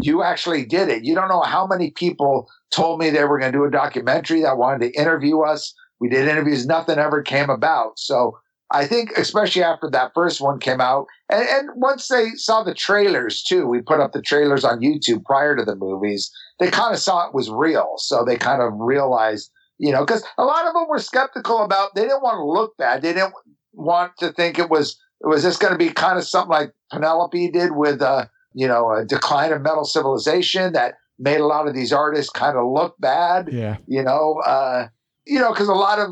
[0.01, 1.03] You actually did it.
[1.03, 4.43] You don't know how many people told me they were going to do a documentary
[4.43, 5.75] that wanted to interview us.
[5.99, 6.67] We did interviews.
[6.67, 7.99] Nothing ever came about.
[7.99, 8.39] So
[8.71, 12.75] I think, especially after that first one came out, and, and, once they saw the
[12.75, 16.31] trailers too, we put up the trailers on YouTube prior to the movies.
[16.61, 20.25] They kind of saw it was real, so they kind of realized, you know, because
[20.37, 21.95] a lot of them were skeptical about.
[21.95, 23.03] They didn't want to look bad.
[23.03, 23.35] They didn't
[23.73, 26.73] want to think it was it was just going to be kind of something like
[26.93, 31.67] Penelope did with, uh, you know, a decline of metal civilization that made a lot
[31.67, 33.49] of these artists kind of look bad.
[33.51, 34.89] Yeah, you know, uh,
[35.27, 36.11] you know, because a lot of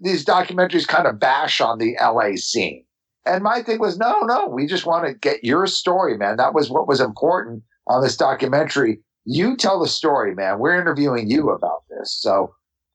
[0.00, 2.84] these documentaries kind of bash on the LA scene.
[3.24, 6.36] And my thing was, no, no, we just want to get your story, man.
[6.36, 9.00] That was what was important on this documentary.
[9.24, 10.58] you tell the story, man.
[10.58, 12.12] We're interviewing you about this.
[12.12, 12.52] So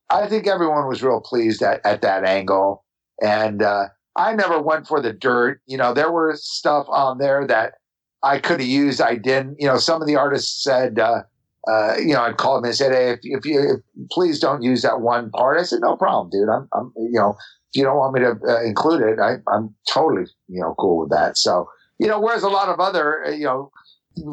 [0.10, 2.86] I think everyone was real pleased at, at that angle.
[3.22, 5.62] And uh, I never went for the dirt.
[5.66, 7.76] You know, there were stuff on there that
[8.24, 9.01] I could have used.
[9.01, 9.58] I didn't.
[9.60, 11.24] You know, some of the artists said, uh,
[11.68, 14.64] uh, you know, I'd call them and said, "Hey, if, if you if, please don't
[14.64, 16.49] use that one part." I said, "No problem, dude.
[16.49, 19.76] I'm, I'm you know, if you don't want me to uh, include it, I, I'm
[19.91, 23.32] totally, you know, cool with that." So, you know, whereas a lot of other, uh,
[23.32, 23.72] you know,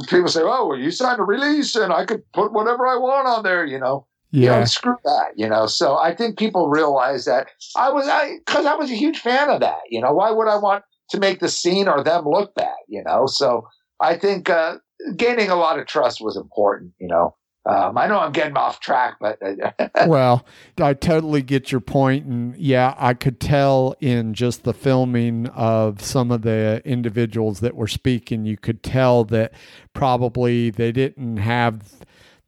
[0.09, 3.27] people say, "Oh, well, you signed a release, and I could put whatever I want
[3.27, 4.07] on there," you know.
[4.35, 4.55] Yeah.
[4.55, 5.67] You know, screw that, you know.
[5.67, 9.49] So I think people realize that I was, I, cause I was a huge fan
[9.49, 10.13] of that, you know.
[10.13, 13.27] Why would I want to make the scene or them look bad, you know?
[13.27, 13.69] So
[14.01, 14.79] I think, uh,
[15.17, 17.37] gaining a lot of trust was important, you know.
[17.67, 19.39] Um, I know I'm getting off track, but
[20.07, 20.45] well,
[20.79, 26.03] I totally get your point, and yeah, I could tell in just the filming of
[26.03, 29.55] some of the individuals that were speaking, you could tell that
[29.95, 32.01] probably they didn't have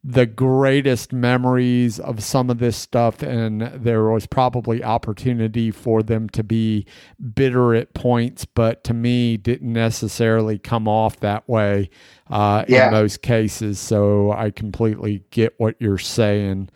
[0.09, 6.29] the greatest memories of some of this stuff, and there was probably opportunity for them
[6.29, 6.87] to be
[7.35, 11.91] bitter at points, but to me, didn't necessarily come off that way
[12.31, 12.87] uh, Yeah.
[12.87, 13.81] in most cases.
[13.81, 16.69] So I completely get what you're saying.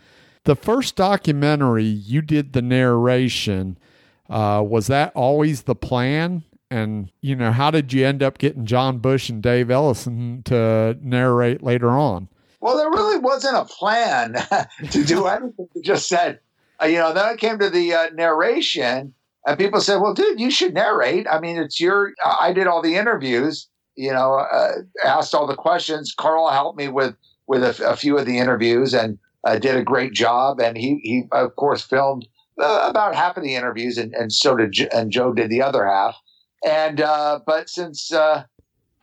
[0.42, 3.78] The first documentary, you did the narration.
[4.28, 6.42] Uh, was that always the plan?
[6.68, 10.98] And, you know, how did you end up getting John Bush and Dave Ellefson to
[11.00, 12.28] narrate later on?
[12.60, 14.34] Well, there really wasn't a plan
[14.90, 15.68] to do anything.
[15.74, 16.40] You just said,
[16.80, 19.14] uh, you know, then I came to the uh, narration,
[19.46, 21.26] and people said, well, dude, you should narrate.
[21.30, 24.72] I mean, it's your, I did all the interviews, you know, uh,
[25.04, 26.14] asked all the questions.
[26.16, 29.82] Carl helped me with, with a, a few of the interviews and uh, did a
[29.82, 30.60] great job.
[30.60, 32.26] And he, he of course, filmed
[32.60, 35.62] uh, about half of the interviews, and, and so did, Jo- and Joe did the
[35.62, 36.16] other half.
[36.66, 38.44] And, uh, but since uh,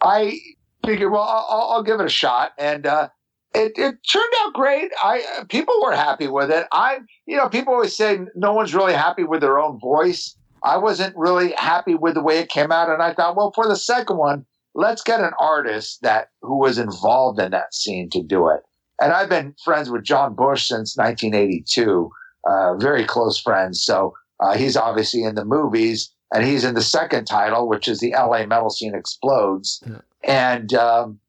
[0.02, 0.38] I
[0.86, 2.52] figured, well, I'll, I'll give it a shot.
[2.60, 3.10] And, uh,
[3.54, 4.92] it, it turned out great.
[5.04, 6.68] I uh, people were happy with it.
[6.72, 10.36] I, you know, people always say no one's really happy with their own voice.
[10.64, 13.68] I wasn't really happy with the way it came out, and I thought, well, for
[13.68, 14.46] the second one,
[14.76, 18.62] let's get an artist that who was involved in that scene to do it.
[19.02, 22.10] And I've been friends with John Bush since 1982,
[22.50, 23.84] uh, very close friends.
[23.84, 28.00] So uh, he's obviously in the movies, and he's in the second title, which is
[28.00, 29.84] the LA Metal Scene Explodes.
[29.88, 30.02] Yeah.
[30.24, 31.20] And um,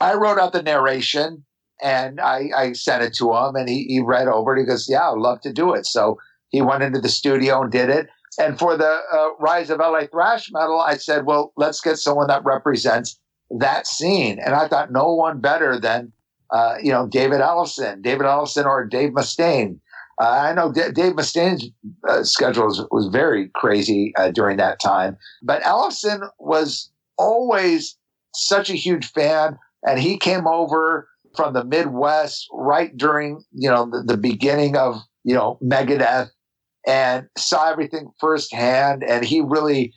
[0.00, 1.44] I wrote out the narration
[1.82, 4.60] and I, I sent it to him and he, he read over it.
[4.60, 5.86] He goes, Yeah, I'd love to do it.
[5.86, 6.18] So
[6.50, 8.08] he went into the studio and did it.
[8.38, 12.28] And for the uh, Rise of LA Thrash Metal, I said, Well, let's get someone
[12.28, 13.18] that represents
[13.50, 14.38] that scene.
[14.38, 16.12] And I thought no one better than,
[16.52, 19.78] uh, you know, David Ellefson, David Ellefson or Dave Mustaine.
[20.20, 21.68] Uh, I know D- Dave Mustaine's
[22.08, 26.88] uh, schedule was, was very crazy uh, during that time, but Ellefson was
[27.18, 27.96] always
[28.32, 33.88] such a huge fan and he came over from the Midwest right during you know
[33.90, 36.30] the, the beginning of you know Megadeth
[36.86, 39.02] and saw everything firsthand.
[39.02, 39.92] And he really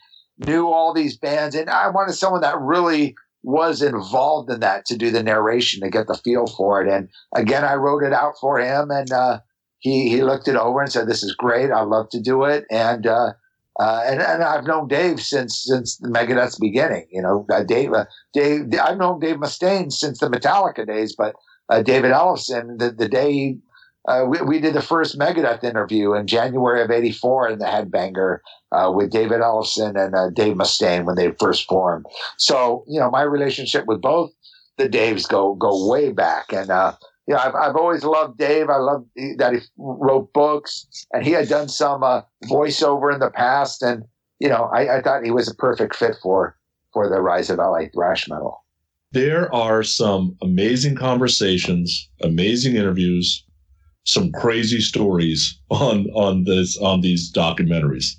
[0.46, 1.56] knew all these bands.
[1.56, 5.90] And I wanted someone that really was involved in that to do the narration to
[5.90, 6.92] get the feel for it.
[6.92, 8.92] And again I wrote it out for him.
[8.92, 9.40] And uh,
[9.80, 11.72] he he looked it over and said this is great.
[11.72, 12.66] I'd love to do it.
[12.72, 13.34] And uh,
[13.80, 17.08] uh, and, and I've known Dave since since the Megadeth's beginning.
[17.12, 18.74] You know, uh, Dave, uh, Dave.
[18.82, 21.36] I've known Dave Mustaine since the Metallica days, but
[21.70, 23.58] uh, David Ellefson, the the day
[24.08, 28.40] uh, we we did the first Megadeth interview in January of '84 in the Headbanger
[28.72, 32.08] uh, with David Ellefson and Dave Mustaine when they first formed.
[32.38, 34.32] So you know, my relationship with both
[34.78, 36.72] the Daves go go way back, and
[37.34, 38.70] know, I've, I've always loved Dave.
[38.70, 39.06] I love
[39.38, 43.84] that he wrote books and he had done some uh, voiceover in the past.
[43.84, 44.04] And,
[44.40, 46.56] you know, I, I thought he was a perfect fit for,
[46.94, 48.64] for the rise of LA thrash metal.
[49.12, 53.46] There are some amazing conversations, amazing interviews,
[54.06, 58.16] some crazy stories on on this on these documentaries.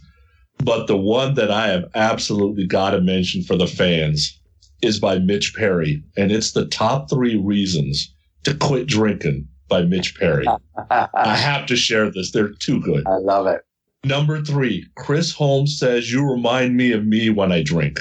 [0.65, 4.39] But the one that I have absolutely got to mention for the fans
[4.83, 8.13] is by Mitch Perry, and it's the top three reasons
[8.49, 10.47] to quit drinking by Mitch Perry.
[10.91, 13.07] I have to share this; they're too good.
[13.07, 13.63] I love it.
[14.05, 17.99] Number three, Chris Holmes says, You remind me of me when I drink.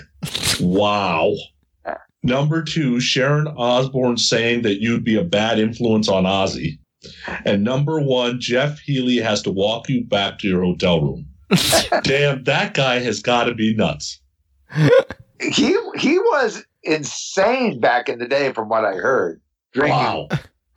[0.60, 1.34] Wow.
[2.24, 6.80] Number two, Sharon Osbourne saying that you'd be a bad influence on Ozzy.
[7.46, 11.26] And number one, Jeff Healey has to walk you back to your hotel room.
[12.04, 14.20] Damn, that guy has got to be nuts.
[15.40, 19.40] He, he was insane back in the day from what I heard.
[19.78, 19.98] Drinking.
[19.98, 20.28] Wow.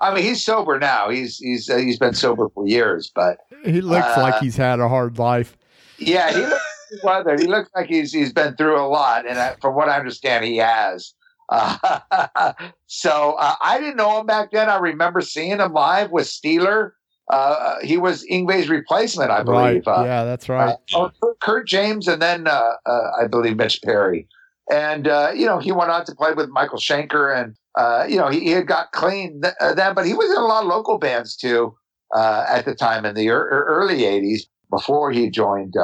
[0.01, 1.11] I mean, he's sober now.
[1.11, 4.81] He's, he's, uh, he's been sober for years, but He looks Uh, like he's had
[4.81, 5.57] a hard life.
[5.99, 7.41] Yeah, he looks weathered.
[7.41, 10.45] He looks like he's he's been through a lot, and uh, from what I understand,
[10.47, 11.13] he has.
[11.51, 12.01] Uh,
[12.87, 14.71] so uh, I didn't know him back then.
[14.71, 16.93] I remember seeing him live with Steeler.
[17.29, 19.83] Uh, he was Yngwie's replacement, I believe.
[19.87, 20.05] Right.
[20.07, 20.77] yeah, that's right.
[20.95, 24.27] oh, Kurt James, and then I believe Mitch Perry.
[24.71, 25.07] And
[25.39, 27.57] you know, he went on to play with Michael Schenker, and
[28.11, 30.63] you know, he, he, had got clean th- then, but he was in a lot
[30.63, 31.75] of local bands too
[32.17, 35.75] at the time in the er- early '80s before he joined,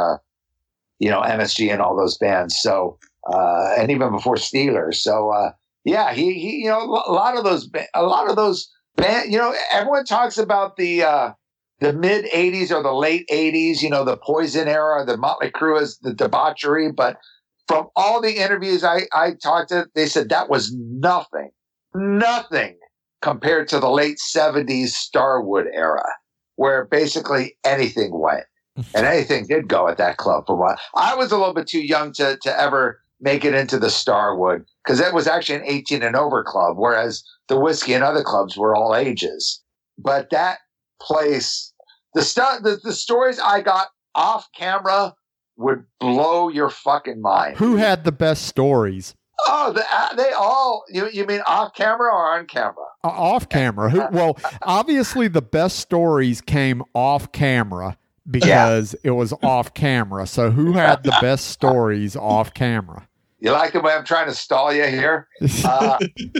[0.99, 2.57] you know, MSG and all those bands.
[2.59, 2.99] So
[3.32, 4.97] uh, and even before Steelers.
[4.97, 5.53] So uh,
[5.84, 9.39] yeah, he, he you know a lot of those a lot of those band, you
[9.39, 11.32] know everyone talks about the uh,
[11.80, 15.80] the mid '80s or the late '80s, you know the Poison era, the Motley Crue
[15.80, 17.18] is the debauchery, but
[17.66, 21.50] from all the interviews I I talked to, they said that was nothing,
[21.94, 22.78] nothing
[23.22, 26.06] compared to the late '70s Starwood era,
[26.56, 28.44] where basically anything went
[28.94, 30.78] and anything did go at that club for a while.
[30.94, 34.64] I was a little bit too young to to ever make it into the Starwood
[34.84, 38.56] because it was actually an 18 and over club, whereas the whiskey and other clubs
[38.56, 39.62] were all ages.
[39.98, 40.59] But that
[41.01, 41.72] place,
[42.14, 45.14] the stuff, the, the stories I got off camera
[45.57, 47.57] would blow your fucking mind.
[47.57, 49.15] Who had the best stories?
[49.47, 50.85] Oh, the, uh, they all.
[50.89, 52.87] You you mean off camera or on camera?
[53.05, 53.91] Uh, off camera.
[53.91, 54.03] Who?
[54.11, 57.97] Well, obviously the best stories came off camera
[58.31, 59.11] because yeah.
[59.11, 60.27] it was off camera.
[60.27, 63.07] So who had the best stories off camera?
[63.39, 65.28] You like the way I'm trying to stall you here?
[65.65, 65.99] Uh,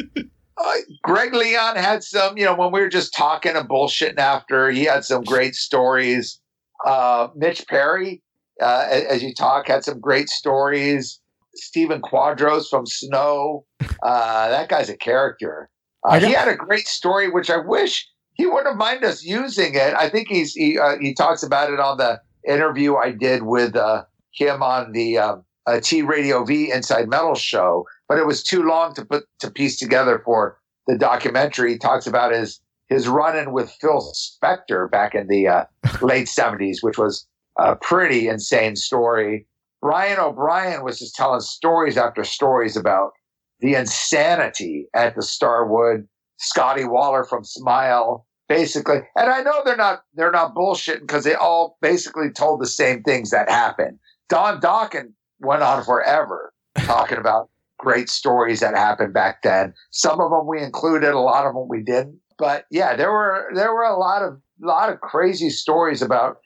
[0.57, 4.71] uh, Greg Leon had some, you know, when we were just talking and bullshitting after,
[4.71, 6.41] he had some great stories.
[6.85, 8.23] Uh, Mitch Perry,
[8.61, 11.21] uh, as you talk, had some great stories.
[11.55, 13.65] Stephen Quadros from Snow,
[14.03, 15.71] uh, that guy's a character.
[16.05, 19.95] Uh, he had a great story, which I wish he wouldn't mind us using it.
[19.95, 23.75] I think he's he uh, he talks about it on the interview I did with
[23.75, 25.37] uh, him on the uh,
[25.83, 29.79] T Radio V Inside Metal show, but it was too long to put to piece
[29.79, 31.73] together for the documentary.
[31.73, 35.65] He talks about his his run-in with Phil Spector back in the uh,
[36.03, 37.27] late '70s, which was
[37.59, 39.47] a pretty insane story.
[39.81, 43.13] Brian O'Brien was just telling stories after stories about
[43.61, 46.07] the insanity at the Starwood.
[46.39, 48.99] Scotty Waller from Smile basically.
[49.17, 53.03] And I know they're not they're not bullshitting because they all basically told the same
[53.03, 53.99] things that happened.
[54.29, 59.75] Don Dokken went on forever talking about great stories that happened back then.
[59.91, 62.19] Some of them we included, a lot of them we didn't.
[62.39, 66.39] But yeah, there were there were a lot of a lot of crazy stories about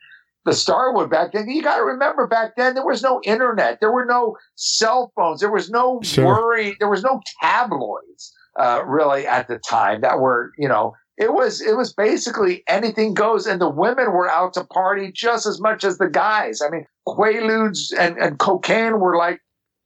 [0.44, 1.48] the Starwood back then.
[1.48, 5.40] You got to remember back then there was no internet, there were no cell phones,
[5.40, 6.26] there was no sure.
[6.26, 11.34] worry, there was no tabloids uh, really at the time that were you know it
[11.34, 15.60] was it was basically anything goes, and the women were out to party just as
[15.60, 16.62] much as the guys.
[16.62, 19.40] I mean, quaaludes and, and cocaine were like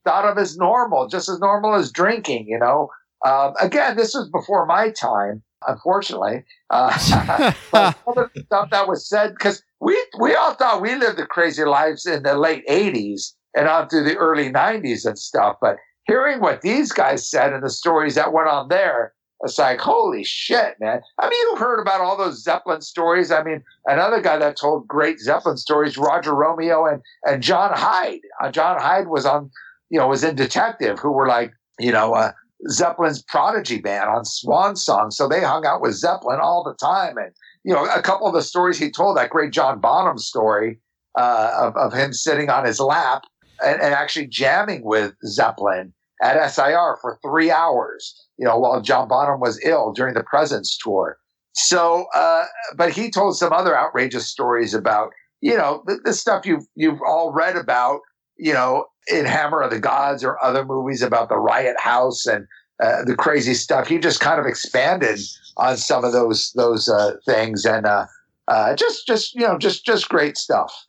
[0.05, 2.47] thought of as normal, just as normal as drinking.
[2.47, 2.89] You know,
[3.25, 6.45] um, again, this was before my time, unfortunately.
[6.69, 11.17] Uh, but all the stuff that was said because we we all thought we lived
[11.17, 15.57] the crazy lives in the late '80s and on through the early '90s and stuff,
[15.61, 19.79] but hearing what these guys said and the stories that went on there it's like,
[19.79, 21.01] holy shit, man.
[21.19, 23.31] I mean, you've heard about all those Zeppelin stories.
[23.31, 28.21] I mean, another guy that told great Zeppelin stories, Roger Romeo and, and John Hyde.
[28.41, 29.51] Uh, John Hyde was on,
[29.89, 32.31] you know, was in Detective, who were like, you know, uh,
[32.69, 35.11] Zeppelin's prodigy band on Swan Song.
[35.11, 37.17] So they hung out with Zeppelin all the time.
[37.17, 37.31] And,
[37.65, 40.79] you know, a couple of the stories he told, that great John Bonham story
[41.17, 43.23] uh, of, of him sitting on his lap
[43.63, 49.07] and, and actually jamming with Zeppelin at SIR for three hours you know, while John
[49.07, 51.17] Bonham was ill during the Presence tour.
[51.53, 55.11] So, uh, but he told some other outrageous stories about,
[55.41, 58.01] you know, the, the, stuff you've, you've all read about,
[58.37, 62.45] you know, in Hammer of the Gods or other movies about the Riot House and
[62.81, 63.87] uh, the crazy stuff.
[63.87, 65.19] He just kind of expanded
[65.57, 68.05] on some of those, those, uh, things and, uh,
[68.47, 70.85] uh, just, just, you know, just, just great stuff.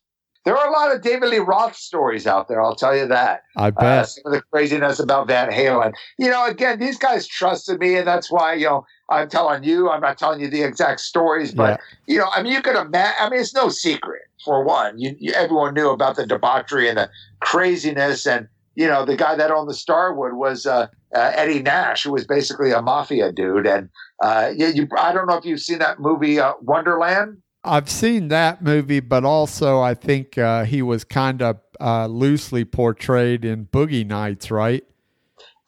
[0.47, 2.63] There are a lot of David Lee Roth stories out there.
[2.63, 3.43] I'll tell you that.
[3.57, 3.85] I bet.
[3.85, 5.93] Uh, some of the craziness about Van Halen.
[6.21, 9.91] You know, again, these guys trusted me, and that's why you know I'm telling you.
[9.91, 12.15] I'm not telling you the exact stories, but yeah.
[12.15, 13.17] you know, I mean, you could imagine.
[13.19, 15.01] I mean, it's no secret for one.
[15.01, 17.11] You, you, everyone knew about the debauchery and the
[17.41, 18.47] craziness, and
[18.77, 22.27] you know, the guy that owned the Starwood was uh, uh, Eddie Nash, who was
[22.27, 23.67] basically a mafia dude.
[23.67, 23.89] And
[24.23, 27.39] uh, you, you, I don't know if you've seen that movie uh, Wonderland.
[27.65, 32.65] I've seen that movie, but also I think uh, he was kind of uh, loosely
[32.65, 34.85] portrayed in Boogie Nights, right?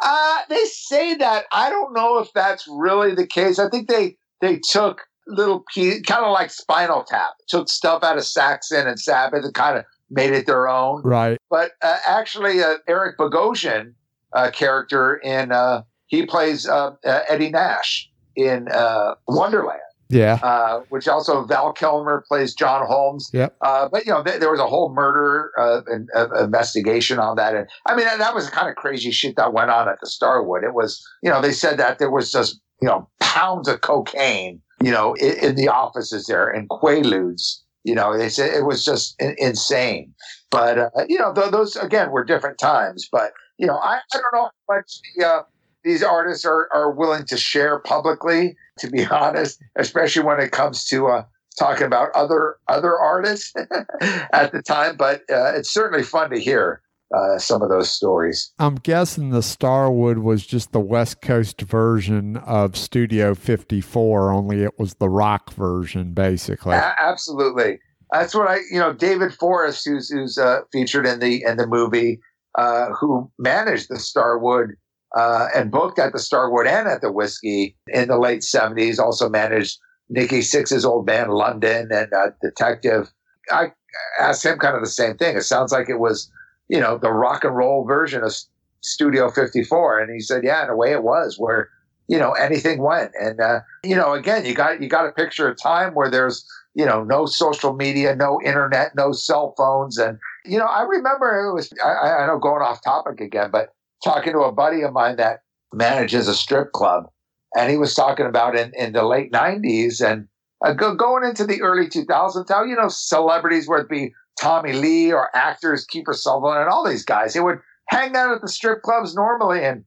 [0.01, 1.47] Uh, they say that.
[1.51, 3.59] I don't know if that's really the case.
[3.59, 8.17] I think they they took little piece, kind of like Spinal Tap, took stuff out
[8.17, 11.03] of Saxon and Sabbath and kind of made it their own.
[11.03, 11.39] Right.
[11.51, 13.95] But uh, actually, uh, Eric Bogosian
[14.33, 19.81] uh, character in uh, he plays uh, uh, Eddie Nash in uh, Wonderland.
[20.11, 20.39] Yeah.
[20.43, 23.31] Uh, which also Val Kilmer plays John Holmes.
[23.35, 23.57] Yep.
[23.61, 25.83] Uh, but you know, th- there was a whole murder uh,
[26.17, 29.37] uh, investigation on that, and I mean, that, that was the kind of crazy shit
[29.37, 30.65] that went on at the Starwood.
[30.65, 34.63] It was, you know, they said that there was just you know pounds of cocaine,
[34.83, 37.59] you know, in, in the offices there and quaaludes.
[37.85, 40.15] You know, they said it was just in, insane.
[40.51, 43.09] But uh, you know, th- those again were different times.
[43.11, 45.43] But you know, I, I don't know how much the, uh,
[45.85, 50.85] these artists are, are willing to share publicly, to be honest, especially when it comes
[50.87, 51.25] to uh,
[51.59, 53.53] talking about other other artists
[54.33, 54.97] at the time.
[54.97, 56.83] But uh, it's certainly fun to hear
[57.17, 58.53] uh, some of those stories.
[58.59, 64.79] I'm guessing the Starwood was just the West Coast version of Studio 54, only it
[64.79, 66.75] was the rock version, basically.
[66.75, 67.79] A- absolutely.
[68.13, 71.67] That's what I, you know, David Forrest, who's who's uh, featured in the in the
[71.67, 72.21] movie,
[72.57, 74.71] uh, who managed the Starwood
[75.15, 78.99] uh, and booked at the Starwood and at the Whiskey in the late '70s.
[78.99, 79.79] Also managed
[80.09, 83.13] Nikki Sixx's old band London and uh, Detective.
[83.51, 83.73] I
[84.21, 85.37] asked him kind of the same thing.
[85.37, 86.31] It sounds like it was,
[86.69, 88.35] you know, the rock and roll version of
[88.81, 91.69] Studio 54, and he said, yeah, in a way it was, where
[92.09, 93.13] you know anything went.
[93.21, 96.47] And uh, you know, again, you got you got to picture a time where there's
[96.75, 101.49] you know no social media, no internet, no cell phones, and you know, I remember
[101.49, 104.93] it was I, I know going off topic again, but talking to a buddy of
[104.93, 105.43] mine that
[105.73, 107.11] manages a strip club,
[107.57, 110.29] and he was talking about in, in the late '90s and
[110.65, 115.13] uh, go, going into the early 2000s, how you know celebrities, it be Tommy Lee
[115.13, 117.59] or actors, Kiefer Sutherland, and all these guys, they would
[117.89, 119.85] hang out at the strip clubs normally, and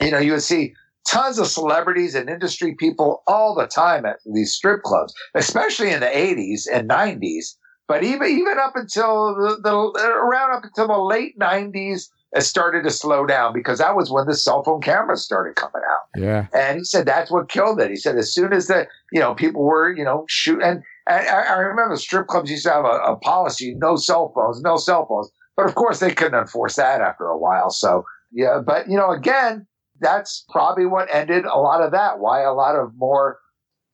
[0.00, 0.74] you know you would see
[1.06, 6.00] tons of celebrities and industry people all the time at these strip clubs, especially in
[6.00, 7.56] the 80s and 90s.
[7.86, 12.82] But even even up until the, the around up until the late 90s, it started
[12.84, 16.20] to slow down because that was when the cell phone cameras started coming out.
[16.20, 16.46] Yeah.
[16.54, 17.90] And he said that's what killed it.
[17.90, 21.28] He said as soon as the you know people were you know shoot and, and
[21.28, 24.76] I, I remember strip clubs used to have a, a policy no cell phones, no
[24.76, 25.30] cell phones.
[25.56, 27.70] But of course they couldn't enforce that after a while.
[27.70, 29.66] So yeah, but you know again
[30.00, 32.18] that's probably what ended a lot of that.
[32.18, 33.38] Why a lot of more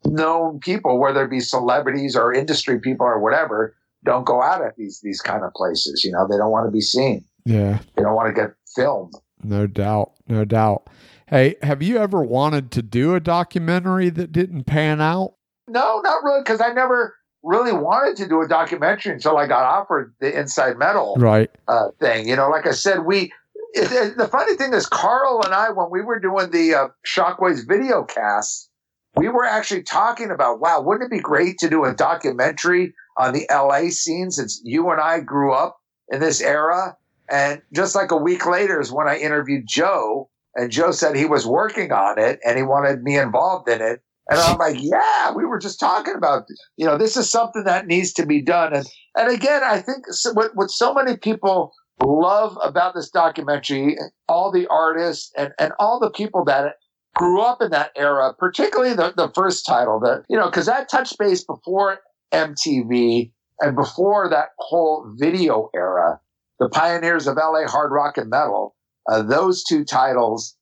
[0.05, 4.77] known people, whether it be celebrities or industry people or whatever, don't go out at
[4.77, 6.03] these these kind of places.
[6.05, 7.25] You know, they don't want to be seen.
[7.45, 7.79] Yeah.
[7.97, 9.15] They don't want to get filmed.
[9.43, 10.13] No doubt.
[10.29, 10.89] No doubt.
[11.27, 15.35] Hey, have you ever wanted to do a documentary that didn't pan out?
[15.71, 19.65] No, not really, because I never really wanted to do a documentary until I got
[19.65, 21.51] offered the Inside Metal right.
[21.69, 22.29] uh, thing.
[22.29, 23.33] You know, like I said, we
[23.73, 26.89] it, it, the funny thing is, Carl and I, when we were doing the uh,
[27.07, 28.69] Shockwaves video cast,
[29.17, 33.33] we were actually talking about, wow, wouldn't it be great to do a documentary on
[33.33, 35.79] the LA scene since you and I grew up
[36.09, 36.97] in this era?
[37.31, 41.27] And just like a week later is when I interviewed Joe, and Joe said he
[41.27, 44.03] was working on it and he wanted me involved in it.
[44.29, 46.45] And I'm like, yeah, we were just talking about,
[46.77, 48.75] you know, this is something that needs to be done.
[48.75, 48.87] And
[49.17, 51.73] and again, I think what, what so many people
[52.03, 53.97] love about this documentary,
[54.29, 56.75] all the artists and, and all the people that
[57.17, 60.89] grew up in that era, particularly the, the first title that, you know, because that
[60.89, 61.99] touched base before
[62.33, 66.21] MTV and before that whole video era,
[66.59, 68.77] the pioneers of LA hard rock and metal,
[69.11, 70.57] uh, those two titles,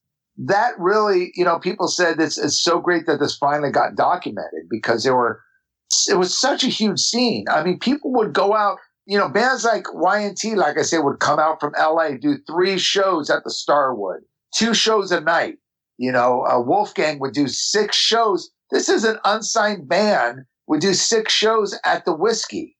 [0.47, 4.69] that really, you know, people said it's, it's so great that this finally got documented
[4.70, 5.43] because there were,
[6.09, 7.44] it was such a huge scene.
[7.51, 8.78] I mean, people would go out
[9.09, 12.78] you know, bands like Y&T, like I said, would come out from LA, do three
[12.78, 14.20] shows at the Starwood,
[14.55, 15.55] two shows a night.
[15.97, 18.51] You know, uh, Wolfgang would do six shows.
[18.70, 22.77] This is an unsigned band, would do six shows at the Whiskey.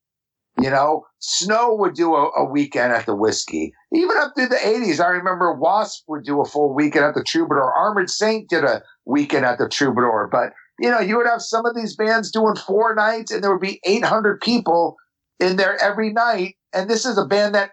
[0.61, 3.73] You know, Snow would do a, a, weekend at the Whiskey.
[3.93, 7.23] Even up through the 80s, I remember Wasp would do a full weekend at the
[7.23, 7.73] Troubadour.
[7.73, 10.29] Armored Saint did a weekend at the Troubadour.
[10.31, 13.53] But, you know, you would have some of these bands doing four nights and there
[13.53, 14.97] would be 800 people
[15.39, 16.57] in there every night.
[16.73, 17.71] And this is a band that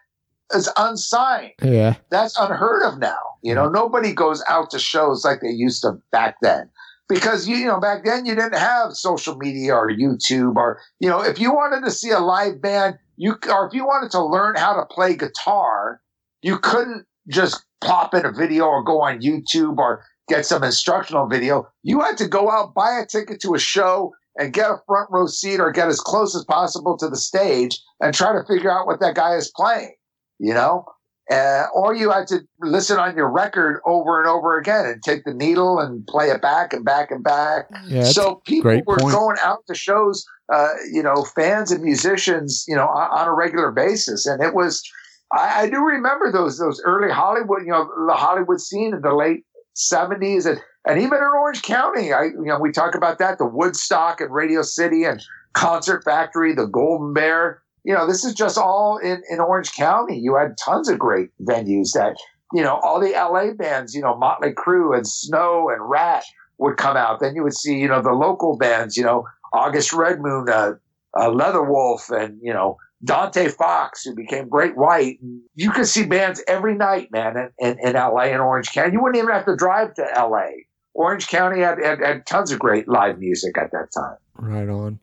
[0.53, 1.53] is unsigned.
[1.64, 1.95] Yeah.
[2.10, 3.18] That's unheard of now.
[3.41, 6.70] You know, nobody goes out to shows like they used to back then.
[7.07, 11.07] Because you, you know, back then you didn't have social media or YouTube or, you
[11.07, 14.26] know, if you wanted to see a live band, you or if you wanted to
[14.26, 16.02] learn how to play guitar,
[16.41, 21.27] you couldn't just pop in a video or go on YouTube or get some instructional
[21.27, 21.68] video.
[21.84, 25.10] You had to go out, buy a ticket to a show, and get a front
[25.11, 28.72] row seat or get as close as possible to the stage and try to figure
[28.72, 29.95] out what that guy is playing,
[30.40, 30.86] you know?
[31.32, 35.24] Uh, or you had to listen on your record over and over again and take
[35.24, 37.68] the needle and play it back and back and back.
[37.88, 39.12] Yeah, so people were point.
[39.14, 40.24] going out to shows,
[40.54, 44.28] uh, you know, fans and musicians, you know, on, on a regular basis.
[44.28, 44.84] And it was,
[45.32, 49.16] I, I, do remember those, those early Hollywood, you know, the Hollywood scene in the
[49.16, 49.44] late
[49.76, 52.14] 70s and, and even in Orange County.
[52.14, 55.24] I, you know, we talk about that, the Woodstock and Radio City and
[55.54, 57.64] Concert Factory, the Golden Bear.
[57.86, 60.18] You know, this is just all in, in Orange County.
[60.18, 62.16] You had tons of great venues that,
[62.52, 66.24] you know, all the LA bands, you know, Motley Crue and Snow and Ratt
[66.57, 67.20] would come out.
[67.20, 70.74] Then you would see, you know, the local bands, you know, August Red Moon, uh,
[71.18, 75.20] uh, Leatherwolf, and, you know, Dante Fox, who became Great White.
[75.53, 78.94] You could see bands every night, man, in, in, in LA and Orange County.
[78.94, 80.48] You wouldn't even have to drive to LA.
[80.95, 84.18] Orange County had, had, had tons of great live music at that time.
[84.38, 84.99] Right on.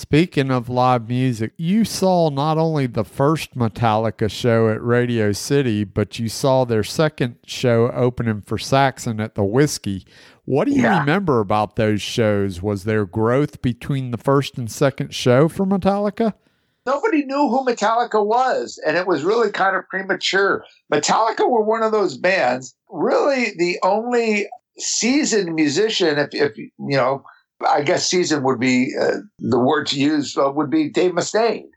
[0.00, 5.84] Speaking of live music, you saw not only the first Metallica show at Radio City,
[5.84, 10.04] but you saw their second show opening for Saxon at the Whiskey.
[10.44, 11.00] What do you Yeah.
[11.00, 12.60] remember about those shows?
[12.60, 16.34] Was there growth between the first and second show for Metallica?
[16.84, 20.62] nobody knew who Metallica was, and it was really kind of premature.
[20.92, 24.46] Metallica were one of those bands, really the only
[24.78, 27.24] seasoned musician, if, if you know,
[27.68, 31.68] I guess season would be uh, the word to use, uh, would be Dave Mustaine.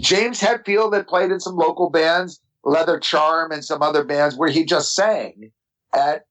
[0.00, 4.50] James Hetfield had played in some local bands, Leather Charm, and some other bands where
[4.50, 5.50] he just sang
[5.94, 6.26] at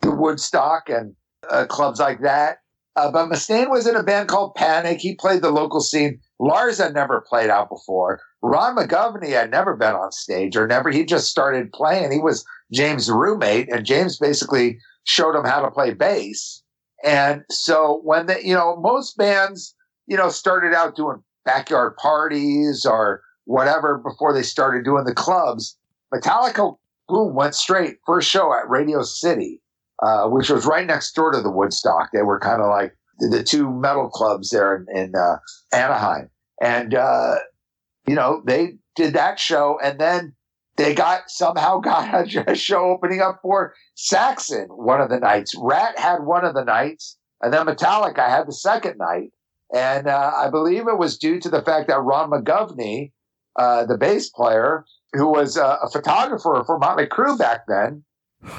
[0.00, 1.14] the Woodstock and
[1.50, 2.58] uh, clubs like that.
[2.96, 5.00] Uh, but Mustaine was in a band called Panic.
[5.00, 6.18] He played the local scene.
[6.38, 8.20] Lars had never played out before.
[8.40, 10.90] Ron McGovney had never been on stage or never.
[10.90, 12.10] He just started playing.
[12.10, 16.62] He was James' roommate, and James basically showed him how to play bass.
[17.04, 19.74] And so when they, you know, most bands,
[20.06, 25.76] you know, started out doing backyard parties or whatever before they started doing the clubs,
[26.12, 26.76] Metallica,
[27.08, 27.98] boom, went straight.
[28.06, 29.60] First show at Radio City,
[30.02, 32.10] uh, which was right next door to the Woodstock.
[32.12, 35.36] They were kind of like the, the two metal clubs there in, in uh,
[35.72, 36.30] Anaheim.
[36.60, 37.36] And, uh,
[38.06, 40.34] you know, they did that show and then
[40.76, 45.54] they got somehow got a, show opening up for Saxon one of the nights.
[45.58, 49.32] Ratt had one of the nights and then Metallica had the second night.
[49.74, 53.12] And uh, I believe it was due to the fact that Ron McGovney,
[53.56, 58.04] uh, the bass player, who was uh, a photographer for Motley Crue back then,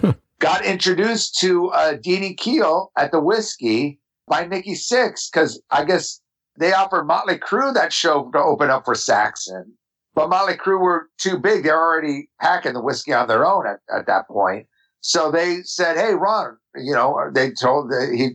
[0.40, 5.86] got introduced to uh, Dee Dee Keel at the Whiskey by Nikki Sixx because I
[5.86, 6.22] guess
[6.60, 9.74] they offered Motley Crue that show to open up for Saxon,
[10.18, 11.64] but Motley Crue were too big.
[11.64, 14.66] They're already packing the whiskey on their own at, at that point.
[15.00, 18.30] So they said, "Hey, Ron," you know, they told the, he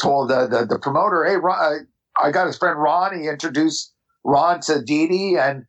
[0.00, 1.86] told the, the the promoter, "Hey, Ron,
[2.18, 3.20] I, I got his friend Ron.
[3.20, 3.92] He introduced
[4.24, 5.66] Ron to Dee Dee, and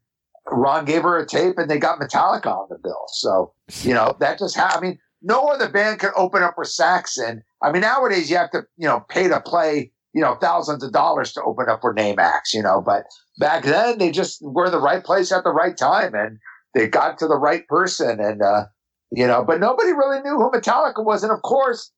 [0.50, 3.04] Ron gave her a tape, and they got Metallica on the bill.
[3.10, 4.78] So you know that just happened.
[4.78, 7.44] I mean, no other band could open up for Saxon.
[7.62, 10.92] I mean, nowadays you have to you know pay to play you know thousands of
[10.92, 13.04] dollars to open up for name acts, you know, but
[13.40, 16.38] back then they just were the right place at the right time, and
[16.74, 18.66] they got to the right person, and uh,
[19.12, 21.92] you know, but nobody really knew who Metallica was, and of course.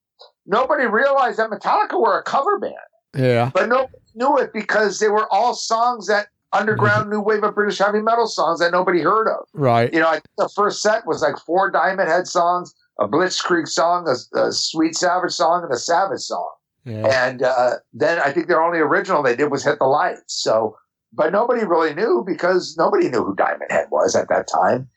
[0.48, 2.74] Nobody realized that Metallica were a cover band
[3.16, 3.52] Yeah.
[3.54, 7.78] but nobody knew it because they were all songs that underground new wave of British
[7.78, 9.46] heavy metal songs that nobody heard of.
[9.54, 9.92] Right.
[9.94, 13.68] You know, I think the first set was like four Diamond Head songs, a Blitzkrieg
[13.68, 16.50] song, a, a Sweet Savage song, and a Savage song.
[16.86, 17.28] Yeah.
[17.28, 20.41] And uh, then I think their only original they did was Hit the Lights.
[20.41, 20.78] So,
[21.14, 24.90] but nobody really knew because nobody knew who Diamond Head was at that time.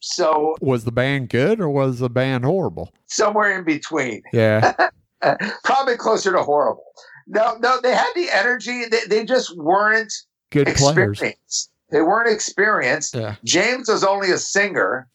[0.00, 2.92] So Was the band good or was the band horrible?
[3.06, 4.22] somewhere in between.
[4.32, 4.72] Yeah.
[5.64, 6.84] probably closer to horrible.
[7.26, 8.86] No, no, they had the energy.
[8.86, 10.12] They, they just weren't
[10.50, 11.68] Good players.
[11.90, 13.14] They weren't experienced.
[13.14, 13.36] Yeah.
[13.44, 15.08] James was only a singer.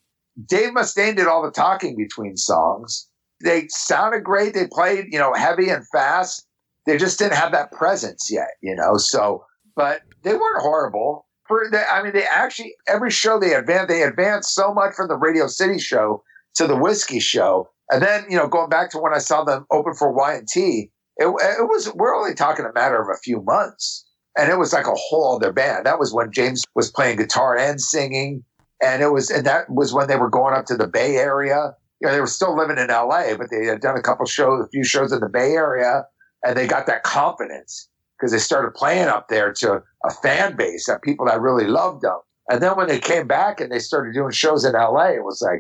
[0.45, 3.07] Dave Mustaine did all the talking between songs.
[3.43, 4.53] They sounded great.
[4.53, 6.45] They played, you know, heavy and fast.
[6.85, 8.97] They just didn't have that presence yet, you know.
[8.97, 9.45] So,
[9.76, 11.26] but they weren't horrible.
[11.47, 13.89] For the, I mean, they actually every show they advanced.
[13.89, 16.23] They advanced so much from the Radio City show
[16.55, 19.65] to the Whiskey show, and then you know, going back to when I saw them
[19.72, 23.19] open for Y and T, it, it was we're only talking a matter of a
[23.19, 24.07] few months
[24.38, 25.85] and it was like a whole other band.
[25.85, 28.43] That was when James was playing guitar and singing,
[28.81, 31.76] and it was and that was when they were going up to the Bay Area.
[31.99, 34.64] You know, they were still living in L.A., but they had done a couple shows,
[34.64, 36.06] a few shows in the Bay Area,
[36.45, 40.88] and they got that confidence because they started playing up there to a fan base
[40.88, 42.18] of people that really loved them.
[42.49, 45.41] And then when they came back and they started doing shows in L.A., it was
[45.41, 45.60] like,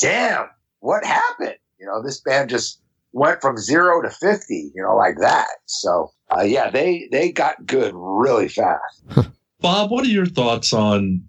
[0.00, 0.46] damn,
[0.80, 1.56] what happened?
[1.78, 2.80] You know, this band just
[3.12, 5.48] went from zero to 50, you know, like that.
[5.66, 9.02] So, uh, yeah, they, they got good really fast.
[9.60, 11.24] Bob, what are your thoughts on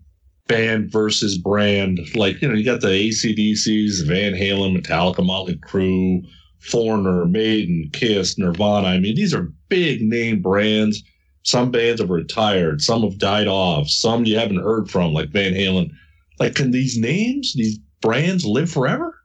[0.49, 1.99] band versus brand?
[2.15, 6.27] Like, you know, you got the ACDCs, Van Halen, Metallica, Motley Crue,
[6.59, 8.87] Foreigner, Maiden, Kiss, Nirvana.
[8.87, 11.01] I mean, these are big name brands.
[11.43, 15.53] Some bands have retired, some have died off, some you haven't heard from, like Van
[15.53, 15.89] Halen.
[16.37, 19.15] Like, can these names, these brands live forever?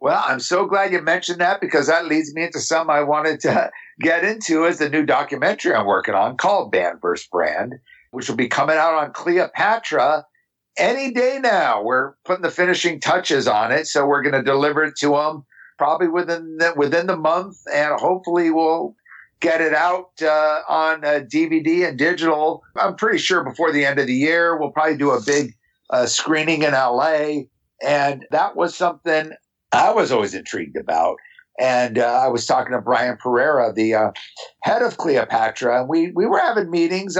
[0.00, 3.40] Well, I'm so glad you mentioned that because that leads me into some I wanted
[3.40, 3.70] to
[4.00, 7.26] get into as the new documentary I'm working on called Band vs.
[7.32, 7.74] Brand,
[8.10, 10.26] which will be coming out on Cleopatra
[10.76, 11.82] any day now.
[11.82, 15.44] We're putting the finishing touches on it, so we're going to deliver it to them
[15.78, 18.94] probably within the, within the month, and hopefully we'll
[19.40, 22.62] get it out uh, on uh, DVD and digital.
[22.76, 25.54] I'm pretty sure before the end of the year, we'll probably do a big
[25.90, 27.42] uh, screening in LA.
[27.84, 29.32] And that was something
[29.72, 31.16] I was always intrigued about.
[31.60, 34.10] And uh, I was talking to Brian Perera, the uh,
[34.62, 37.16] head of Cleopatra, and we we were having meetings.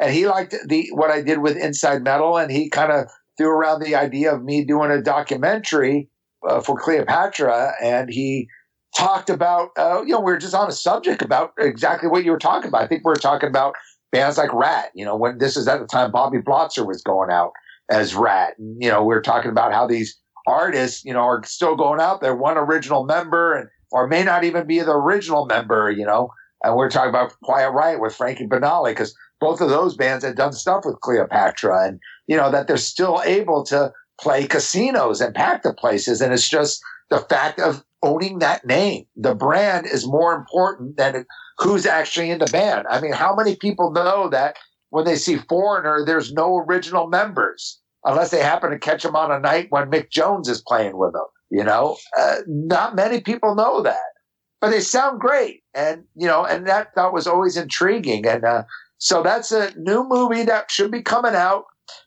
[0.00, 3.06] Uh, and he liked the what I did with Inside Metal, and he kind of
[3.36, 6.08] threw around the idea of me doing a documentary
[6.64, 7.72] for Cleopatra.
[7.82, 8.48] And he
[8.96, 12.32] talked about, uh, you know, we were just on a subject about exactly what you
[12.32, 12.82] were talking about.
[12.82, 13.74] I think we were talking about
[14.12, 14.90] bands like Ratt.
[14.94, 17.52] you know, when this is at the time Bobby Blotzer was going out
[17.90, 18.54] as Ratt.
[18.58, 22.00] And, you know, we were talking about how these artists, you know, are still going
[22.00, 26.04] out there, one original member and, or may not even be the original member, you
[26.04, 26.30] know,
[26.62, 30.24] and we are talking about Quiet Riot with Frankie Banali because both of those bands
[30.24, 35.20] had done stuff with Cleopatra and, you know, that they're still able to play casinos
[35.20, 36.20] and pack the places.
[36.20, 39.04] And it's just the fact of owning that name.
[39.16, 41.24] The brand is more important than
[41.58, 42.86] who's actually in the band.
[42.90, 44.56] I mean, how many people know that
[44.90, 49.30] when they see Foreigner, there's no original members unless they happen to catch them on
[49.30, 51.26] a night when Mick Jones is playing with them.
[51.50, 53.96] You know, uh, not many people know that,
[54.60, 58.26] but they sound great, and you know, and that that was always intriguing.
[58.26, 58.64] And uh,
[58.98, 61.64] so that's a new movie that should be coming out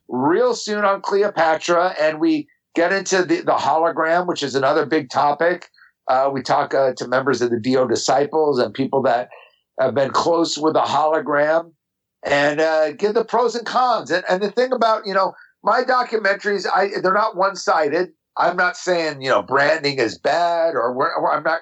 [0.07, 5.09] real soon on Cleopatra, and we get into the, the hologram, which is another big
[5.09, 5.69] topic.
[6.07, 9.29] Uh, we talk uh, to members of the Dio disciples and people that
[9.79, 11.71] have been close with the hologram
[12.23, 14.11] and uh, give the pros and cons.
[14.11, 18.09] And, and the thing about, you know, my documentaries, I, they're not one sided.
[18.37, 21.61] I'm not saying, you know, branding is bad or, or I'm not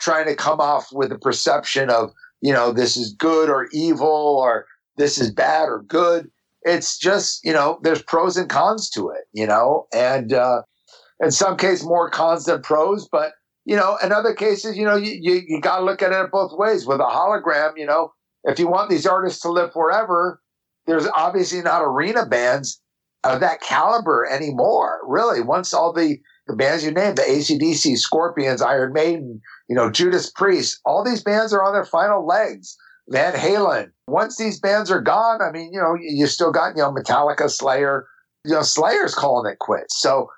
[0.00, 2.10] trying to come off with the perception of,
[2.40, 6.28] you know, this is good or evil or this is bad or good.
[6.62, 10.62] It's just, you know, there's pros and cons to it, you know, and uh,
[11.20, 13.32] in some cases more cons than pros, but
[13.66, 16.30] you know, in other cases, you know, you, you, you got to look at it
[16.30, 16.86] both ways.
[16.86, 18.12] With a hologram, you know,
[18.44, 20.40] if you want these artists to live forever,
[20.86, 22.80] there's obviously not arena bands
[23.24, 25.00] of that caliber anymore.
[25.04, 29.90] Really, once all the, the bands you named, the ACDC, Scorpions, Iron Maiden, you know,
[29.90, 32.76] Judas Priest, all these bands are on their final legs.
[33.08, 33.92] Van Halen.
[34.08, 37.48] Once these bands are gone, I mean, you know, you still got, you know, Metallica,
[37.48, 38.04] Slayer,
[38.44, 40.00] you know, Slayer's calling it quits.
[40.00, 40.28] So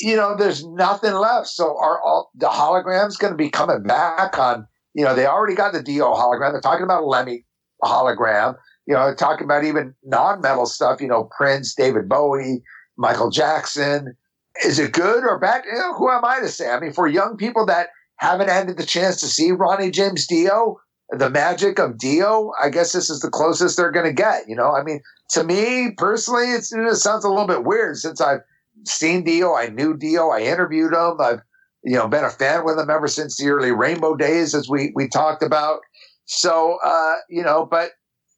[0.00, 1.48] you know, there's nothing left.
[1.48, 4.66] So are all the holograms going to be coming back on?
[4.94, 6.52] You know, they already got the Dio hologram.
[6.52, 7.44] They're talking about Lemmy
[7.82, 8.56] hologram.
[8.86, 11.00] You know, talking about even non-metal stuff.
[11.00, 12.62] You know, Prince, David Bowie,
[12.96, 14.16] Michael Jackson.
[14.64, 15.64] Is it good or bad?
[15.64, 16.70] You know, who am I to say?
[16.70, 20.76] I mean, for young people that haven't had the chance to see Ronnie James Dio,
[21.10, 24.48] the magic of Dio, I guess this is the closest they're going to get.
[24.48, 25.00] You know, I mean,
[25.30, 28.40] to me personally, it sounds a little bit weird since I've
[28.84, 29.54] seen Dio.
[29.54, 30.30] I knew Dio.
[30.30, 31.20] I interviewed him.
[31.20, 31.40] I've
[31.82, 34.92] you know been a fan with him ever since the early Rainbow days, as we
[34.94, 35.80] we talked about.
[36.26, 37.92] So uh, you know, but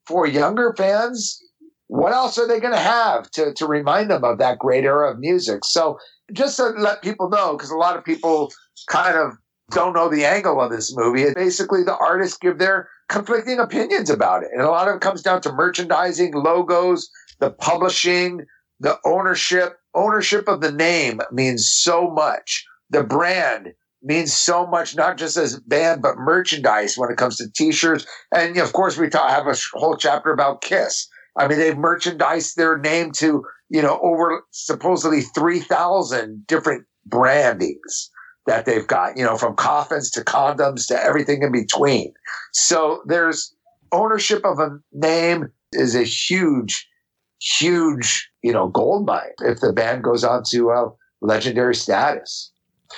[0.06, 1.40] for younger fans,
[1.88, 5.10] what else are they going to have to to remind them of that great era
[5.10, 5.64] of music?
[5.64, 5.98] So
[6.32, 8.52] just to let people know, because a lot of people
[8.88, 9.32] kind of
[9.70, 11.24] don't know the angle of this movie.
[11.34, 15.22] Basically, the artists give their conflicting opinions about it, and a lot of it comes
[15.22, 17.10] down to merchandising, logos,
[17.40, 18.44] the publishing,
[18.80, 22.64] the ownership ownership of the name means so much.
[22.90, 23.72] The brand
[24.02, 28.06] means so much, not just as band, but merchandise when it comes to t-shirts.
[28.30, 31.08] And of course, we talk, have a whole chapter about Kiss.
[31.38, 38.10] I mean, they've merchandised their name to, you know, over supposedly 3,000 different brandings
[38.46, 42.12] that they've got, you know, from coffins to condoms to everything in between.
[42.52, 43.54] So there's
[43.92, 46.88] ownership of a name is a huge
[47.40, 50.88] huge, you know, gold mine if the band goes on to uh,
[51.20, 52.52] legendary status.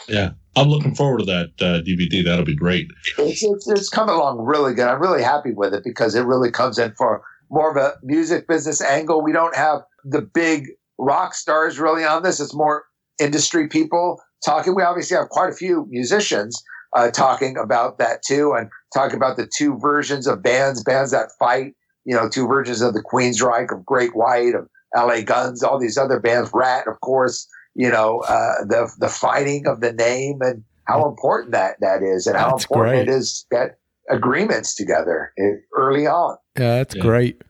[0.09, 2.25] Yeah, I'm looking forward to that uh, DVD.
[2.25, 2.89] That'll be great.
[3.19, 4.87] It's, it's, it's coming along really good.
[4.87, 8.47] I'm really happy with it because it really comes in for more of a music
[8.47, 9.23] business angle.
[9.23, 10.69] We don't have the big
[10.99, 12.39] rock stars really on this.
[12.39, 12.85] It's more
[13.19, 14.74] industry people talking.
[14.74, 16.62] We obviously have quite a few musicians
[16.97, 21.31] uh, talking about that too, and talk about the two versions of bands, bands that
[21.39, 21.74] fight,
[22.05, 25.98] you know, two versions of the Queensryche, of Great White, of LA Guns, all these
[25.98, 30.65] other bands, Ratt, of course, you know, uh, the the fighting of the name and
[30.85, 33.09] how important that that is, and how important great.
[33.09, 33.77] it is that
[34.10, 35.32] agreements together
[35.77, 36.36] early on.
[36.59, 37.02] Yeah, that's yeah.
[37.02, 37.43] great.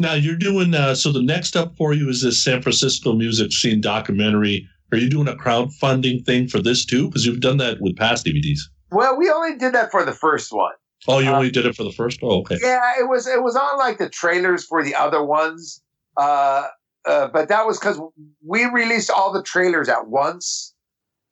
[0.00, 1.12] Now you're doing uh, so.
[1.12, 5.28] The next up for you is this San Francisco music scene documentary Are you doing
[5.28, 7.08] a crowdfunding thing for this too?
[7.08, 8.60] Because you've done that with past DVDs.
[8.90, 10.72] Well, we only did that for the first one.
[11.08, 12.20] Oh, you uh, only did it for the first?
[12.22, 12.58] Oh, okay.
[12.60, 15.82] Yeah, it was it was on like the trailers for the other ones.
[16.16, 16.68] Uh,
[17.06, 18.00] uh, but that was because
[18.46, 20.74] we released all the trailers at once.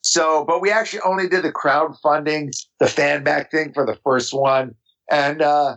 [0.02, 2.50] So, but we actually only did the crowdfunding,
[2.80, 4.74] the fan back thing for the first one.
[5.10, 5.76] And, uh,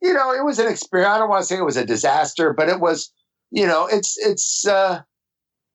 [0.00, 1.10] you know, it was an experience.
[1.10, 3.12] I don't want to say it was a disaster, but it was,
[3.50, 5.02] you know, it's, it's, uh,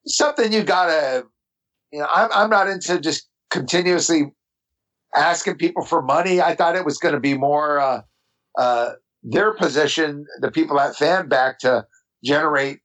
[0.07, 1.26] something you gotta,
[1.94, 4.34] you know, I'm, I'm not into just continuously
[5.15, 6.41] asking people for money.
[6.41, 8.02] I thought it was going to be more, uh,
[8.57, 11.86] uh, their position, the people at Fanback to
[12.24, 12.80] generate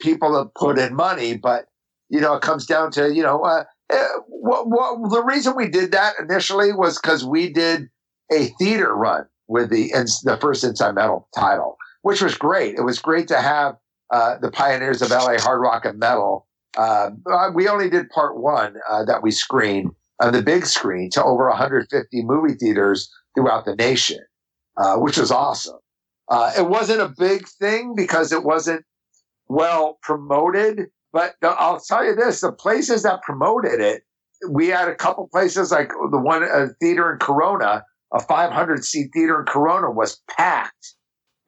[0.00, 1.66] people to put in money, but
[2.10, 3.64] you know, it comes down to, you know, uh,
[4.28, 7.88] what, what, the reason we did that initially was because we did
[8.30, 9.90] a theater run with the
[10.24, 12.76] the first Inside Metal title, which was great.
[12.76, 13.76] It was great to have
[14.12, 16.46] uh, the pioneers of LA hard rock and metal.
[16.76, 17.10] Uh,
[17.54, 19.90] we only did part one uh, that we screened
[20.20, 24.20] on the big screen to over 150 movie theaters throughout the nation,
[24.76, 25.78] uh, which was awesome.
[26.28, 28.84] Uh, it wasn't a big thing because it wasn't
[29.48, 30.86] well promoted.
[31.12, 34.02] But I'll tell you this: the places that promoted it,
[34.50, 39.10] we had a couple places like the one uh, theater in Corona, a 500 seat
[39.12, 40.94] theater in Corona was packed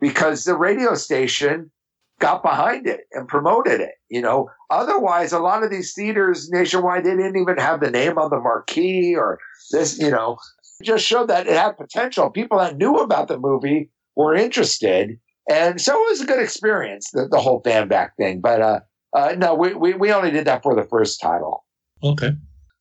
[0.00, 1.70] because the radio station
[2.18, 3.94] got behind it and promoted it.
[4.08, 8.18] You know, otherwise, a lot of these theaters nationwide, they didn't even have the name
[8.18, 9.38] on the marquee or
[9.70, 10.38] this, you know,
[10.82, 12.30] just showed that it had potential.
[12.30, 15.18] People that knew about the movie were interested.
[15.50, 18.40] And so it was a good experience, the, the whole fan back thing.
[18.40, 18.80] But uh,
[19.14, 21.64] uh, no, we, we, we only did that for the first title.
[22.02, 22.32] Okay.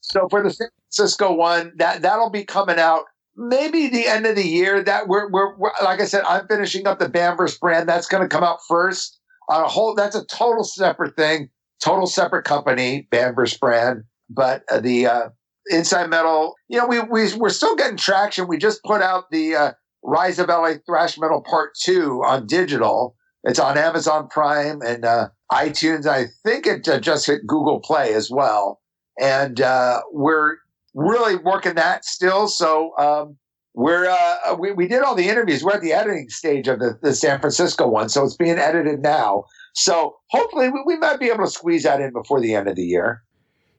[0.01, 3.05] So for the San Francisco one, that that'll be coming out
[3.35, 4.83] maybe the end of the year.
[4.83, 7.57] That we're, we're, we're like I said, I'm finishing up the Band vs.
[7.57, 7.87] Brand.
[7.89, 9.19] That's going to come out first
[9.49, 9.95] on a whole.
[9.95, 11.49] That's a total separate thing,
[11.83, 13.57] total separate company, Band vs.
[13.57, 14.03] Brand.
[14.29, 15.29] But uh, the uh,
[15.69, 18.47] Inside Metal, you know, we we we're still getting traction.
[18.47, 19.71] We just put out the uh,
[20.03, 23.15] Rise of LA Thrash Metal Part 2 on digital.
[23.43, 26.07] It's on Amazon Prime and uh, iTunes.
[26.07, 28.81] I think it uh, just hit Google Play as well.
[29.19, 30.57] And uh, we're
[30.93, 32.47] really working that still.
[32.47, 33.37] So um,
[33.75, 35.63] we're uh, we, we did all the interviews.
[35.63, 38.09] We're at the editing stage of the, the San Francisco one.
[38.09, 39.45] So it's being edited now.
[39.73, 42.77] So hopefully we, we might be able to squeeze that in before the end of
[42.77, 43.23] the year.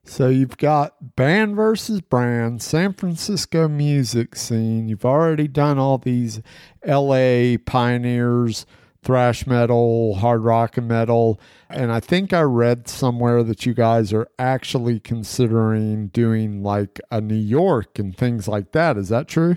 [0.04, 4.88] So you've got band versus brand, San Francisco music scene.
[4.88, 6.42] You've already done all these
[6.86, 8.66] LA pioneers,
[9.02, 11.40] thrash metal, hard rock and metal.
[11.68, 17.20] And I think I read somewhere that you guys are actually considering doing like a
[17.20, 18.96] New York and things like that.
[18.96, 19.56] Is that true?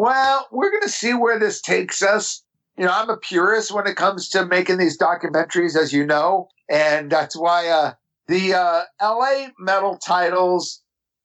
[0.00, 2.42] Well, we're going to see where this takes us.
[2.78, 6.48] You know, I'm a purist when it comes to making these documentaries, as you know.
[6.70, 7.92] And that's why, uh,
[8.26, 10.80] the uh, LA metal titles,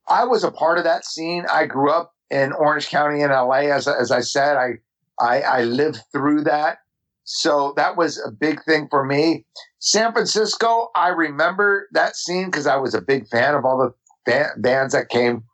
[0.10, 1.46] I was a part of that scene.
[1.50, 3.72] I grew up in Orange County in LA.
[3.72, 4.72] As, as I said, I,
[5.22, 6.80] I, I lived through that.
[7.24, 9.46] So that was a big thing for me.
[9.80, 13.94] San Francisco, I remember that scene because I was a big fan of all the
[14.30, 15.46] ba- bands that came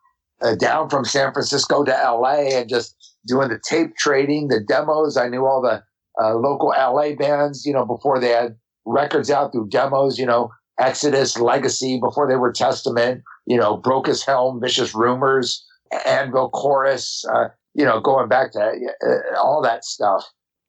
[0.42, 2.96] uh, down from San Francisco to LA and just
[3.28, 5.18] doing the tape trading, the demos.
[5.18, 5.84] I knew all the
[6.22, 10.50] uh, local LA bands, you know, before they had records out through demos, you know,
[10.80, 15.66] Exodus, Legacy, before they were Testament, you know, Brocas Helm, Vicious Rumors,
[16.06, 20.24] Anvil Chorus, uh, you know, going back to uh, all that stuff.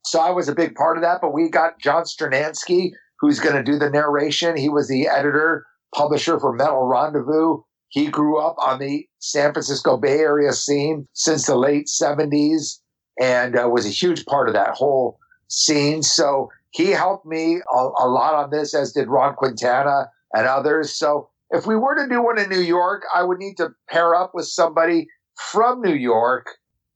[0.04, 3.54] So I was a big part of that, but we got John Strednansky, who's going
[3.54, 4.56] to do the narration.
[4.56, 5.64] He was the editor,
[5.94, 7.58] publisher for Metal Rendezvous.
[7.88, 12.80] He grew up on the San Francisco Bay Area scene since the late 70s
[13.20, 15.18] and uh, was a huge part of that whole
[15.48, 16.02] scene.
[16.02, 20.98] So he helped me a, a lot on this, as did Ron Quintana and others.
[20.98, 24.14] So if we were to do one in New York, I would need to pair
[24.14, 25.06] up with somebody
[25.52, 26.46] from New York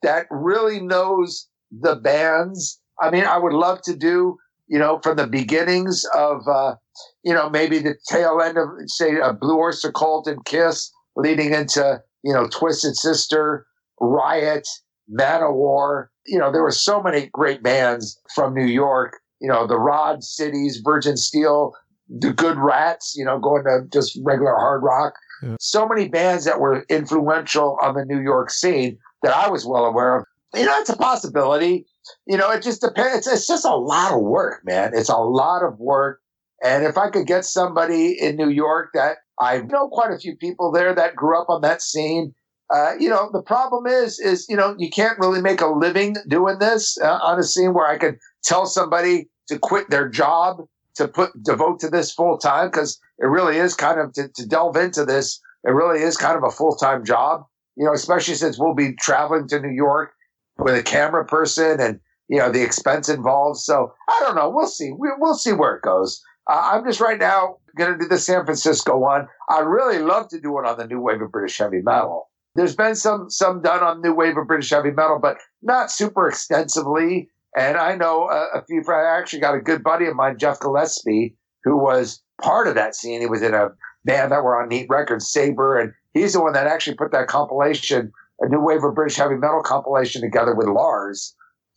[0.03, 2.81] that really knows the bands.
[3.01, 4.37] I mean, I would love to do,
[4.67, 6.75] you know, from the beginnings of, uh,
[7.23, 11.53] you know, maybe the tail end of, say, a Blue Oyster Cult and Kiss, leading
[11.53, 13.67] into, you know, Twisted Sister,
[14.01, 14.67] Riot,
[15.11, 16.09] Manowar.
[16.27, 20.25] You know, there were so many great bands from New York you know, the Rod
[20.25, 21.75] Cities, Virgin Steele,
[22.09, 25.15] the Good Rats, you know, going to just regular hard rock.
[25.43, 25.57] Yeah.
[25.61, 29.85] So many bands that were influential on the New York scene that I was well
[29.85, 30.25] aware of.
[30.55, 31.85] You know, it's a possibility.
[32.27, 33.19] You know, it just depends.
[33.19, 34.93] It's, it's just a lot of work, man.
[34.95, 36.21] It's a lot of work.
[36.63, 40.37] And if I could get somebody in New York that I know quite a few
[40.37, 42.35] people there that grew up on that scene.
[42.73, 46.17] Uh, you know, the problem is, is, you know, you can't really make a living
[46.29, 50.63] doing this uh, on a scene where I could tell somebody to quit their job
[50.97, 54.47] to put devote to this full time because it really is kind of to, to
[54.47, 55.41] delve into this.
[55.65, 57.45] It really is kind of a full time job,
[57.77, 60.13] you know, especially since we'll be traveling to New York
[60.59, 63.61] with a camera person and you know the expense involved.
[63.61, 64.51] So I don't know.
[64.51, 64.91] We'll see.
[64.99, 66.21] We, will see where it goes.
[66.49, 69.29] Uh, I'm just right now going to do the San Francisco one.
[69.49, 72.31] I'd really love to do one on the new wave of British heavy metal.
[72.55, 76.29] There's been some some done on new wave of British heavy metal, but not super
[76.29, 77.29] extensively.
[77.57, 78.83] And I know a, a few.
[78.89, 82.95] I actually got a good buddy of mine, Jeff Gillespie, who was part of that
[82.95, 83.21] scene.
[83.21, 83.69] He was in a
[84.05, 87.27] band that were on Neat Records, Saber, and he's the one that actually put that
[87.27, 91.35] compilation, a new wave of British heavy metal compilation, together with Lars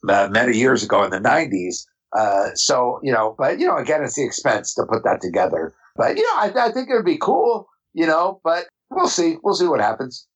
[0.07, 1.85] uh, many years ago in the '90s.
[2.17, 5.73] Uh, so you know, but you know, again, it's the expense to put that together.
[5.95, 7.67] But you know, I, I think it would be cool.
[7.93, 9.37] You know, but we'll see.
[9.43, 10.27] We'll see what happens.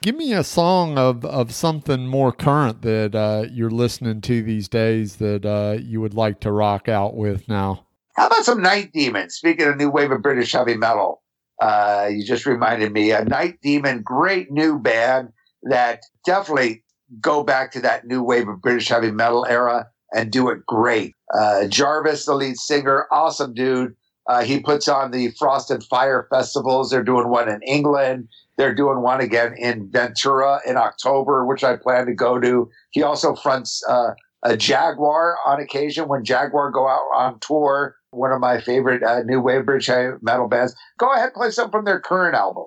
[0.00, 4.68] Give me a song of, of something more current that uh, you're listening to these
[4.68, 7.84] days that uh, you would like to rock out with now.
[8.14, 9.28] How about some Night Demon?
[9.28, 11.22] Speaking of new wave of British heavy metal,
[11.60, 13.10] uh, you just reminded me.
[13.10, 15.30] A Night Demon, great new band
[15.64, 16.84] that definitely
[17.20, 21.14] go back to that new wave of British heavy metal era and do it great.
[21.34, 23.94] Uh, Jarvis, the lead singer, awesome dude.
[24.28, 26.90] Uh, he puts on the Frost and Fire festivals.
[26.90, 28.28] They're doing one in England.
[28.58, 32.68] They're doing one again in Ventura in October, which I plan to go to.
[32.90, 34.10] He also fronts uh,
[34.42, 37.96] a Jaguar on occasion when Jaguar go out on tour.
[38.10, 39.88] One of my favorite uh, new wave bridge
[40.22, 40.74] metal bands.
[40.98, 42.66] Go ahead, play something from their current album.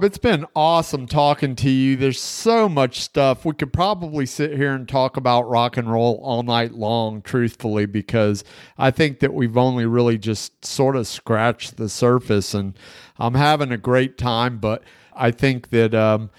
[0.00, 1.94] Bob, it's been awesome talking to you.
[1.94, 3.44] There's so much stuff.
[3.44, 7.84] We could probably sit here and talk about rock and roll all night long, truthfully,
[7.84, 8.42] because
[8.78, 12.54] I think that we've only really just sort of scratched the surface.
[12.54, 12.78] And
[13.18, 14.82] I'm having a great time, but
[15.14, 15.94] I think that.
[15.94, 16.30] Um,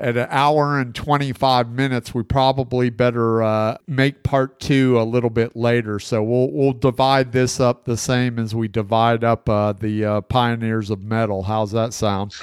[0.00, 5.30] at an hour and 25 minutes, we probably better uh, make part two a little
[5.30, 5.98] bit later.
[5.98, 10.20] So we'll, we'll divide this up the same as we divide up uh, the uh,
[10.22, 11.42] Pioneers of Metal.
[11.42, 12.32] How's that sound?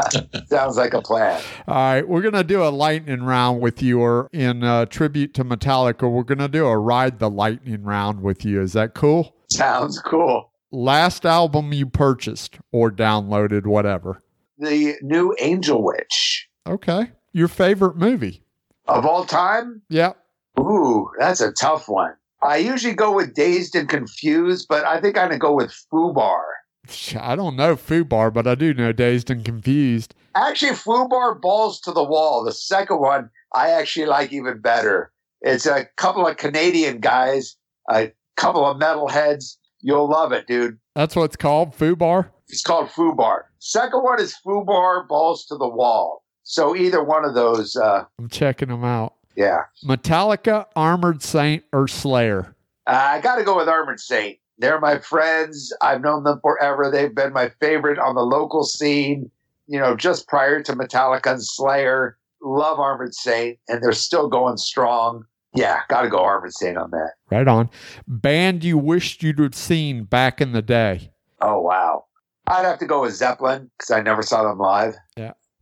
[0.46, 1.42] Sounds like a plan.
[1.66, 2.08] All right.
[2.08, 6.10] We're going to do a lightning round with you, or in uh, tribute to Metallica,
[6.10, 8.62] we're going to do a ride the lightning round with you.
[8.62, 9.34] Is that cool?
[9.50, 10.52] Sounds cool.
[10.70, 14.20] last album you purchased or downloaded, whatever.
[14.58, 17.10] The new Angel Witch Okay.
[17.32, 18.42] Your favorite movie?
[18.88, 19.82] of all time.
[19.90, 20.16] Yep.
[20.58, 22.14] Ooh, that's a tough one.
[22.42, 26.40] I usually go with Dazed and Confused, but I think I'm gonna go with Fubar.
[27.20, 30.14] I don't know Fubar, but I do know Dazed and Confused.
[30.34, 32.44] Actually, Fubar Balls to the Wall.
[32.44, 35.12] The second one I actually like even better.
[35.40, 37.56] It's a couple of Canadian guys,
[37.90, 39.56] a couple of metalheads.
[39.80, 40.78] You'll love it, dude.
[40.94, 42.30] That's what it's called, Fubar.
[42.48, 43.42] It's called Fubar.
[43.58, 46.24] Second one is Fubar Balls to the Wall.
[46.50, 49.12] So either one of those, uh, I'm checking them out.
[49.36, 49.64] yeah.
[49.84, 52.56] Metallica, Armored Saint, or Slayer?
[52.86, 54.38] I got to go with Armored Saint.
[54.56, 55.74] They're my friends.
[55.82, 56.90] I've known them forever.
[56.90, 59.30] They've been my favorite on the local scene.
[59.66, 64.56] You know, just prior to Metallica and Slayer, love Armored Saint, and they're still going
[64.56, 65.24] strong.
[65.54, 67.12] Yeah, got to go Armored Saint on that.
[67.30, 67.68] Right on.
[68.06, 71.10] Band you wished you'd have seen back in the day?
[71.42, 72.06] Oh wow,
[72.46, 74.94] I'd have to go with Zeppelin because I never saw them live.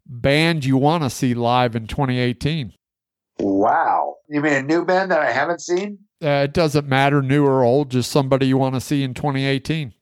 [0.09, 2.73] Band you want to see live in 2018?
[3.39, 5.99] Wow, you mean a new band that I haven't seen?
[6.23, 9.93] Uh, it doesn't matter, new or old, just somebody you want to see in 2018.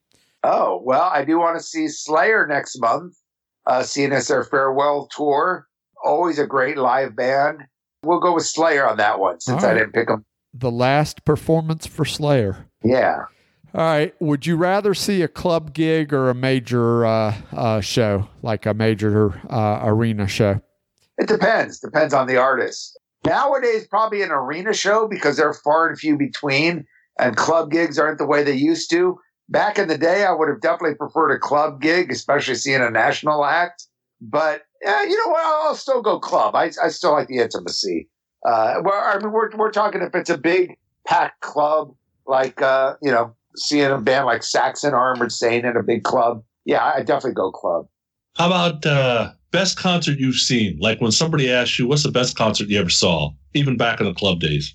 [0.44, 3.16] Oh well, I do want to see Slayer next month,
[3.66, 5.66] uh, seeing as their farewell tour.
[6.04, 7.64] Always a great live band.
[8.02, 10.26] We'll go with Slayer on that one since All I didn't pick them.
[10.52, 12.68] The last performance for Slayer.
[12.84, 13.24] Yeah.
[13.74, 14.14] All right.
[14.20, 18.74] Would you rather see a club gig or a major uh, uh, show, like a
[18.74, 20.60] major uh, arena show?
[21.18, 21.80] It depends.
[21.80, 22.98] Depends on the artist.
[23.26, 26.84] Nowadays, probably an arena show because they're far and few between,
[27.18, 29.18] and club gigs aren't the way they used to.
[29.48, 32.90] Back in the day, I would have definitely preferred a club gig, especially seeing a
[32.90, 33.88] national act.
[34.20, 35.44] But eh, you know what?
[35.44, 36.54] I'll still go club.
[36.54, 38.08] I, I still like the intimacy.
[38.46, 40.76] Uh, well, I mean, we're we're talking if it's a big
[41.06, 41.94] packed club,
[42.26, 46.42] like uh, you know, seeing a band like Saxon Armored Saint in a big club.
[46.64, 47.86] Yeah, I definitely go club.
[48.36, 50.78] How about uh, best concert you've seen?
[50.80, 54.06] Like when somebody asks you, what's the best concert you ever saw, even back in
[54.06, 54.74] the club days?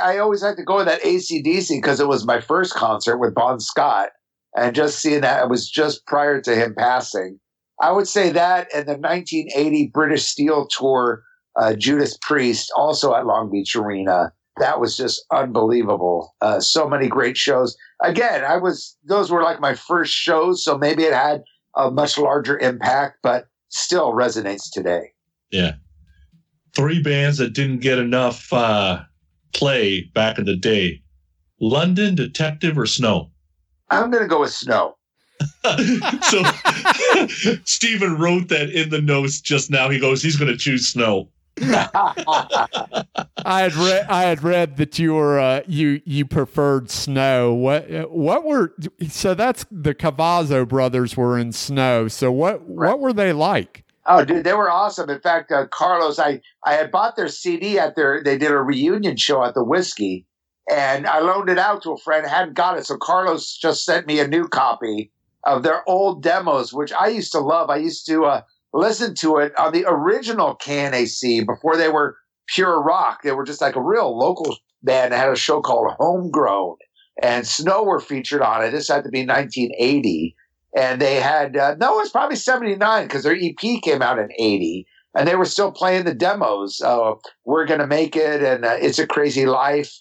[0.00, 3.34] I always had to go with that ACDC because it was my first concert with
[3.34, 4.10] Bon Scott.
[4.56, 7.38] And just seeing that, it was just prior to him passing.
[7.80, 11.22] I would say that and the 1980 British Steel Tour,
[11.58, 14.32] uh, Judas Priest, also at Long Beach Arena.
[14.58, 16.34] That was just unbelievable.
[16.40, 17.76] Uh, so many great shows.
[18.02, 20.64] Again, I was, those were like my first shows.
[20.64, 21.42] So maybe it had
[21.76, 25.12] a much larger impact, but still resonates today.
[25.50, 25.74] Yeah.
[26.74, 29.02] Three bands that didn't get enough uh,
[29.52, 31.02] play back in the day
[31.60, 33.30] London, Detective, or Snow?
[33.90, 34.96] I'm going to go with Snow.
[36.22, 36.42] so
[37.64, 39.88] Stephen wrote that in the notes just now.
[39.88, 41.28] He goes, he's going to choose Snow.
[41.62, 43.04] I
[43.44, 44.06] had read.
[44.08, 47.52] I had read that you were uh, you you preferred Snow.
[47.52, 48.74] What what were
[49.08, 52.08] so that's the Cavazo brothers were in Snow.
[52.08, 53.84] So what what were they like?
[54.06, 55.10] Oh, dude, they were awesome.
[55.10, 58.56] In fact, uh, Carlos, I, I had bought their CD at their, they did a
[58.56, 60.26] reunion show at the Whiskey,
[60.70, 62.86] and I loaned it out to a friend, hadn't got it.
[62.86, 65.12] So Carlos just sent me a new copy
[65.44, 67.70] of their old demos, which I used to love.
[67.70, 72.16] I used to uh, listen to it on the original KNAC before they were
[72.48, 73.22] pure rock.
[73.22, 76.76] They were just like a real local band that had a show called Homegrown,
[77.22, 78.70] and Snow were featured on it.
[78.70, 80.36] This had to be 1980
[80.76, 84.18] and they had uh, no, it was probably seventy nine because their EP came out
[84.18, 86.80] in eighty, and they were still playing the demos.
[86.80, 87.14] Uh,
[87.44, 89.92] We're gonna make it, and uh, it's a crazy life.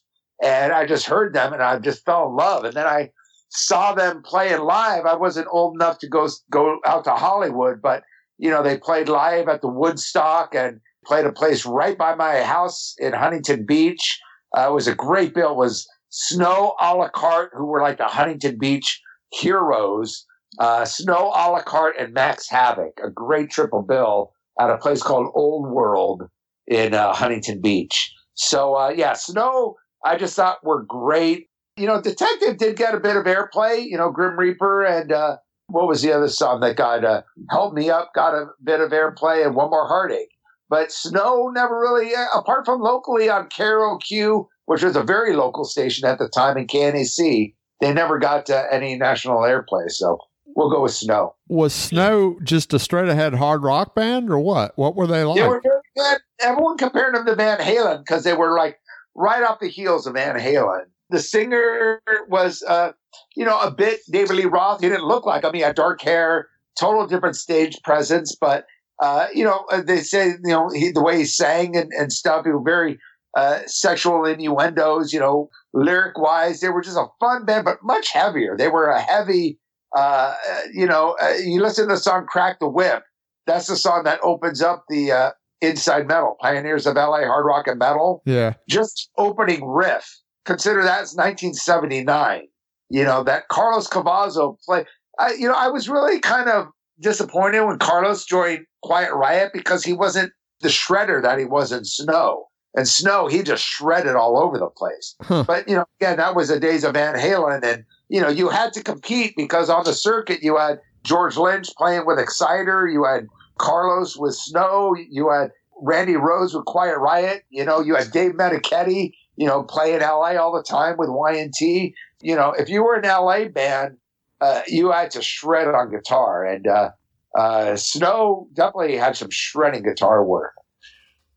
[0.41, 2.63] And I just heard them, and I just fell in love.
[2.63, 3.11] And then I
[3.49, 5.05] saw them playing live.
[5.05, 8.03] I wasn't old enough to go go out to Hollywood, but
[8.39, 12.41] you know they played live at the Woodstock and played a place right by my
[12.41, 14.19] house in Huntington Beach.
[14.57, 15.51] Uh, it was a great bill.
[15.51, 18.99] It was Snow a la carte, who were like the Huntington Beach
[19.31, 20.25] heroes
[20.57, 25.03] uh, Snow a la carte and Max Havoc, a great triple bill at a place
[25.03, 26.23] called Old World
[26.67, 28.11] in uh, Huntington Beach.
[28.33, 31.47] So uh, yeah, Snow, I just thought were great.
[31.77, 33.85] You know, Detective did get a bit of airplay.
[33.85, 35.37] You know, Grim Reaper and uh,
[35.69, 38.91] what was the other song that got uh, "Help Me Up" got a bit of
[38.91, 40.31] airplay and One More Heartache.
[40.69, 45.65] But Snow never really, uh, apart from locally on KROQ, which was a very local
[45.65, 49.89] station at the time in KNAC, they never got uh, any national airplay.
[49.89, 50.19] So
[50.55, 51.35] we'll go with Snow.
[51.47, 54.77] Was Snow just a straight ahead hard rock band or what?
[54.77, 55.37] What were they like?
[55.39, 56.19] They were very good.
[56.41, 58.77] Everyone compared them to Van Halen because they were like
[59.15, 60.83] right off the heels of Van Halen.
[61.09, 62.91] The singer was, uh,
[63.39, 64.81] you know, a bit David Lee Roth.
[64.81, 65.53] He didn't look like him.
[65.53, 68.35] He had dark hair, total different stage presence.
[68.35, 68.65] But,
[69.01, 72.43] uh, you know, they say, you know, he, the way he sang and, and stuff,
[72.43, 72.99] he was very
[73.37, 76.59] uh, sexual innuendos, you know, lyric wise.
[76.59, 78.57] They were just a fun band, but much heavier.
[78.57, 79.57] They were a heavy
[79.95, 80.35] Uh,
[80.73, 83.03] you know, uh, you listen to the song "Crack the Whip."
[83.47, 87.67] That's the song that opens up the uh, Inside Metal, Pioneers of LA Hard Rock
[87.67, 88.21] and Metal.
[88.25, 88.53] Yeah.
[88.67, 90.05] Just opening riff.
[90.45, 92.48] Consider that's 1979.
[92.89, 94.85] You know, that Carlos Cavazo play.
[95.17, 96.67] I, you know, I was really kind of
[96.99, 101.85] disappointed when Carlos joined Quiet Riot because he wasn't the shredder that he was in
[101.85, 102.45] Snow.
[102.75, 105.15] And Snow, he just shredded all over the place.
[105.21, 105.43] Huh.
[105.45, 107.63] But, you know, again, that was the days of Van Halen.
[107.63, 111.69] And, you know, you had to compete because on the circuit, you had George Lynch
[111.77, 112.91] playing with Xciter.
[112.91, 114.95] You had Carlos with Snow.
[115.09, 115.51] You had
[115.81, 117.43] Randy Rhoads with Quiet Riot.
[117.49, 121.95] You know, you had Dave Meniketti, you know, playing LA all the time with Y&T.
[122.21, 123.97] You know, if you were an LA band,
[124.41, 126.45] uh, you had to shred on guitar.
[126.45, 126.91] And uh,
[127.37, 130.53] uh, Snow definitely had some shredding guitar work.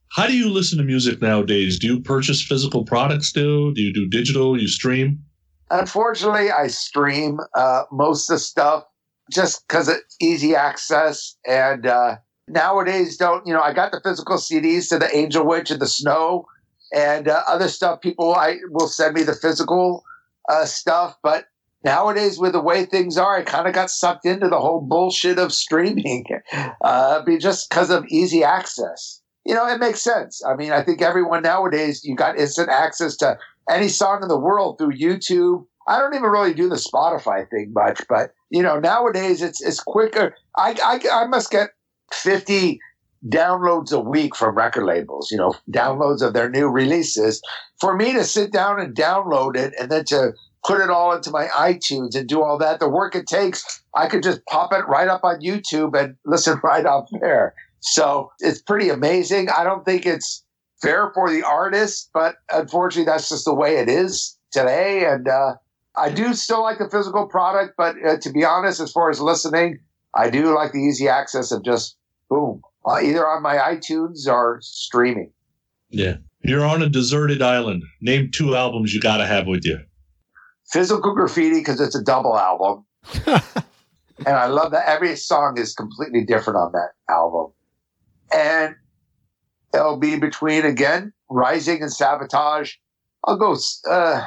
[0.08, 1.78] How do you listen to music nowadays?
[1.78, 3.72] Do you purchase physical products still?
[3.72, 4.60] Do you do digital?
[4.60, 5.24] You stream?
[5.70, 8.84] Unfortunately, I stream uh, most of the stuff
[9.30, 11.34] just because it's easy access.
[11.46, 13.62] And uh, nowadays, don't you know?
[13.62, 16.44] I got the physical CDs to the Angel Witch and the Snow,
[16.94, 18.02] and uh, other stuff.
[18.02, 20.04] People I will send me the physical
[20.48, 21.46] uh, stuff, but
[21.84, 25.38] nowadays, with the way things are, I kind of got sucked into the whole bullshit
[25.38, 26.24] of streaming,
[26.82, 29.20] uh, be just because of easy access.
[29.44, 30.42] You know, it makes sense.
[30.46, 33.36] I mean, I think everyone nowadays, you got instant access to
[33.68, 35.66] any song in the world through YouTube.
[35.88, 39.80] I don't even really do the Spotify thing much, but you know, nowadays it's it's
[39.80, 40.36] quicker.
[40.56, 41.70] I I, I must get
[42.12, 42.78] fifty
[43.28, 45.30] downloads a week from record labels.
[45.30, 47.40] You know, downloads of their new releases.
[47.80, 50.32] For me to sit down and download it and then to
[50.64, 54.06] put it all into my iTunes and do all that, the work it takes, I
[54.06, 57.54] could just pop it right up on YouTube and listen right off there.
[57.80, 59.48] So it's pretty amazing.
[59.50, 60.44] I don't think it's
[60.80, 65.04] fair for the artist, but unfortunately, that's just the way it is today.
[65.04, 65.54] And uh,
[65.96, 69.20] I do still like the physical product, but uh, to be honest, as far as
[69.20, 69.80] listening,
[70.14, 71.96] I do like the easy access of just
[72.28, 75.30] boom, uh, either on my iTunes or streaming.
[75.90, 76.16] Yeah.
[76.44, 77.84] You're on a deserted island.
[78.00, 79.78] Name two albums you got to have with you.
[80.70, 82.84] Physical Graffiti because it's a double album.
[83.26, 87.52] and I love that every song is completely different on that album.
[88.34, 88.74] And
[89.74, 92.74] it'll be between again Rising and Sabotage.
[93.24, 93.56] I'll go.
[93.88, 94.26] Uh,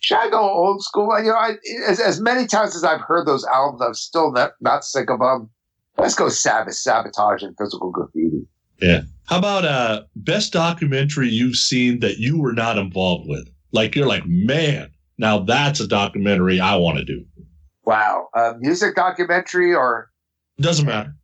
[0.00, 1.16] should I go old school?
[1.18, 1.56] You know, I,
[1.86, 5.18] as, as many times as I've heard those albums, I'm still not, not sick of
[5.18, 5.50] them.
[5.98, 8.46] Let's go Sabotage, and Physical Graffiti.
[8.80, 9.02] Yeah.
[9.26, 13.48] How about uh best documentary you've seen that you were not involved with?
[13.72, 17.24] Like you're like, man, now that's a documentary I want to do.
[17.84, 20.10] Wow, uh, music documentary or
[20.60, 21.14] Doesn't matter.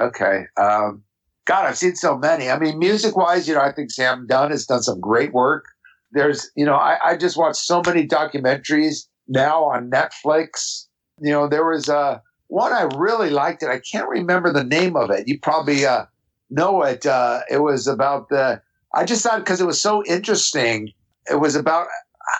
[0.00, 0.42] okay.
[0.60, 1.02] Um,
[1.46, 2.50] God, I've seen so many.
[2.50, 5.64] I mean, music wise, you know, I think Sam Dunn has done some great work.
[6.12, 10.86] There's, you know, I, I just watched so many documentaries now on Netflix.
[11.20, 12.18] You know, there was uh,
[12.48, 13.68] one I really liked it.
[13.68, 15.28] I can't remember the name of it.
[15.28, 16.06] You probably uh,
[16.50, 17.06] know it.
[17.06, 18.60] Uh, it was about the,
[18.94, 20.92] I just thought because it was so interesting.
[21.30, 21.86] It was about,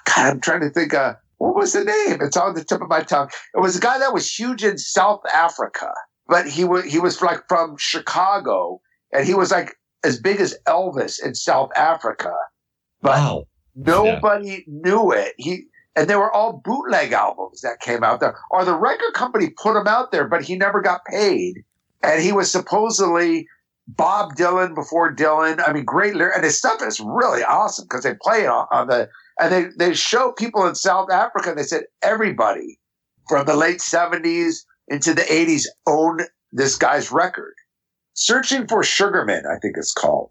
[0.06, 2.18] God, I'm trying to think, uh, what was the name?
[2.20, 3.30] It's on the tip of my tongue.
[3.54, 5.92] It was a guy that was huge in South Africa,
[6.26, 8.80] but he was, he was like from Chicago
[9.12, 12.32] and he was like as big as Elvis in South Africa.
[13.02, 13.44] But Wow.
[13.74, 15.34] Nobody knew it.
[15.38, 15.66] He
[15.98, 19.74] and they were all bootleg albums that came out there, or the record company put
[19.74, 21.64] them out there, but he never got paid.
[22.04, 23.48] And he was supposedly
[23.88, 25.60] Bob Dylan before Dylan.
[25.66, 28.68] I mean, great lyric, and his stuff is really awesome because they play it on,
[28.70, 29.08] on the
[29.40, 31.52] and they they show people in South Africa.
[31.56, 32.78] They said everybody
[33.28, 36.22] from the late seventies into the eighties owned
[36.52, 37.54] this guy's record.
[38.14, 40.30] Searching for Sugar Man, I think it's called.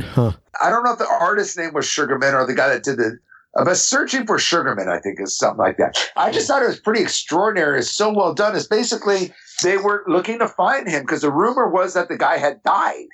[0.00, 0.32] Huh.
[0.62, 2.98] I don't know if the artist's name was Sugar Man or the guy that did
[2.98, 3.18] the,
[3.58, 5.98] Uh, but searching for Sugar Man, I think is something like that.
[6.16, 7.80] I just thought it was pretty extraordinary.
[7.80, 8.54] It's so well done.
[8.54, 9.32] It's basically
[9.64, 13.08] they were looking to find him because the rumor was that the guy had died,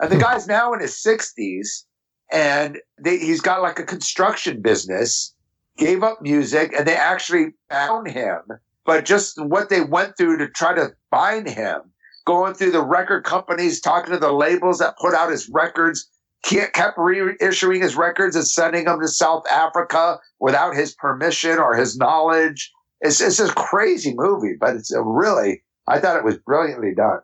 [0.00, 0.22] and the hmm.
[0.22, 1.84] guy's now in his sixties,
[2.32, 5.34] and they, he's got like a construction business.
[5.78, 8.40] Gave up music, and they actually found him.
[8.84, 11.80] But just what they went through to try to find him,
[12.26, 16.10] going through the record companies, talking to the labels that put out his records,
[16.42, 21.96] kept reissuing his records and sending them to South Africa without his permission or his
[21.96, 22.70] knowledge.
[23.00, 27.20] It's, it's a crazy movie, but it's a really, I thought it was brilliantly done.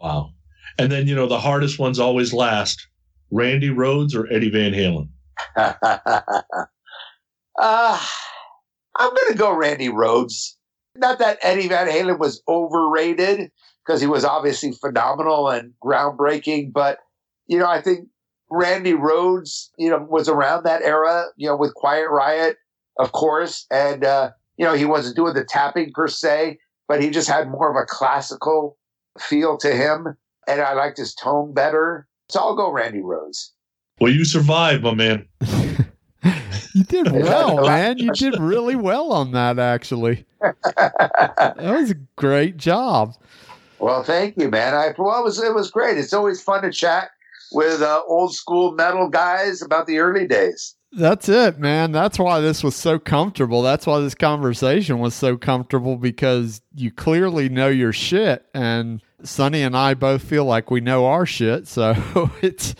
[0.00, 0.30] Wow.
[0.78, 2.86] And then, you know, the hardest ones always last.
[3.30, 5.08] Randy Rhoads or Eddie Van Halen?
[5.56, 5.74] uh,
[8.96, 10.54] I'm going to go Randy Rhoads.
[10.96, 13.50] Not that Eddie Van Halen was overrated
[13.84, 16.98] because he was obviously phenomenal and groundbreaking, but,
[17.46, 18.08] you know, I think
[18.50, 22.56] Randy Rhoads, you know, was around that era, you know, with Quiet Riot,
[22.98, 23.66] of course.
[23.70, 26.58] And, uh, you know, he wasn't doing the tapping per se,
[26.88, 28.76] but he just had more of a classical
[29.18, 30.16] feel to him.
[30.48, 32.08] And I liked his tone better.
[32.28, 33.50] So I'll go Randy Rhoads.
[34.00, 35.28] Well, you survived, my man.
[36.74, 37.98] you did well, man.
[37.98, 40.24] You did really well on that, actually.
[40.40, 43.14] that was a great job.
[43.78, 44.74] Well, thank you, man.
[44.74, 45.96] I well, it was it was great.
[45.96, 47.10] It's always fun to chat
[47.52, 50.76] with uh, old school metal guys about the early days.
[50.92, 51.92] That's it, man.
[51.92, 53.62] That's why this was so comfortable.
[53.62, 59.62] That's why this conversation was so comfortable because you clearly know your shit, and Sonny
[59.62, 61.68] and I both feel like we know our shit.
[61.68, 61.94] So
[62.42, 62.74] it's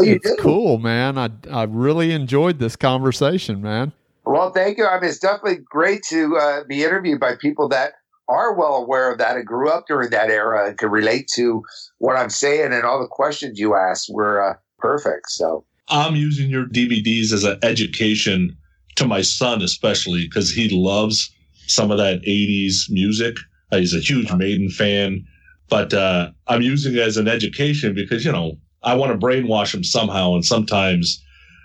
[0.00, 0.36] it's do.
[0.40, 1.16] cool, man.
[1.16, 3.92] I I really enjoyed this conversation, man.
[4.26, 4.86] Well, thank you.
[4.86, 7.94] I mean, it's definitely great to uh, be interviewed by people that
[8.28, 11.62] are well aware of that and grew up during that era and can relate to
[11.98, 12.72] what I'm saying.
[12.72, 15.30] And all the questions you asked were uh, perfect.
[15.30, 18.56] So I'm using your DVDs as an education
[18.96, 21.30] to my son, especially because he loves
[21.66, 23.36] some of that 80s music.
[23.72, 25.26] Uh, he's a huge Maiden fan,
[25.68, 29.74] but uh, I'm using it as an education because, you know, I want to brainwash
[29.74, 30.34] him somehow.
[30.34, 31.22] And sometimes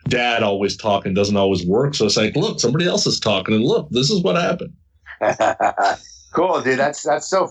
[0.07, 1.95] dad always talking doesn't always work.
[1.95, 4.73] So it's like, look, somebody else is talking and look, this is what happened.
[6.34, 6.80] cool, dude.
[6.80, 7.49] That's, that's so,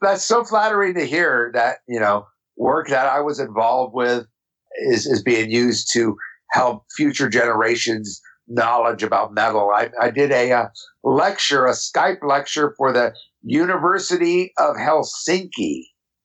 [0.00, 2.26] that's so flattering to hear that, you know,
[2.56, 4.26] work that I was involved with
[4.80, 6.16] is, is being used to
[6.50, 9.70] help future generations knowledge about metal.
[9.74, 10.68] I, I did a, a uh,
[11.04, 15.82] lecture, a Skype lecture for the University of Helsinki.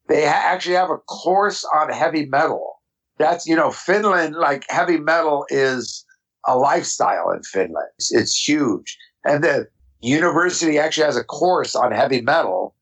[0.07, 2.81] They ha- actually have a course on heavy metal.
[3.17, 6.05] That's, you know, Finland, like heavy metal is
[6.47, 7.89] a lifestyle in Finland.
[7.97, 8.97] It's, it's huge.
[9.25, 9.67] And the
[10.03, 12.75] university actually has a course on heavy metal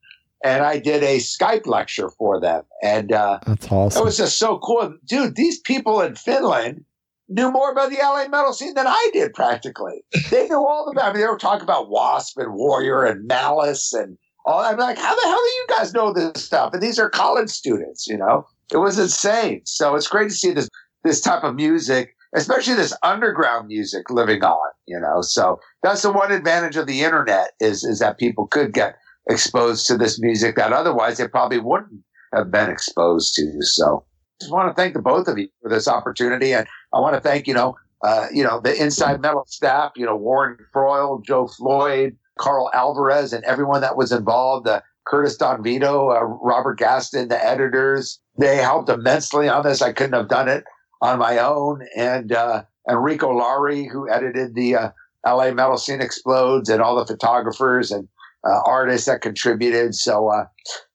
[0.44, 2.64] and I did a Skype lecture for them.
[2.82, 4.02] And uh, that's awesome.
[4.02, 5.36] It was just so cool, dude.
[5.36, 6.84] These people in Finland
[7.30, 9.34] knew more about the LA metal scene than I did.
[9.34, 11.10] Practically, they knew all about.
[11.10, 14.60] I mean, they were talking about Wasp and Warrior and Malice and all.
[14.60, 16.74] I'm like, how the hell do you guys know this stuff?
[16.74, 18.48] And these are college students, you know.
[18.74, 19.62] It was insane.
[19.66, 20.70] So it's great to see this
[21.04, 24.72] this type of music, especially this underground music, living on.
[24.88, 28.74] You know, so that's the one advantage of the internet is is that people could
[28.74, 28.96] get
[29.30, 32.02] exposed to this music that otherwise they probably wouldn't
[32.34, 33.62] have been exposed to.
[33.62, 34.06] So
[34.40, 36.54] just want to thank the both of you for this opportunity.
[36.54, 40.06] And I want to thank, you know, uh, you know, the Inside Metal staff, you
[40.06, 45.64] know, Warren Froyle, Joe Floyd, Carl Alvarez, and everyone that was involved, uh, Curtis Don
[45.64, 48.20] Vito, uh, Robert Gaston, the editors.
[48.40, 49.82] They helped immensely on this.
[49.82, 50.64] I couldn't have done it
[51.02, 51.86] on my own.
[51.96, 54.90] And, uh, Enrico Lari, who edited the, uh,
[55.26, 58.08] LA Metal Scene Explodes and all the photographers and
[58.44, 59.94] uh, artists that contributed.
[59.96, 60.46] So, uh,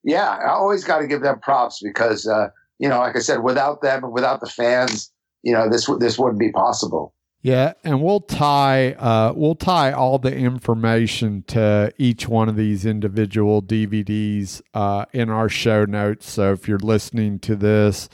[0.03, 3.43] yeah, I always got to give them props because, uh, you know, like I said,
[3.43, 5.13] without them, without the fans,
[5.43, 7.15] you know, this this wouldn't be possible.
[7.43, 12.85] Yeah, and we'll tie uh, we'll tie all the information to each one of these
[12.85, 16.29] individual DVDs uh, in our show notes.
[16.29, 18.09] So if you're listening to this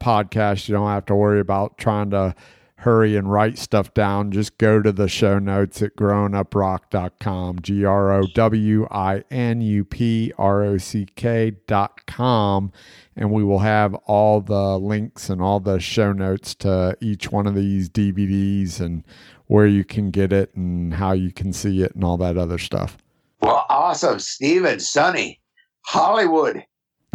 [0.00, 2.34] podcast, you don't have to worry about trying to
[2.78, 8.12] hurry and write stuff down, just go to the show notes at growinuprock.com, G R
[8.12, 12.72] O W I N U P R O C K.com,
[13.16, 17.46] and we will have all the links and all the show notes to each one
[17.46, 19.02] of these DVDs and
[19.46, 22.58] where you can get it and how you can see it and all that other
[22.58, 22.98] stuff.
[23.40, 24.18] Well, awesome.
[24.18, 25.40] Steven, Sonny,
[25.82, 26.64] Hollywood.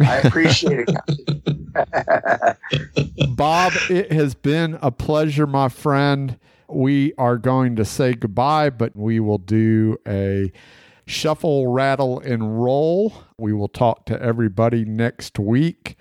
[0.04, 0.96] I appreciate it.
[3.36, 6.38] Bob, it has been a pleasure, my friend.
[6.68, 10.52] We are going to say goodbye, but we will do a
[11.06, 13.12] shuffle, rattle, and roll.
[13.38, 15.96] We will talk to everybody next week.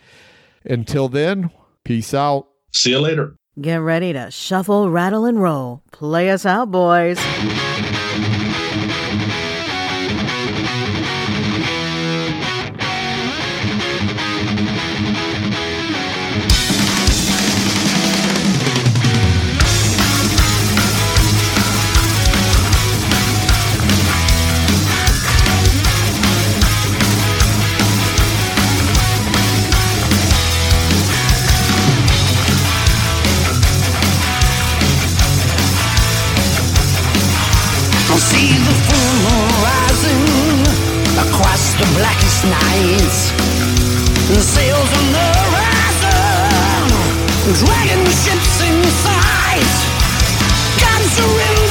[0.63, 1.51] Until then,
[1.83, 2.47] peace out.
[2.71, 3.35] See you later.
[3.59, 5.83] Get ready to shuffle, rattle, and roll.
[5.91, 7.19] Play us out, boys.
[42.45, 43.31] Nights.
[44.41, 46.87] Sails on the horizon,
[47.61, 49.73] dragon ships in sight.
[50.79, 51.70] Guns are in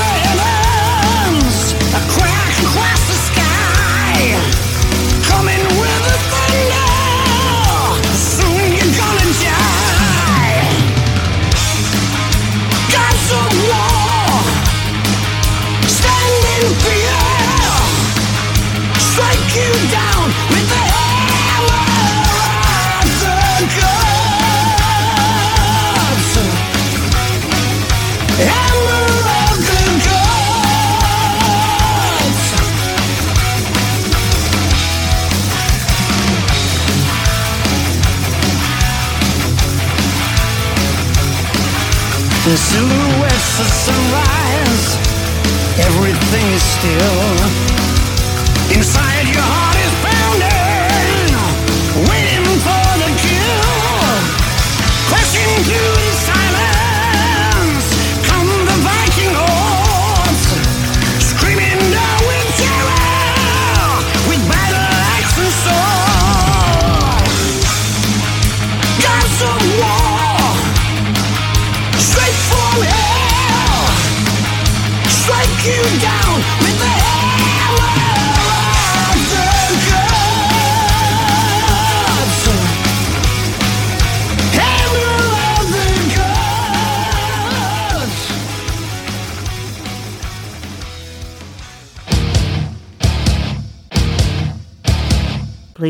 [46.80, 47.39] still.